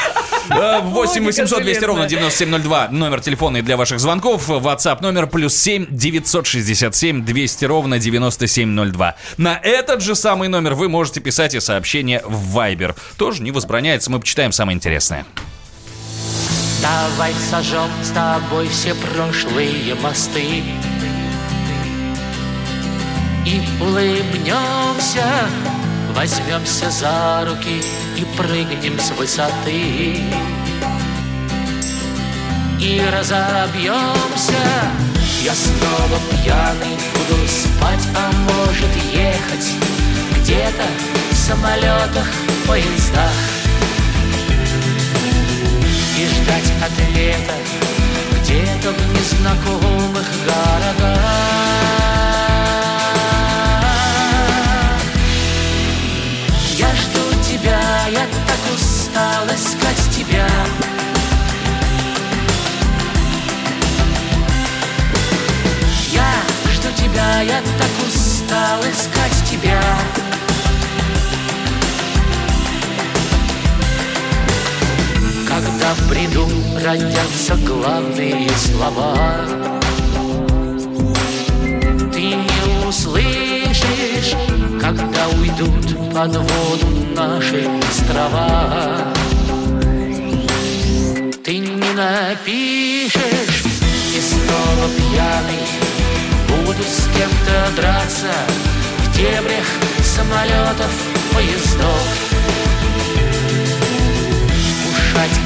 в- 0.50 0.52
э, 0.52 0.80
8 0.82 1.24
800 1.24 1.62
200 1.62 1.85
ровно 1.85 2.06
9702 2.06 2.88
номер 2.90 3.22
телефона 3.22 3.56
и 3.56 3.62
для 3.62 3.78
ваших 3.78 3.98
звонков. 3.98 4.50
WhatsApp 4.50 4.98
номер 5.00 5.28
плюс 5.28 5.56
7 5.56 5.87
967 5.88 7.24
200 7.24 7.64
ровно 7.64 7.98
9702. 7.98 9.14
На 9.38 9.59
этот 9.62 10.02
же 10.02 10.14
самый 10.14 10.48
номер 10.48 10.74
вы 10.74 10.90
можете 10.90 11.20
писать 11.20 11.54
и 11.54 11.61
сообщения 11.61 12.20
в 12.26 12.54
Viber. 12.59 12.94
Тоже 13.16 13.42
не 13.42 13.50
возбраняется, 13.50 14.11
мы 14.11 14.20
почитаем 14.20 14.52
самое 14.52 14.76
интересное. 14.76 15.24
Давай 16.87 17.35
сожжем 17.51 17.90
с 18.01 18.11
тобой 18.11 18.68
все 18.68 18.94
прошлые 18.94 19.94
мосты. 19.96 20.62
И 23.44 23.61
улыбнемся, 23.81 25.25
возьмемся 26.14 26.90
за 26.90 27.44
руки 27.44 27.83
И 28.16 28.25
прыгнем 28.37 29.01
с 29.01 29.11
высоты. 29.12 30.22
И 32.79 33.03
разобьемся, 33.12 34.62
Я 35.42 35.55
снова 35.55 36.20
пьяный 36.31 36.96
буду 37.14 37.49
спать, 37.49 38.07
а 38.14 38.31
может 38.53 38.94
ехать 39.12 39.72
Где-то 40.38 40.85
в 41.31 41.35
самолетах, 41.35 42.29
поездах 42.66 43.56
ждать 46.46 46.72
ответа 46.80 47.54
где-то 48.40 48.92
в 48.92 49.12
незнакомых 49.14 50.26
городах 50.46 51.56
родятся 76.87 77.56
главные 77.67 78.48
слова. 78.50 79.17
Ты 82.13 82.21
не 82.21 82.87
услышишь, 82.87 84.37
когда 84.81 85.27
уйдут 85.37 86.15
под 86.15 86.37
воду 86.37 86.87
наши 87.17 87.69
острова. 87.90 88.98
Ты 91.44 91.58
не 91.58 91.92
напишешь, 91.92 93.65
и 94.15 94.21
снова 94.21 94.88
пьяный 94.96 95.67
Буду 96.48 96.83
с 96.83 97.08
кем-то 97.17 97.81
драться 97.81 98.33
в 98.98 99.17
дебрях 99.17 99.67
самолетов, 100.04 100.92
поездов 101.35 102.25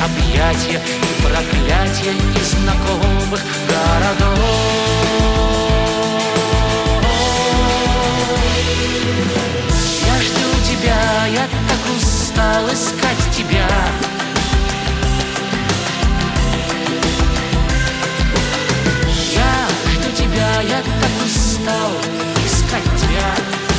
объятия 0.03 0.81
и 0.81 1.23
проклятия 1.23 2.15
незнакомых 2.35 3.41
городов. 3.69 4.39
Я 10.07 10.23
жду 10.23 10.49
тебя, 10.65 11.27
я 11.27 11.47
так 11.69 11.97
устал 11.97 12.67
искать 12.73 13.37
тебя. 13.37 13.69
Я 19.35 19.69
жду 19.93 20.11
тебя, 20.13 20.63
я 20.63 20.79
так 20.79 21.27
устал 21.27 21.93
искать 22.45 22.85
тебя 23.01 23.70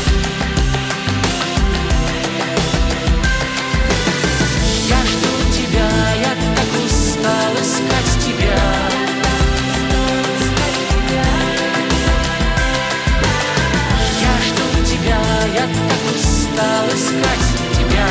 я 15.54 15.62
так 15.62 16.16
устал 16.16 16.88
искать 16.88 17.45
тебя 17.74 18.08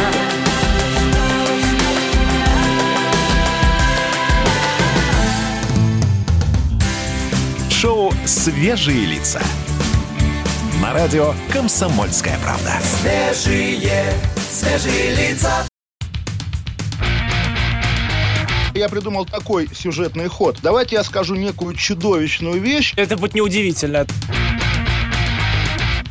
Шоу 7.70 8.12
«Свежие 8.26 9.06
лица». 9.06 9.40
На 10.82 10.92
радио 10.92 11.34
«Комсомольская 11.50 12.38
правда». 12.42 12.78
Свежие, 12.82 14.12
свежие 14.50 15.14
лица. 15.14 15.66
Я 18.74 18.88
придумал 18.88 19.24
такой 19.24 19.68
сюжетный 19.74 20.28
ход. 20.28 20.58
Давайте 20.62 20.96
я 20.96 21.04
скажу 21.04 21.34
некую 21.34 21.74
чудовищную 21.74 22.60
вещь. 22.60 22.92
Это 22.96 23.16
будет 23.16 23.34
неудивительно. 23.34 24.06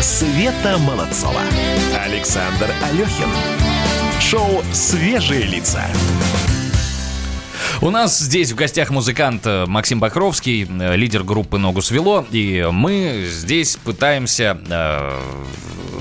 Света 0.00 0.78
Молодцова. 0.78 1.40
Александр 2.04 2.70
Алехин. 2.82 3.28
Шоу 4.20 4.62
«Свежие 4.72 5.44
лица». 5.44 5.84
У 7.80 7.90
нас 7.90 8.18
здесь 8.18 8.50
в 8.50 8.56
гостях 8.56 8.90
музыкант 8.90 9.42
э, 9.46 9.64
Максим 9.66 10.00
Бакровский, 10.00 10.66
э, 10.68 10.96
лидер 10.96 11.22
группы 11.22 11.58
«Ногу 11.58 11.80
свело», 11.80 12.26
и 12.32 12.66
мы 12.72 13.28
здесь 13.30 13.76
пытаемся 13.76 14.58
э, 14.68 15.20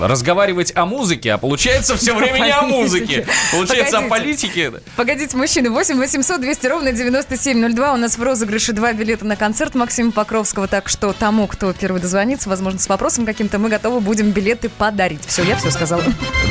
разговаривать 0.01 0.75
о 0.75 0.87
музыке, 0.87 1.33
а 1.33 1.37
получается 1.37 1.95
все 1.95 2.15
время 2.15 2.45
не 2.45 2.51
о 2.51 2.63
музыке. 2.63 3.27
Получается 3.51 3.99
о 3.99 4.09
политике. 4.09 4.73
Погодите, 4.95 5.37
мужчины, 5.37 5.69
8 5.69 5.99
800 5.99 6.41
200 6.41 6.67
ровно 6.67 6.91
9702. 6.91 7.93
У 7.93 7.97
нас 7.97 8.17
в 8.17 8.23
розыгрыше 8.23 8.73
два 8.73 8.93
билета 8.93 9.25
на 9.25 9.35
концерт 9.35 9.75
Максима 9.75 10.11
Покровского. 10.11 10.67
Так 10.67 10.89
что 10.89 11.13
тому, 11.13 11.45
кто 11.45 11.73
первый 11.73 12.01
дозвонится, 12.01 12.49
возможно, 12.49 12.79
с 12.79 12.89
вопросом 12.89 13.27
каким-то, 13.27 13.59
мы 13.59 13.69
готовы 13.69 13.99
будем 13.99 14.31
билеты 14.31 14.69
подарить. 14.69 15.23
Все, 15.27 15.43
я 15.43 15.55
все 15.55 15.69
сказала. 15.69 16.03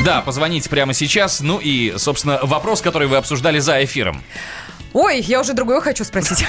Да, 0.05 0.21
позвоните 0.21 0.69
прямо 0.69 0.93
сейчас. 0.93 1.41
Ну 1.41 1.59
и, 1.59 1.95
собственно, 1.97 2.39
вопрос, 2.43 2.81
который 2.81 3.09
вы 3.09 3.17
обсуждали 3.17 3.59
за 3.59 3.83
эфиром. 3.83 4.23
Ой, 4.97 5.21
я 5.21 5.41
уже 5.41 5.53
другое 5.53 5.83
хочу 5.83 6.05
спросить. 6.05 6.47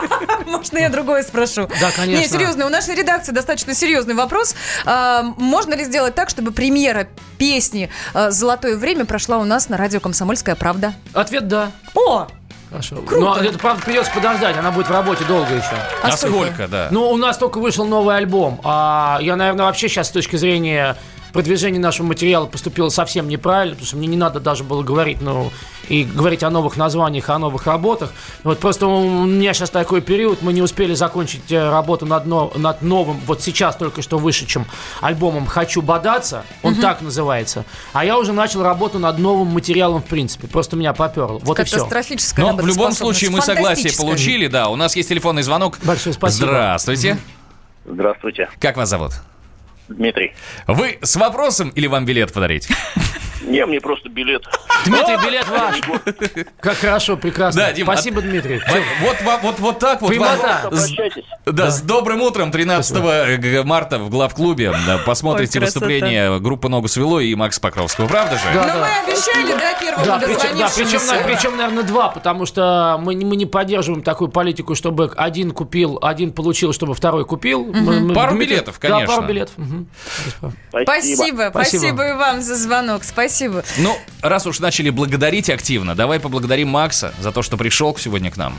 Можно 0.46 0.78
я 0.78 0.88
другое 0.88 1.22
спрошу? 1.22 1.68
Да, 1.82 1.90
конечно. 1.94 2.22
Не, 2.22 2.26
серьезно, 2.26 2.64
у 2.64 2.70
нашей 2.70 2.94
редакции 2.94 3.30
достаточно 3.30 3.74
серьезный 3.74 4.14
вопрос. 4.14 4.54
А, 4.86 5.22
можно 5.36 5.74
ли 5.74 5.84
сделать 5.84 6.14
так, 6.14 6.30
чтобы 6.30 6.50
премьера 6.50 7.08
песни 7.36 7.90
а, 8.14 8.30
«Золотое 8.30 8.78
время» 8.78 9.04
прошла 9.04 9.36
у 9.36 9.44
нас 9.44 9.68
на 9.68 9.76
радио 9.76 10.00
«Комсомольская 10.00 10.54
правда»? 10.54 10.94
Ответ 11.12 11.46
да. 11.46 11.72
О! 11.94 12.26
Хорошо. 12.70 12.96
Круто. 13.02 13.20
Но 13.20 13.36
это, 13.36 13.58
правда, 13.58 13.82
придется 13.84 14.12
подождать, 14.14 14.56
она 14.56 14.70
будет 14.70 14.86
в 14.86 14.92
работе 14.92 15.24
долго 15.24 15.52
еще. 15.52 15.76
А 16.02 16.16
сколько, 16.16 16.68
да? 16.68 16.88
Ну, 16.90 17.10
у 17.10 17.18
нас 17.18 17.36
только 17.36 17.58
вышел 17.58 17.84
новый 17.84 18.16
альбом. 18.16 18.62
А 18.64 19.18
я, 19.20 19.36
наверное, 19.36 19.66
вообще 19.66 19.90
сейчас 19.90 20.08
с 20.08 20.10
точки 20.10 20.36
зрения 20.36 20.96
продвижения 21.32 21.78
нашего 21.78 22.06
материала 22.06 22.46
поступило 22.46 22.88
совсем 22.88 23.28
неправильно, 23.28 23.74
потому 23.74 23.86
что 23.86 23.96
мне 23.96 24.06
не 24.08 24.16
надо 24.16 24.40
даже 24.40 24.64
было 24.64 24.82
говорить, 24.82 25.20
ну, 25.20 25.50
и 25.88 26.04
говорить 26.04 26.42
о 26.42 26.50
новых 26.50 26.76
названиях, 26.76 27.28
о 27.30 27.38
новых 27.38 27.66
работах. 27.66 28.12
Вот 28.44 28.58
просто 28.60 28.86
у 28.86 29.24
меня 29.24 29.52
сейчас 29.54 29.70
такой 29.70 30.00
период, 30.00 30.42
мы 30.42 30.52
не 30.52 30.62
успели 30.62 30.94
закончить 30.94 31.50
э, 31.50 31.68
работу 31.70 32.06
над, 32.06 32.26
но- 32.26 32.52
над 32.56 32.82
новым, 32.82 33.20
вот 33.26 33.42
сейчас 33.42 33.76
только 33.76 34.02
что 34.02 34.18
вышедшим 34.18 34.66
альбомом 35.00 35.46
«Хочу 35.46 35.82
бодаться», 35.82 36.44
он 36.62 36.74
Мгм. 36.74 36.82
так 36.82 37.00
называется, 37.00 37.64
а 37.92 38.04
я 38.04 38.18
уже 38.18 38.32
начал 38.32 38.62
работу 38.62 38.98
над 38.98 39.18
новым 39.18 39.48
материалом 39.48 40.02
в 40.02 40.06
принципе, 40.06 40.46
просто 40.46 40.76
меня 40.76 40.92
поперло. 40.92 41.38
Вот 41.40 41.58
и 41.58 41.64
все. 41.64 41.76
Катастрофическая 41.78 42.52
Но 42.52 42.56
в 42.62 42.66
любом 42.66 42.92
случае 42.92 43.30
мы 43.30 43.40
согласие 43.42 43.92
получили, 43.96 44.46
да. 44.46 44.68
У 44.68 44.76
нас 44.76 44.94
есть 44.96 45.08
телефонный 45.08 45.42
звонок. 45.42 45.78
Большое 45.82 46.14
спасибо. 46.14 46.46
Здравствуйте. 46.48 47.18
Здравствуйте, 47.84 48.48
Как 48.60 48.76
вас 48.76 48.88
зовут? 48.88 49.12
Дмитрий. 49.90 50.32
Вы 50.66 50.98
с 51.02 51.16
вопросом 51.16 51.70
или 51.70 51.86
вам 51.86 52.04
билет 52.04 52.32
подарить? 52.32 52.68
Не, 53.42 53.64
мне 53.66 53.80
просто 53.80 54.08
билет. 54.08 54.42
Дмитрий, 54.84 55.16
билет 55.24 55.48
ваш. 55.48 55.80
Как 56.60 56.76
хорошо, 56.76 57.16
прекрасно. 57.16 57.62
Да, 57.62 57.72
Дим, 57.72 57.86
Спасибо, 57.86 58.18
а- 58.20 58.22
Дмитрий. 58.22 58.60
Вот, 59.00 59.16
вот, 59.42 59.58
вот, 59.58 59.78
так 59.78 60.00
вот. 60.02 60.08
Прямота. 60.08 60.60
вам- 60.64 60.74
с- 60.76 60.90
Да, 61.46 61.70
с 61.70 61.80
добрым 61.82 62.20
утром 62.22 62.50
13 62.50 63.38
г- 63.38 63.62
марта 63.64 63.98
в 63.98 64.10
главклубе. 64.10 64.72
Да, 64.86 64.98
посмотрите 64.98 65.58
Ой, 65.58 65.64
выступление 65.64 66.38
группы 66.40 66.68
«Ногу 66.68 66.88
свело» 66.88 67.20
и 67.20 67.34
Макса 67.34 67.60
Покровского. 67.60 68.06
Правда 68.08 68.36
же? 68.36 68.44
Да, 68.54 68.60
Ну, 68.62 68.66
да. 68.68 68.74
мы 69.06 69.10
обещали, 69.12 69.52
да, 69.52 69.74
первому 69.80 70.04
Да, 70.04 70.18
причем, 70.18 70.58
да, 70.58 70.70
причем, 70.74 71.06
на- 71.06 71.22
причем, 71.24 71.56
наверное, 71.56 71.82
два, 71.84 72.08
потому 72.08 72.46
что 72.46 72.98
мы, 73.00 73.14
не- 73.14 73.24
мы 73.24 73.36
не 73.36 73.46
поддерживаем 73.46 74.02
такую 74.02 74.28
политику, 74.30 74.74
чтобы 74.74 75.10
один 75.16 75.52
купил, 75.52 75.98
один 76.02 76.32
получил, 76.32 76.72
чтобы 76.72 76.94
второй 76.94 77.24
купил. 77.24 77.64
Мы- 77.64 78.00
мы- 78.00 78.14
Пару 78.14 78.32
Дмитрий- 78.32 78.56
билетов, 78.56 78.78
конечно. 78.78 79.06
Да, 79.06 79.14
пару 79.14 79.26
билетов. 79.26 79.54
Мгм. 79.56 79.88
Спасибо, 80.68 80.84
спасибо, 80.84 81.50
Спасибо. 81.52 82.08
и 82.08 82.12
вам 82.12 82.42
за 82.42 82.54
звонок, 82.56 83.04
спасибо. 83.04 83.29
Ну, 83.78 83.96
раз 84.22 84.46
уж 84.46 84.60
начали 84.60 84.90
благодарить 84.90 85.50
активно, 85.50 85.94
давай 85.94 86.20
поблагодарим 86.20 86.68
Макса 86.68 87.14
за 87.20 87.32
то, 87.32 87.42
что 87.42 87.56
пришел 87.56 87.96
сегодня 87.96 88.30
к 88.30 88.36
нам. 88.36 88.56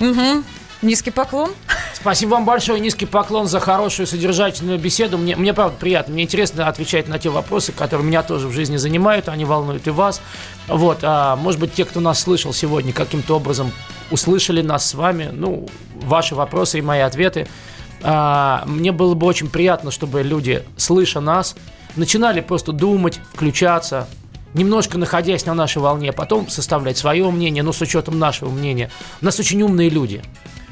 Угу. 0.00 0.44
Низкий 0.82 1.12
поклон. 1.12 1.52
Спасибо 1.94 2.30
вам 2.30 2.44
большое, 2.44 2.80
низкий 2.80 3.06
поклон 3.06 3.46
за 3.46 3.60
хорошую 3.60 4.08
содержательную 4.08 4.80
беседу. 4.80 5.16
Мне, 5.16 5.36
мне 5.36 5.54
правда 5.54 5.76
приятно, 5.78 6.12
мне 6.14 6.24
интересно 6.24 6.66
отвечать 6.66 7.06
на 7.06 7.20
те 7.20 7.28
вопросы, 7.28 7.70
которые 7.70 8.04
меня 8.04 8.24
тоже 8.24 8.48
в 8.48 8.52
жизни 8.52 8.76
занимают, 8.76 9.28
они 9.28 9.44
волнуют 9.44 9.86
и 9.86 9.90
вас. 9.90 10.20
Вот, 10.66 10.98
а, 11.02 11.36
может 11.36 11.60
быть, 11.60 11.72
те, 11.72 11.84
кто 11.84 12.00
нас 12.00 12.18
слышал 12.18 12.52
сегодня, 12.52 12.92
каким-то 12.92 13.36
образом 13.36 13.70
услышали 14.10 14.60
нас 14.60 14.84
с 14.84 14.94
вами, 14.94 15.30
ну, 15.32 15.68
ваши 15.94 16.34
вопросы 16.34 16.80
и 16.80 16.82
мои 16.82 17.00
ответы. 17.00 17.46
А, 18.02 18.64
мне 18.66 18.90
было 18.90 19.14
бы 19.14 19.24
очень 19.26 19.48
приятно, 19.48 19.92
чтобы 19.92 20.22
люди, 20.24 20.64
слыша 20.76 21.20
нас, 21.20 21.54
начинали 21.96 22.40
просто 22.40 22.72
думать, 22.72 23.20
включаться, 23.32 24.08
немножко 24.54 24.98
находясь 24.98 25.46
на 25.46 25.54
нашей 25.54 25.78
волне, 25.78 26.10
а 26.10 26.12
потом 26.12 26.48
составлять 26.48 26.98
свое 26.98 27.30
мнение, 27.30 27.62
но 27.62 27.72
с 27.72 27.80
учетом 27.80 28.18
нашего 28.18 28.50
мнения. 28.50 28.90
У 29.20 29.24
нас 29.24 29.38
очень 29.38 29.62
умные 29.62 29.88
люди. 29.88 30.22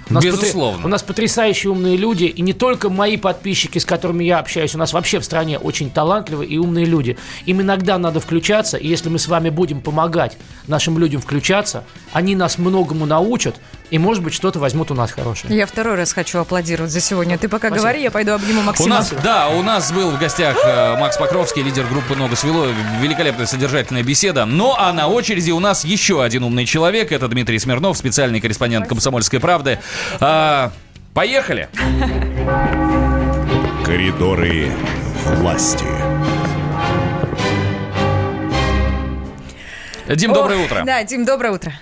У 0.09 0.15
нас 0.15 0.25
Безусловно. 0.25 0.79
Потр... 0.79 0.87
У 0.87 0.89
нас 0.89 1.03
потрясающие 1.03 1.71
умные 1.71 1.97
люди, 1.97 2.25
и 2.25 2.43
не 2.43 2.53
только 2.53 2.91
мои 2.91 3.17
подписчики, 3.17 3.79
с 3.79 3.85
которыми 3.85 4.25
я 4.25 4.41
общаюсь, 4.41 4.75
у 4.75 4.79
нас 4.79 4.93
вообще 4.93 5.21
в 5.21 5.25
стране 5.25 5.59
очень 5.59 5.89
талантливые 5.89 6.49
и 6.49 6.59
умные 6.59 6.85
люди. 6.85 7.17
Им 7.47 7.63
иногда 7.63 7.97
надо 7.97 8.19
включаться, 8.19 8.77
и 8.77 8.89
если 8.89 9.09
мы 9.09 9.21
с 9.21 9.29
вами 9.29 9.51
будем 9.51 9.81
помогать 9.81 10.37
нашим 10.67 10.99
людям 10.99 11.21
включаться, 11.21 11.85
они 12.13 12.35
нас 12.35 12.59
многому 12.59 13.07
научат, 13.07 13.61
и, 13.91 13.99
может 13.99 14.23
быть, 14.23 14.33
что-то 14.33 14.59
возьмут 14.59 14.91
у 14.91 14.95
нас 14.95 15.11
хорошее. 15.13 15.57
Я 15.57 15.67
второй 15.67 15.97
раз 15.97 16.13
хочу 16.13 16.39
аплодировать 16.39 16.91
за 16.91 17.01
сегодня. 17.01 17.37
Ты 17.39 17.49
пока 17.49 17.69
Спасибо. 17.69 17.83
говори, 17.83 18.03
я 18.03 18.11
пойду 18.11 18.33
обниму 18.33 18.63
Максима. 18.63 18.87
У 18.87 18.89
нас, 18.89 19.13
да, 19.23 19.49
у 19.49 19.63
нас 19.63 19.93
был 19.93 20.11
в 20.11 20.19
гостях 20.19 20.57
э, 20.65 20.97
Макс 20.97 21.17
Покровский, 21.17 21.63
лидер 21.63 21.87
группы 21.87 22.15
«Много 22.15 22.37
свело». 22.37 22.67
Великолепная 23.01 23.47
содержательная 23.47 24.03
беседа. 24.03 24.45
Ну, 24.47 24.75
а 24.77 24.93
на 24.93 25.09
очереди 25.09 25.51
у 25.51 25.61
нас 25.61 25.85
еще 25.85 26.23
один 26.23 26.45
умный 26.45 26.67
человек. 26.67 27.13
Это 27.13 27.29
Дмитрий 27.29 27.59
Смирнов, 27.59 27.99
специальный 27.99 28.41
корреспондент 28.41 28.87
«Комсомольской 28.87 29.41
правды». 29.41 29.81
А, 30.21 30.71
поехали! 31.13 31.69
Коридоры 33.85 34.71
власти. 35.37 35.87
Дим, 40.09 40.33
доброе 40.33 40.65
утро. 40.65 40.83
Да, 40.85 41.03
Дим, 41.05 41.25
доброе 41.25 41.53
утро. 41.53 41.73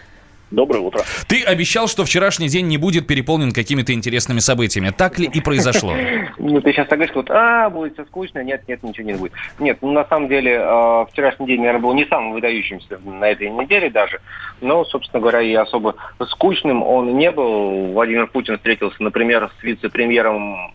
Доброе 0.51 0.81
утро. 0.81 1.03
Ты 1.27 1.43
обещал, 1.45 1.89
что 1.89 2.05
вчерашний 2.05 2.49
день 2.49 2.67
не 2.69 2.79
будет 2.79 3.07
переполнен 3.07 3.53
какими-то 3.53 3.93
интересными 3.93 4.39
событиями. 4.39 4.91
Так 4.97 5.19
ли 5.19 5.27
и 5.33 5.41
произошло? 5.41 5.95
Ну, 6.41 6.61
ты 6.61 6.73
сейчас 6.73 6.89
так 6.89 6.99
говоришь, 6.99 7.15
вот, 7.15 7.31
а, 7.31 7.69
будет 7.69 7.95
все 7.95 8.05
скучно. 8.05 8.43
Нет, 8.43 8.63
нет, 8.69 8.83
ничего 8.83 9.07
не 9.07 9.15
будет. 9.15 9.33
Нет, 9.59 9.79
ну, 9.83 9.93
на 9.93 10.05
самом 10.05 10.29
деле, 10.29 10.53
э, 10.53 11.05
вчерашний 11.11 11.47
день, 11.47 11.59
наверное, 11.59 11.83
был 11.83 11.95
не 11.95 12.07
самым 12.07 12.33
выдающимся 12.33 12.99
на 13.05 13.29
этой 13.29 13.51
неделе 13.51 13.91
даже. 13.91 14.21
Но, 14.61 14.85
собственно 14.85 15.21
говоря, 15.21 15.43
и 15.43 15.53
особо 15.55 15.97
скучным 16.29 16.83
он 16.83 17.19
не 17.19 17.31
был. 17.31 17.93
Владимир 17.93 18.29
Путин 18.29 18.57
встретился, 18.57 19.03
например, 19.03 19.51
с 19.61 19.63
вице-премьером 19.63 20.73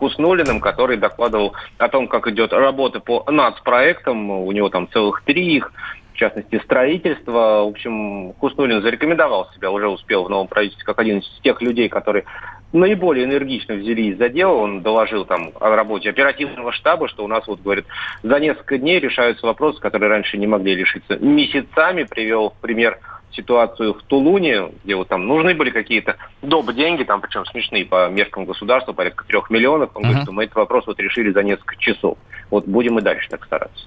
Хуснулиным, 0.00 0.60
который 0.60 0.96
докладывал 0.96 1.52
о 1.76 1.88
том, 1.88 2.08
как 2.08 2.26
идет 2.28 2.54
работа 2.54 3.00
по 3.00 3.22
нацпроектам. 3.30 4.30
У 4.30 4.50
него 4.52 4.70
там 4.70 4.88
целых 4.88 5.22
три 5.26 5.56
их 5.56 5.72
частности, 6.20 6.60
строительство. 6.64 7.64
В 7.64 7.68
общем, 7.68 8.34
Хуснулин 8.34 8.82
зарекомендовал 8.82 9.50
себя, 9.54 9.70
уже 9.70 9.88
успел 9.88 10.24
в 10.24 10.30
новом 10.30 10.46
правительстве, 10.46 10.84
как 10.84 10.98
один 10.98 11.18
из 11.18 11.40
тех 11.42 11.60
людей, 11.62 11.88
которые 11.88 12.24
наиболее 12.72 13.24
энергично 13.24 13.74
взялись 13.74 14.16
за 14.18 14.28
дело. 14.28 14.52
Он 14.52 14.82
доложил 14.82 15.24
там 15.24 15.50
о 15.58 15.74
работе 15.74 16.10
оперативного 16.10 16.72
штаба, 16.72 17.08
что 17.08 17.24
у 17.24 17.26
нас, 17.26 17.46
вот, 17.46 17.60
говорит, 17.60 17.86
за 18.22 18.38
несколько 18.38 18.78
дней 18.78 19.00
решаются 19.00 19.46
вопросы, 19.46 19.80
которые 19.80 20.10
раньше 20.10 20.36
не 20.36 20.46
могли 20.46 20.76
решиться 20.76 21.16
месяцами. 21.16 22.04
Привел 22.04 22.54
пример 22.60 22.98
ситуацию 23.32 23.94
в 23.94 24.02
Тулуне, 24.02 24.70
где 24.84 24.94
вот 24.96 25.08
там 25.08 25.26
нужны 25.26 25.54
были 25.54 25.70
какие-то 25.70 26.16
доп. 26.42 26.72
деньги, 26.72 27.04
там 27.04 27.20
причем 27.20 27.44
смешные 27.46 27.84
по 27.84 28.08
меркам 28.08 28.44
государства, 28.44 28.92
порядка 28.92 29.24
трех 29.26 29.50
миллионов. 29.50 29.90
Он 29.94 30.02
uh-huh. 30.02 30.06
говорит, 30.06 30.22
что 30.24 30.32
мы 30.32 30.44
этот 30.44 30.56
вопрос 30.56 30.86
вот 30.86 30.98
решили 30.98 31.32
за 31.32 31.42
несколько 31.42 31.76
часов. 31.76 32.18
Вот 32.50 32.66
будем 32.66 32.98
и 32.98 33.02
дальше 33.02 33.28
так 33.28 33.44
стараться. 33.44 33.86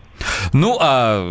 Ну, 0.53 0.77
а 0.79 1.21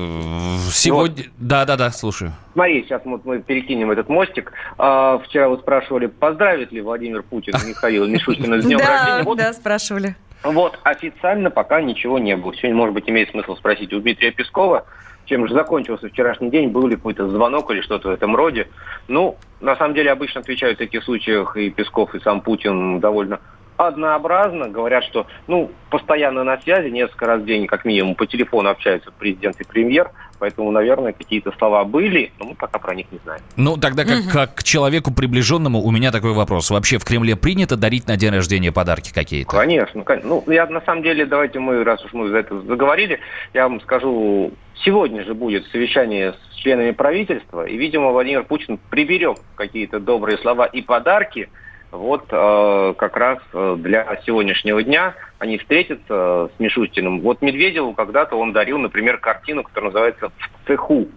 сегодня... 0.70 1.24
Да-да-да, 1.38 1.86
вот. 1.86 1.94
слушаю. 1.94 2.32
Смотри, 2.52 2.82
сейчас 2.82 3.02
вот 3.04 3.24
мы 3.24 3.40
перекинем 3.40 3.90
этот 3.90 4.08
мостик. 4.08 4.52
А, 4.76 5.18
вчера 5.18 5.48
вы 5.48 5.56
спрашивали, 5.58 6.06
поздравит 6.06 6.72
ли 6.72 6.80
Владимир 6.80 7.22
Путин 7.22 7.54
Михаила 7.66 8.04
Мишустина 8.04 8.60
с 8.60 8.64
днем 8.64 8.78
рождения. 8.78 9.22
Вот, 9.24 9.38
да, 9.38 9.52
спрашивали. 9.52 10.16
Вот, 10.42 10.78
официально 10.82 11.50
пока 11.50 11.80
ничего 11.80 12.18
не 12.18 12.36
было. 12.36 12.54
Сегодня, 12.54 12.76
может 12.76 12.94
быть, 12.94 13.08
имеет 13.08 13.30
смысл 13.30 13.56
спросить 13.56 13.92
у 13.92 14.00
Дмитрия 14.00 14.32
Пескова, 14.32 14.84
чем 15.32 15.48
же 15.48 15.54
закончился 15.54 16.10
вчерашний 16.10 16.50
день, 16.50 16.68
был 16.68 16.86
ли 16.86 16.96
какой-то 16.96 17.26
звонок 17.26 17.70
или 17.70 17.80
что-то 17.80 18.08
в 18.08 18.12
этом 18.12 18.36
роде. 18.36 18.68
Ну, 19.08 19.38
на 19.62 19.76
самом 19.76 19.94
деле, 19.94 20.10
обычно 20.10 20.42
отвечают 20.42 20.76
в 20.76 20.78
таких 20.78 21.02
случаях 21.04 21.56
и 21.56 21.70
Песков, 21.70 22.14
и 22.14 22.20
сам 22.20 22.42
Путин 22.42 23.00
довольно 23.00 23.40
однообразно. 23.88 24.68
Говорят, 24.68 25.04
что 25.04 25.26
ну, 25.46 25.70
постоянно 25.90 26.44
на 26.44 26.60
связи, 26.60 26.88
несколько 26.88 27.26
раз 27.26 27.42
в 27.42 27.44
день, 27.44 27.66
как 27.66 27.84
минимум, 27.84 28.14
по 28.14 28.26
телефону 28.26 28.70
общаются 28.70 29.10
президент 29.18 29.60
и 29.60 29.64
премьер. 29.64 30.10
Поэтому, 30.42 30.72
наверное, 30.72 31.12
какие-то 31.12 31.52
слова 31.56 31.84
были, 31.84 32.32
но 32.40 32.46
мы 32.46 32.54
пока 32.56 32.80
про 32.80 32.96
них 32.96 33.06
не 33.12 33.18
знаем. 33.18 33.42
Ну, 33.56 33.76
тогда 33.76 34.04
как, 34.04 34.28
как 34.28 34.54
к 34.56 34.62
человеку 34.64 35.14
приближенному 35.14 35.80
у 35.80 35.90
меня 35.92 36.10
такой 36.10 36.32
вопрос. 36.32 36.68
Вообще 36.70 36.98
в 36.98 37.04
Кремле 37.04 37.36
принято 37.36 37.76
дарить 37.76 38.08
на 38.08 38.16
день 38.16 38.32
рождения 38.32 38.72
подарки 38.72 39.12
какие-то? 39.14 39.50
Конечно. 39.56 40.02
конечно. 40.02 40.28
Ну, 40.28 40.52
я 40.52 40.66
на 40.66 40.80
самом 40.80 41.04
деле, 41.04 41.26
давайте 41.26 41.60
мы, 41.60 41.84
раз 41.84 42.04
уж 42.04 42.12
мы 42.12 42.28
за 42.30 42.38
это 42.38 42.60
заговорили, 42.62 43.20
я 43.54 43.68
вам 43.68 43.80
скажу, 43.82 44.52
сегодня 44.84 45.24
же 45.24 45.34
будет 45.34 45.64
совещание 45.66 46.32
с 46.32 46.56
членами 46.56 46.90
правительства, 46.90 47.64
и, 47.64 47.76
видимо, 47.76 48.10
Владимир 48.10 48.42
Путин 48.42 48.80
приберег 48.90 49.36
какие-то 49.54 50.00
добрые 50.00 50.38
слова 50.38 50.66
и 50.66 50.82
подарки– 50.82 51.48
вот 51.92 52.24
э, 52.30 52.94
как 52.96 53.16
раз 53.18 53.38
э, 53.52 53.76
для 53.78 54.18
сегодняшнего 54.24 54.82
дня 54.82 55.14
они 55.38 55.58
встретятся 55.58 56.48
с 56.56 56.58
Мишустиным. 56.58 57.20
Вот 57.20 57.42
Медведеву 57.42 57.92
когда-то 57.92 58.36
он 58.36 58.52
дарил, 58.54 58.78
например, 58.78 59.18
картину, 59.18 59.62
которая 59.62 59.90
называется 59.90 60.30
«В 60.30 60.66
цеху». 60.66 61.08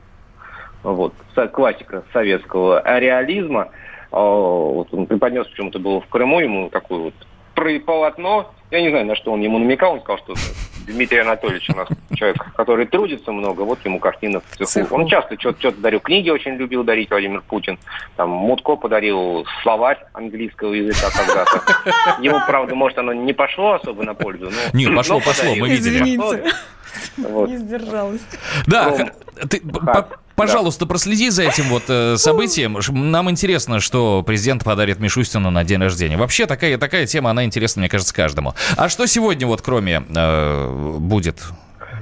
Вот, 0.83 1.13
классика 1.53 2.03
советского 2.11 2.83
реализма. 2.99 3.69
Э, 4.11 4.17
вот 4.17 4.93
он 4.93 5.05
преподнес, 5.05 5.47
почему-то 5.47 5.79
было 5.79 6.01
в 6.01 6.07
Крыму, 6.07 6.41
ему 6.41 6.69
такое 6.69 6.99
вот 6.99 7.13
полотно. 7.55 8.51
Я 8.71 8.81
не 8.81 8.89
знаю, 8.89 9.05
на 9.05 9.15
что 9.15 9.31
он 9.31 9.41
ему 9.41 9.57
намекал. 9.57 9.93
Он 9.93 10.01
сказал, 10.01 10.17
что 10.17 10.33
Дмитрий 10.85 11.19
Анатольевич 11.19 11.69
у 11.69 11.75
нас 11.75 11.87
человек, 12.13 12.37
который 12.55 12.85
трудится 12.85 13.31
много, 13.31 13.61
вот 13.61 13.79
ему 13.85 13.99
картина 13.99 14.41
в 14.41 14.57
цеху. 14.57 14.69
цеху. 14.69 14.95
Он 14.95 15.07
часто 15.07 15.39
что-то, 15.39 15.59
что-то 15.59 15.81
дарил. 15.81 15.99
Книги 15.99 16.29
очень 16.29 16.53
любил 16.55 16.83
дарить 16.83 17.09
Владимир 17.09 17.41
Путин. 17.41 17.79
Там 18.15 18.29
Мутко 18.29 18.75
подарил 18.75 19.45
словарь 19.63 19.99
английского 20.13 20.73
языка 20.73 21.07
когда-то. 21.15 22.21
Ему, 22.21 22.39
правда, 22.45 22.75
может, 22.75 22.97
оно 22.97 23.13
не 23.13 23.33
пошло 23.33 23.73
особо 23.73 24.03
на 24.03 24.13
пользу. 24.13 24.51
Но, 24.51 24.79
не, 24.79 24.87
пошло, 24.87 25.19
пошло, 25.19 25.55
мы 25.55 25.69
видели. 25.69 25.97
Извините. 25.97 26.43
Вот. 27.17 27.49
Не 27.49 27.57
сдержалась. 27.57 28.21
Да, 28.67 28.91
ты, 29.49 29.61
Пожалуйста, 30.35 30.85
да. 30.85 30.89
проследи 30.89 31.29
за 31.29 31.43
этим 31.43 31.65
вот 31.65 31.83
э, 31.87 32.17
событием. 32.17 32.77
Нам 33.11 33.29
интересно, 33.29 33.79
что 33.79 34.23
президент 34.25 34.63
подарит 34.63 34.99
Мишустину 34.99 35.49
на 35.49 35.63
день 35.63 35.81
рождения. 35.81 36.17
Вообще 36.17 36.45
такая, 36.45 36.77
такая 36.77 37.05
тема, 37.05 37.29
она 37.29 37.45
интересна, 37.45 37.79
мне 37.81 37.89
кажется, 37.89 38.13
каждому. 38.13 38.53
А 38.77 38.89
что 38.89 39.07
сегодня 39.07 39.47
вот 39.47 39.61
кроме 39.61 40.03
э, 40.15 40.97
будет? 40.99 41.43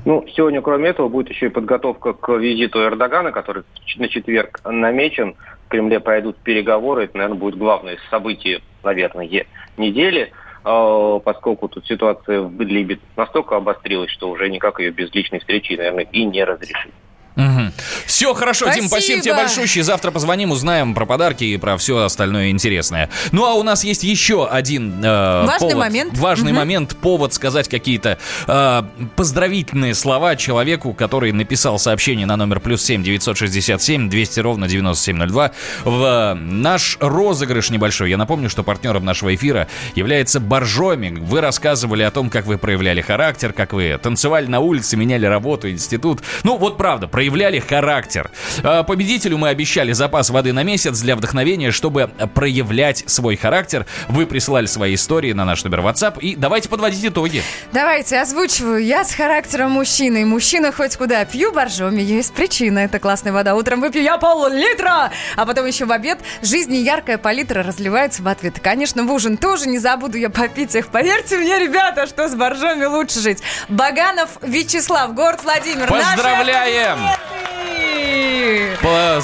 Ну, 0.06 0.26
сегодня, 0.36 0.62
кроме 0.62 0.90
этого, 0.90 1.08
будет 1.08 1.30
еще 1.30 1.46
и 1.46 1.50
подготовка 1.50 2.14
к 2.14 2.34
визиту 2.34 2.84
Эрдогана, 2.84 3.32
который 3.32 3.64
на 3.98 4.10
четверг 4.10 4.60
намечен. 4.66 5.36
В 5.66 5.70
Кремле 5.70 6.00
пройдут 6.00 6.38
переговоры. 6.38 7.06
Это, 7.06 7.18
наверное, 7.18 7.40
будет 7.40 7.58
главное 7.58 7.98
событие, 8.10 8.62
наверное, 8.84 9.30
недели 9.78 10.32
э, 10.66 11.20
поскольку 11.24 11.68
тут 11.68 11.86
ситуация 11.86 12.42
в 12.42 12.64
Идлибе 12.64 13.00
настолько 13.16 13.56
обострилась, 13.56 14.12
что 14.12 14.30
уже 14.30 14.50
никак 14.50 14.80
ее 14.80 14.92
без 14.92 15.14
личной 15.14 15.40
встречи, 15.40 15.74
наверное, 15.74 16.06
и 16.12 16.26
не 16.26 16.44
разрешить. 16.44 16.94
Угу. 17.36 17.73
Все 18.14 18.36
хорошо, 18.36 18.66
спасибо. 18.66 18.82
Дим, 18.84 18.90
спасибо 18.90 19.22
тебе 19.24 19.34
большое. 19.34 19.84
Завтра 19.84 20.12
позвоним, 20.12 20.52
узнаем 20.52 20.94
про 20.94 21.08
подарки 21.08 21.46
и 21.46 21.58
про 21.58 21.78
все 21.78 21.98
остальное 21.98 22.52
интересное. 22.52 23.10
Ну 23.32 23.44
а 23.44 23.56
у 23.56 23.64
нас 23.64 23.84
есть 23.84 24.04
еще 24.04 24.48
один 24.48 25.04
э, 25.04 25.46
важный 25.48 25.72
повод, 25.72 25.76
момент. 25.78 26.18
Важный 26.20 26.52
угу. 26.52 26.60
момент, 26.60 26.96
повод 26.98 27.34
сказать 27.34 27.68
какие-то 27.68 28.20
э, 28.46 28.84
поздравительные 29.16 29.96
слова 29.96 30.36
человеку, 30.36 30.94
который 30.94 31.32
написал 31.32 31.80
сообщение 31.80 32.28
на 32.28 32.38
номер 32.38 32.60
плюс 32.60 32.84
семь 32.84 33.02
девятьсот 33.02 33.36
шестьдесят 33.36 33.82
семь 33.82 34.12
двести 34.12 34.40
ровно 34.40 34.68
девяносто 34.68 35.06
семь 35.06 35.18
ноль 35.18 35.30
два 35.30 35.52
в 35.84 36.38
наш 36.40 37.00
розыгрыш 37.00 37.72
небольшой. 37.72 38.12
Я 38.12 38.18
напомню, 38.18 38.48
что 38.48 38.62
партнером 38.62 39.06
нашего 39.06 39.34
эфира 39.34 39.68
является 39.96 40.40
Боржоми. 40.40 41.18
Вы 41.20 41.42
рассказывали 41.42 42.04
о 42.04 42.12
том, 42.12 42.30
как 42.30 42.46
вы 42.46 42.60
проявляли 42.60 43.02
характер, 43.02 43.54
как 43.54 43.74
вы 43.74 44.00
танцевали 44.00 44.46
на 44.46 44.60
улице, 44.60 44.98
меняли 44.98 45.26
работу, 45.26 45.68
институт. 45.68 46.22
Ну 46.44 46.58
вот 46.58 46.78
правда, 46.78 47.08
проявляли 47.08 47.58
характер 47.58 48.03
характер. 48.04 48.32
Э, 48.64 48.84
Победителю 48.84 49.38
мы 49.38 49.50
обещали 49.50 49.94
запас 49.94 50.30
воды 50.30 50.52
на 50.54 50.64
месяц 50.64 51.00
для 51.00 51.16
вдохновения, 51.16 51.72
чтобы 51.72 52.10
проявлять 52.34 53.04
свой 53.08 53.38
характер. 53.38 53.86
Вы 54.10 54.26
присылали 54.26 54.66
свои 54.66 54.96
истории 54.96 55.32
на 55.34 55.46
наш 55.46 55.64
номер 55.64 55.80
WhatsApp. 55.80 56.20
И 56.20 56.36
давайте 56.36 56.70
подводить 56.70 57.04
итоги. 57.06 57.42
Давайте, 57.72 58.20
озвучиваю. 58.20 58.84
Я 58.84 59.04
с 59.06 59.14
характером 59.14 59.72
мужчины. 59.72 60.26
Мужчина 60.26 60.72
хоть 60.72 60.98
куда. 60.98 61.24
Пью 61.26 61.52
боржоми, 61.52 62.02
есть 62.02 62.34
причина. 62.34 62.80
Это 62.80 63.00
классная 63.00 63.32
вода. 63.32 63.56
Утром 63.56 63.82
выпью 63.82 64.04
я 64.04 64.18
пол-литра, 64.18 65.12
а 65.36 65.46
потом 65.46 65.66
еще 65.66 65.86
в 65.86 65.92
обед. 65.92 66.20
Жизнь 66.42 66.76
яркая 66.76 67.18
палитра 67.18 67.64
разливается 67.64 68.22
в 68.22 68.28
ответ. 68.28 68.60
Конечно, 68.62 69.04
в 69.04 69.12
ужин 69.12 69.38
тоже 69.38 69.70
не 69.70 69.80
забуду 69.80 70.18
я 70.18 70.30
попить 70.30 70.76
их. 70.76 70.88
Поверьте 70.88 71.38
мне, 71.38 71.58
ребята, 71.60 72.08
что 72.08 72.28
с 72.28 72.36
боржоми 72.36 72.86
лучше 72.86 73.20
жить. 73.20 73.42
Баганов 73.70 74.38
Вячеслав, 74.42 75.14
город 75.14 75.40
Владимир. 75.44 75.88
Поздравляем! 75.88 77.00
Наши 77.00 77.93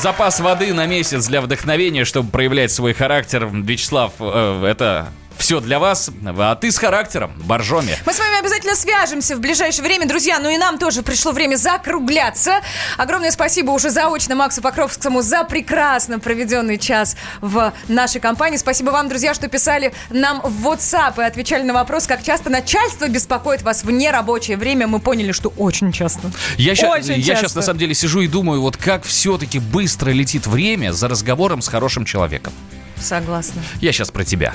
Запас 0.02 0.40
воды 0.40 0.74
на 0.74 0.86
месяц 0.86 1.28
для 1.28 1.42
вдохновения, 1.42 2.06
чтобы 2.06 2.30
проявлять 2.30 2.72
свой 2.72 2.94
характер. 2.94 3.50
Вячеслав, 3.52 4.14
э, 4.20 4.66
это 4.66 5.10
все 5.40 5.60
для 5.62 5.80
вас. 5.80 6.12
А 6.26 6.56
ты 6.56 6.72
с 6.72 6.78
характером, 6.78 7.32
боржоми. 7.46 7.96
Мы 8.06 8.14
с 8.14 8.20
вами 8.20 8.40
обязательно 8.40 8.76
свяжемся 8.76 9.36
в 9.36 9.40
ближайшее 9.40 9.84
время, 9.84 10.06
друзья. 10.08 10.38
Ну 10.40 10.50
и 10.50 10.58
нам 10.58 10.78
тоже 10.78 11.02
пришло 11.02 11.32
время 11.32 11.56
закругляться. 11.56 12.62
Огромное 12.98 13.32
спасибо 13.32 13.72
уже 13.72 13.90
заочно 13.90 14.36
Максу 14.36 14.62
Покровскому 14.62 15.22
за 15.22 15.44
прекрасно 15.44 16.20
проведенный 16.20 16.78
час 16.78 17.16
в 17.42 17.74
нашей 17.88 18.22
компании. 18.22 18.58
Спасибо 18.58 18.92
вам, 18.92 19.08
друзья, 19.10 19.34
что 19.34 19.48
писали 19.48 19.94
нам 20.10 20.42
в 20.42 20.68
WhatsApp 20.68 21.20
и 21.22 21.24
отвечали 21.26 21.64
на 21.64 21.74
вопрос, 21.74 22.06
как 22.06 22.22
часто 22.24 22.50
начальство 22.50 23.08
беспокоит 23.08 23.62
вас 23.62 23.84
в 23.84 23.92
нерабочее 23.92 24.58
время. 24.58 24.88
Мы 24.88 25.00
поняли, 25.00 25.32
что 25.32 25.50
очень 25.58 25.92
часто. 25.92 26.30
Я 26.58 26.76
сейчас, 26.76 26.94
Очень 26.94 27.16
я 27.16 27.24
часто. 27.24 27.36
сейчас 27.36 27.56
на 27.56 27.62
самом 27.62 27.80
деле 27.80 27.94
сижу 27.94 28.22
и 28.22 28.28
думаю, 28.28 28.62
вот 28.62 28.78
как 28.78 29.04
все-таки 29.06 29.60
быстро 29.60 30.12
летит 30.12 30.48
время 30.48 30.92
за 30.92 31.08
разговором 31.08 31.62
с 31.62 31.68
хорошим 31.70 32.06
человеком. 32.06 32.54
Согласна. 33.02 33.62
Я 33.82 33.92
сейчас 33.92 34.12
про 34.12 34.24
тебя. 34.24 34.54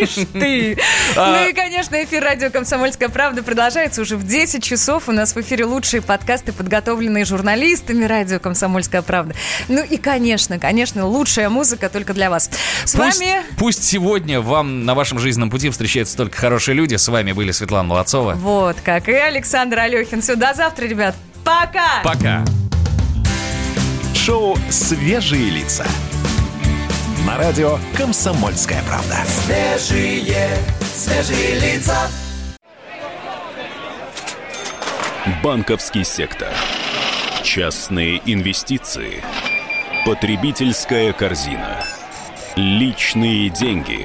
Ишь 0.00 0.14
ты. 0.32 0.78
Ну 1.14 1.48
и, 1.48 1.52
конечно, 1.52 2.02
эфир 2.02 2.22
радио 2.22 2.50
«Комсомольская 2.50 3.08
правда» 3.08 3.42
продолжается 3.42 4.00
уже 4.00 4.16
в 4.16 4.26
10 4.26 4.62
часов. 4.62 5.08
У 5.08 5.12
нас 5.12 5.34
в 5.34 5.40
эфире 5.40 5.64
лучшие 5.64 6.00
подкасты, 6.00 6.52
подготовленные 6.52 7.24
журналистами 7.24 8.04
радио 8.04 8.38
«Комсомольская 8.38 9.02
правда». 9.02 9.34
Ну 9.68 9.82
и, 9.82 9.98
конечно, 9.98 10.58
конечно, 10.58 11.06
лучшая 11.06 11.48
музыка 11.48 11.88
только 11.88 12.14
для 12.14 12.30
вас. 12.30 12.50
С 12.84 12.94
Пусть, 12.94 13.18
вами... 13.18 13.42
пусть 13.58 13.84
сегодня 13.84 14.40
вам 14.40 14.84
на 14.84 14.94
вашем 14.94 15.18
жизненном 15.18 15.50
пути 15.50 15.70
встречаются 15.70 16.16
только 16.16 16.38
хорошие 16.38 16.74
люди. 16.74 16.96
С 16.96 17.08
вами 17.08 17.32
были 17.32 17.50
Светлана 17.52 17.88
Молодцова. 17.88 18.34
Вот 18.34 18.76
как 18.82 19.08
и 19.08 19.12
Александр 19.12 19.80
Алехин. 19.80 20.22
Все, 20.22 20.34
до 20.34 20.54
завтра, 20.54 20.86
ребят. 20.86 21.14
Пока! 21.44 22.02
Пока. 22.02 22.44
Шоу 24.14 24.56
«Свежие 24.70 25.50
лица». 25.50 25.84
На 27.26 27.38
радио 27.38 27.78
«Комсомольская 27.96 28.82
правда». 28.82 29.18
Свежие, 29.26 30.56
свежие 30.82 31.54
лица. 31.60 32.10
Банковский 35.44 36.02
сектор. 36.02 36.48
Частные 37.44 38.20
инвестиции. 38.26 39.22
Потребительская 40.04 41.12
корзина. 41.12 41.84
Личные 42.56 43.50
деньги. 43.50 44.04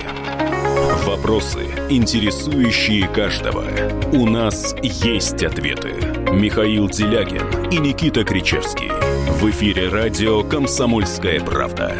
Вопросы, 1.03 1.65
интересующие 1.89 3.07
каждого. 3.07 3.65
У 4.11 4.27
нас 4.27 4.75
есть 4.83 5.43
ответы. 5.43 5.93
Михаил 6.31 6.87
Делягин 6.87 7.69
и 7.71 7.79
Никита 7.79 8.23
Кричевский. 8.23 8.91
В 9.31 9.49
эфире 9.49 9.89
радио 9.89 10.43
«Комсомольская 10.43 11.39
правда». 11.39 11.95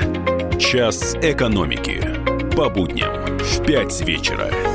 Час 0.60 1.16
экономики. 1.22 2.02
По 2.56 2.68
будням 2.68 3.38
в 3.38 3.64
5 3.64 4.02
вечера. 4.02 4.67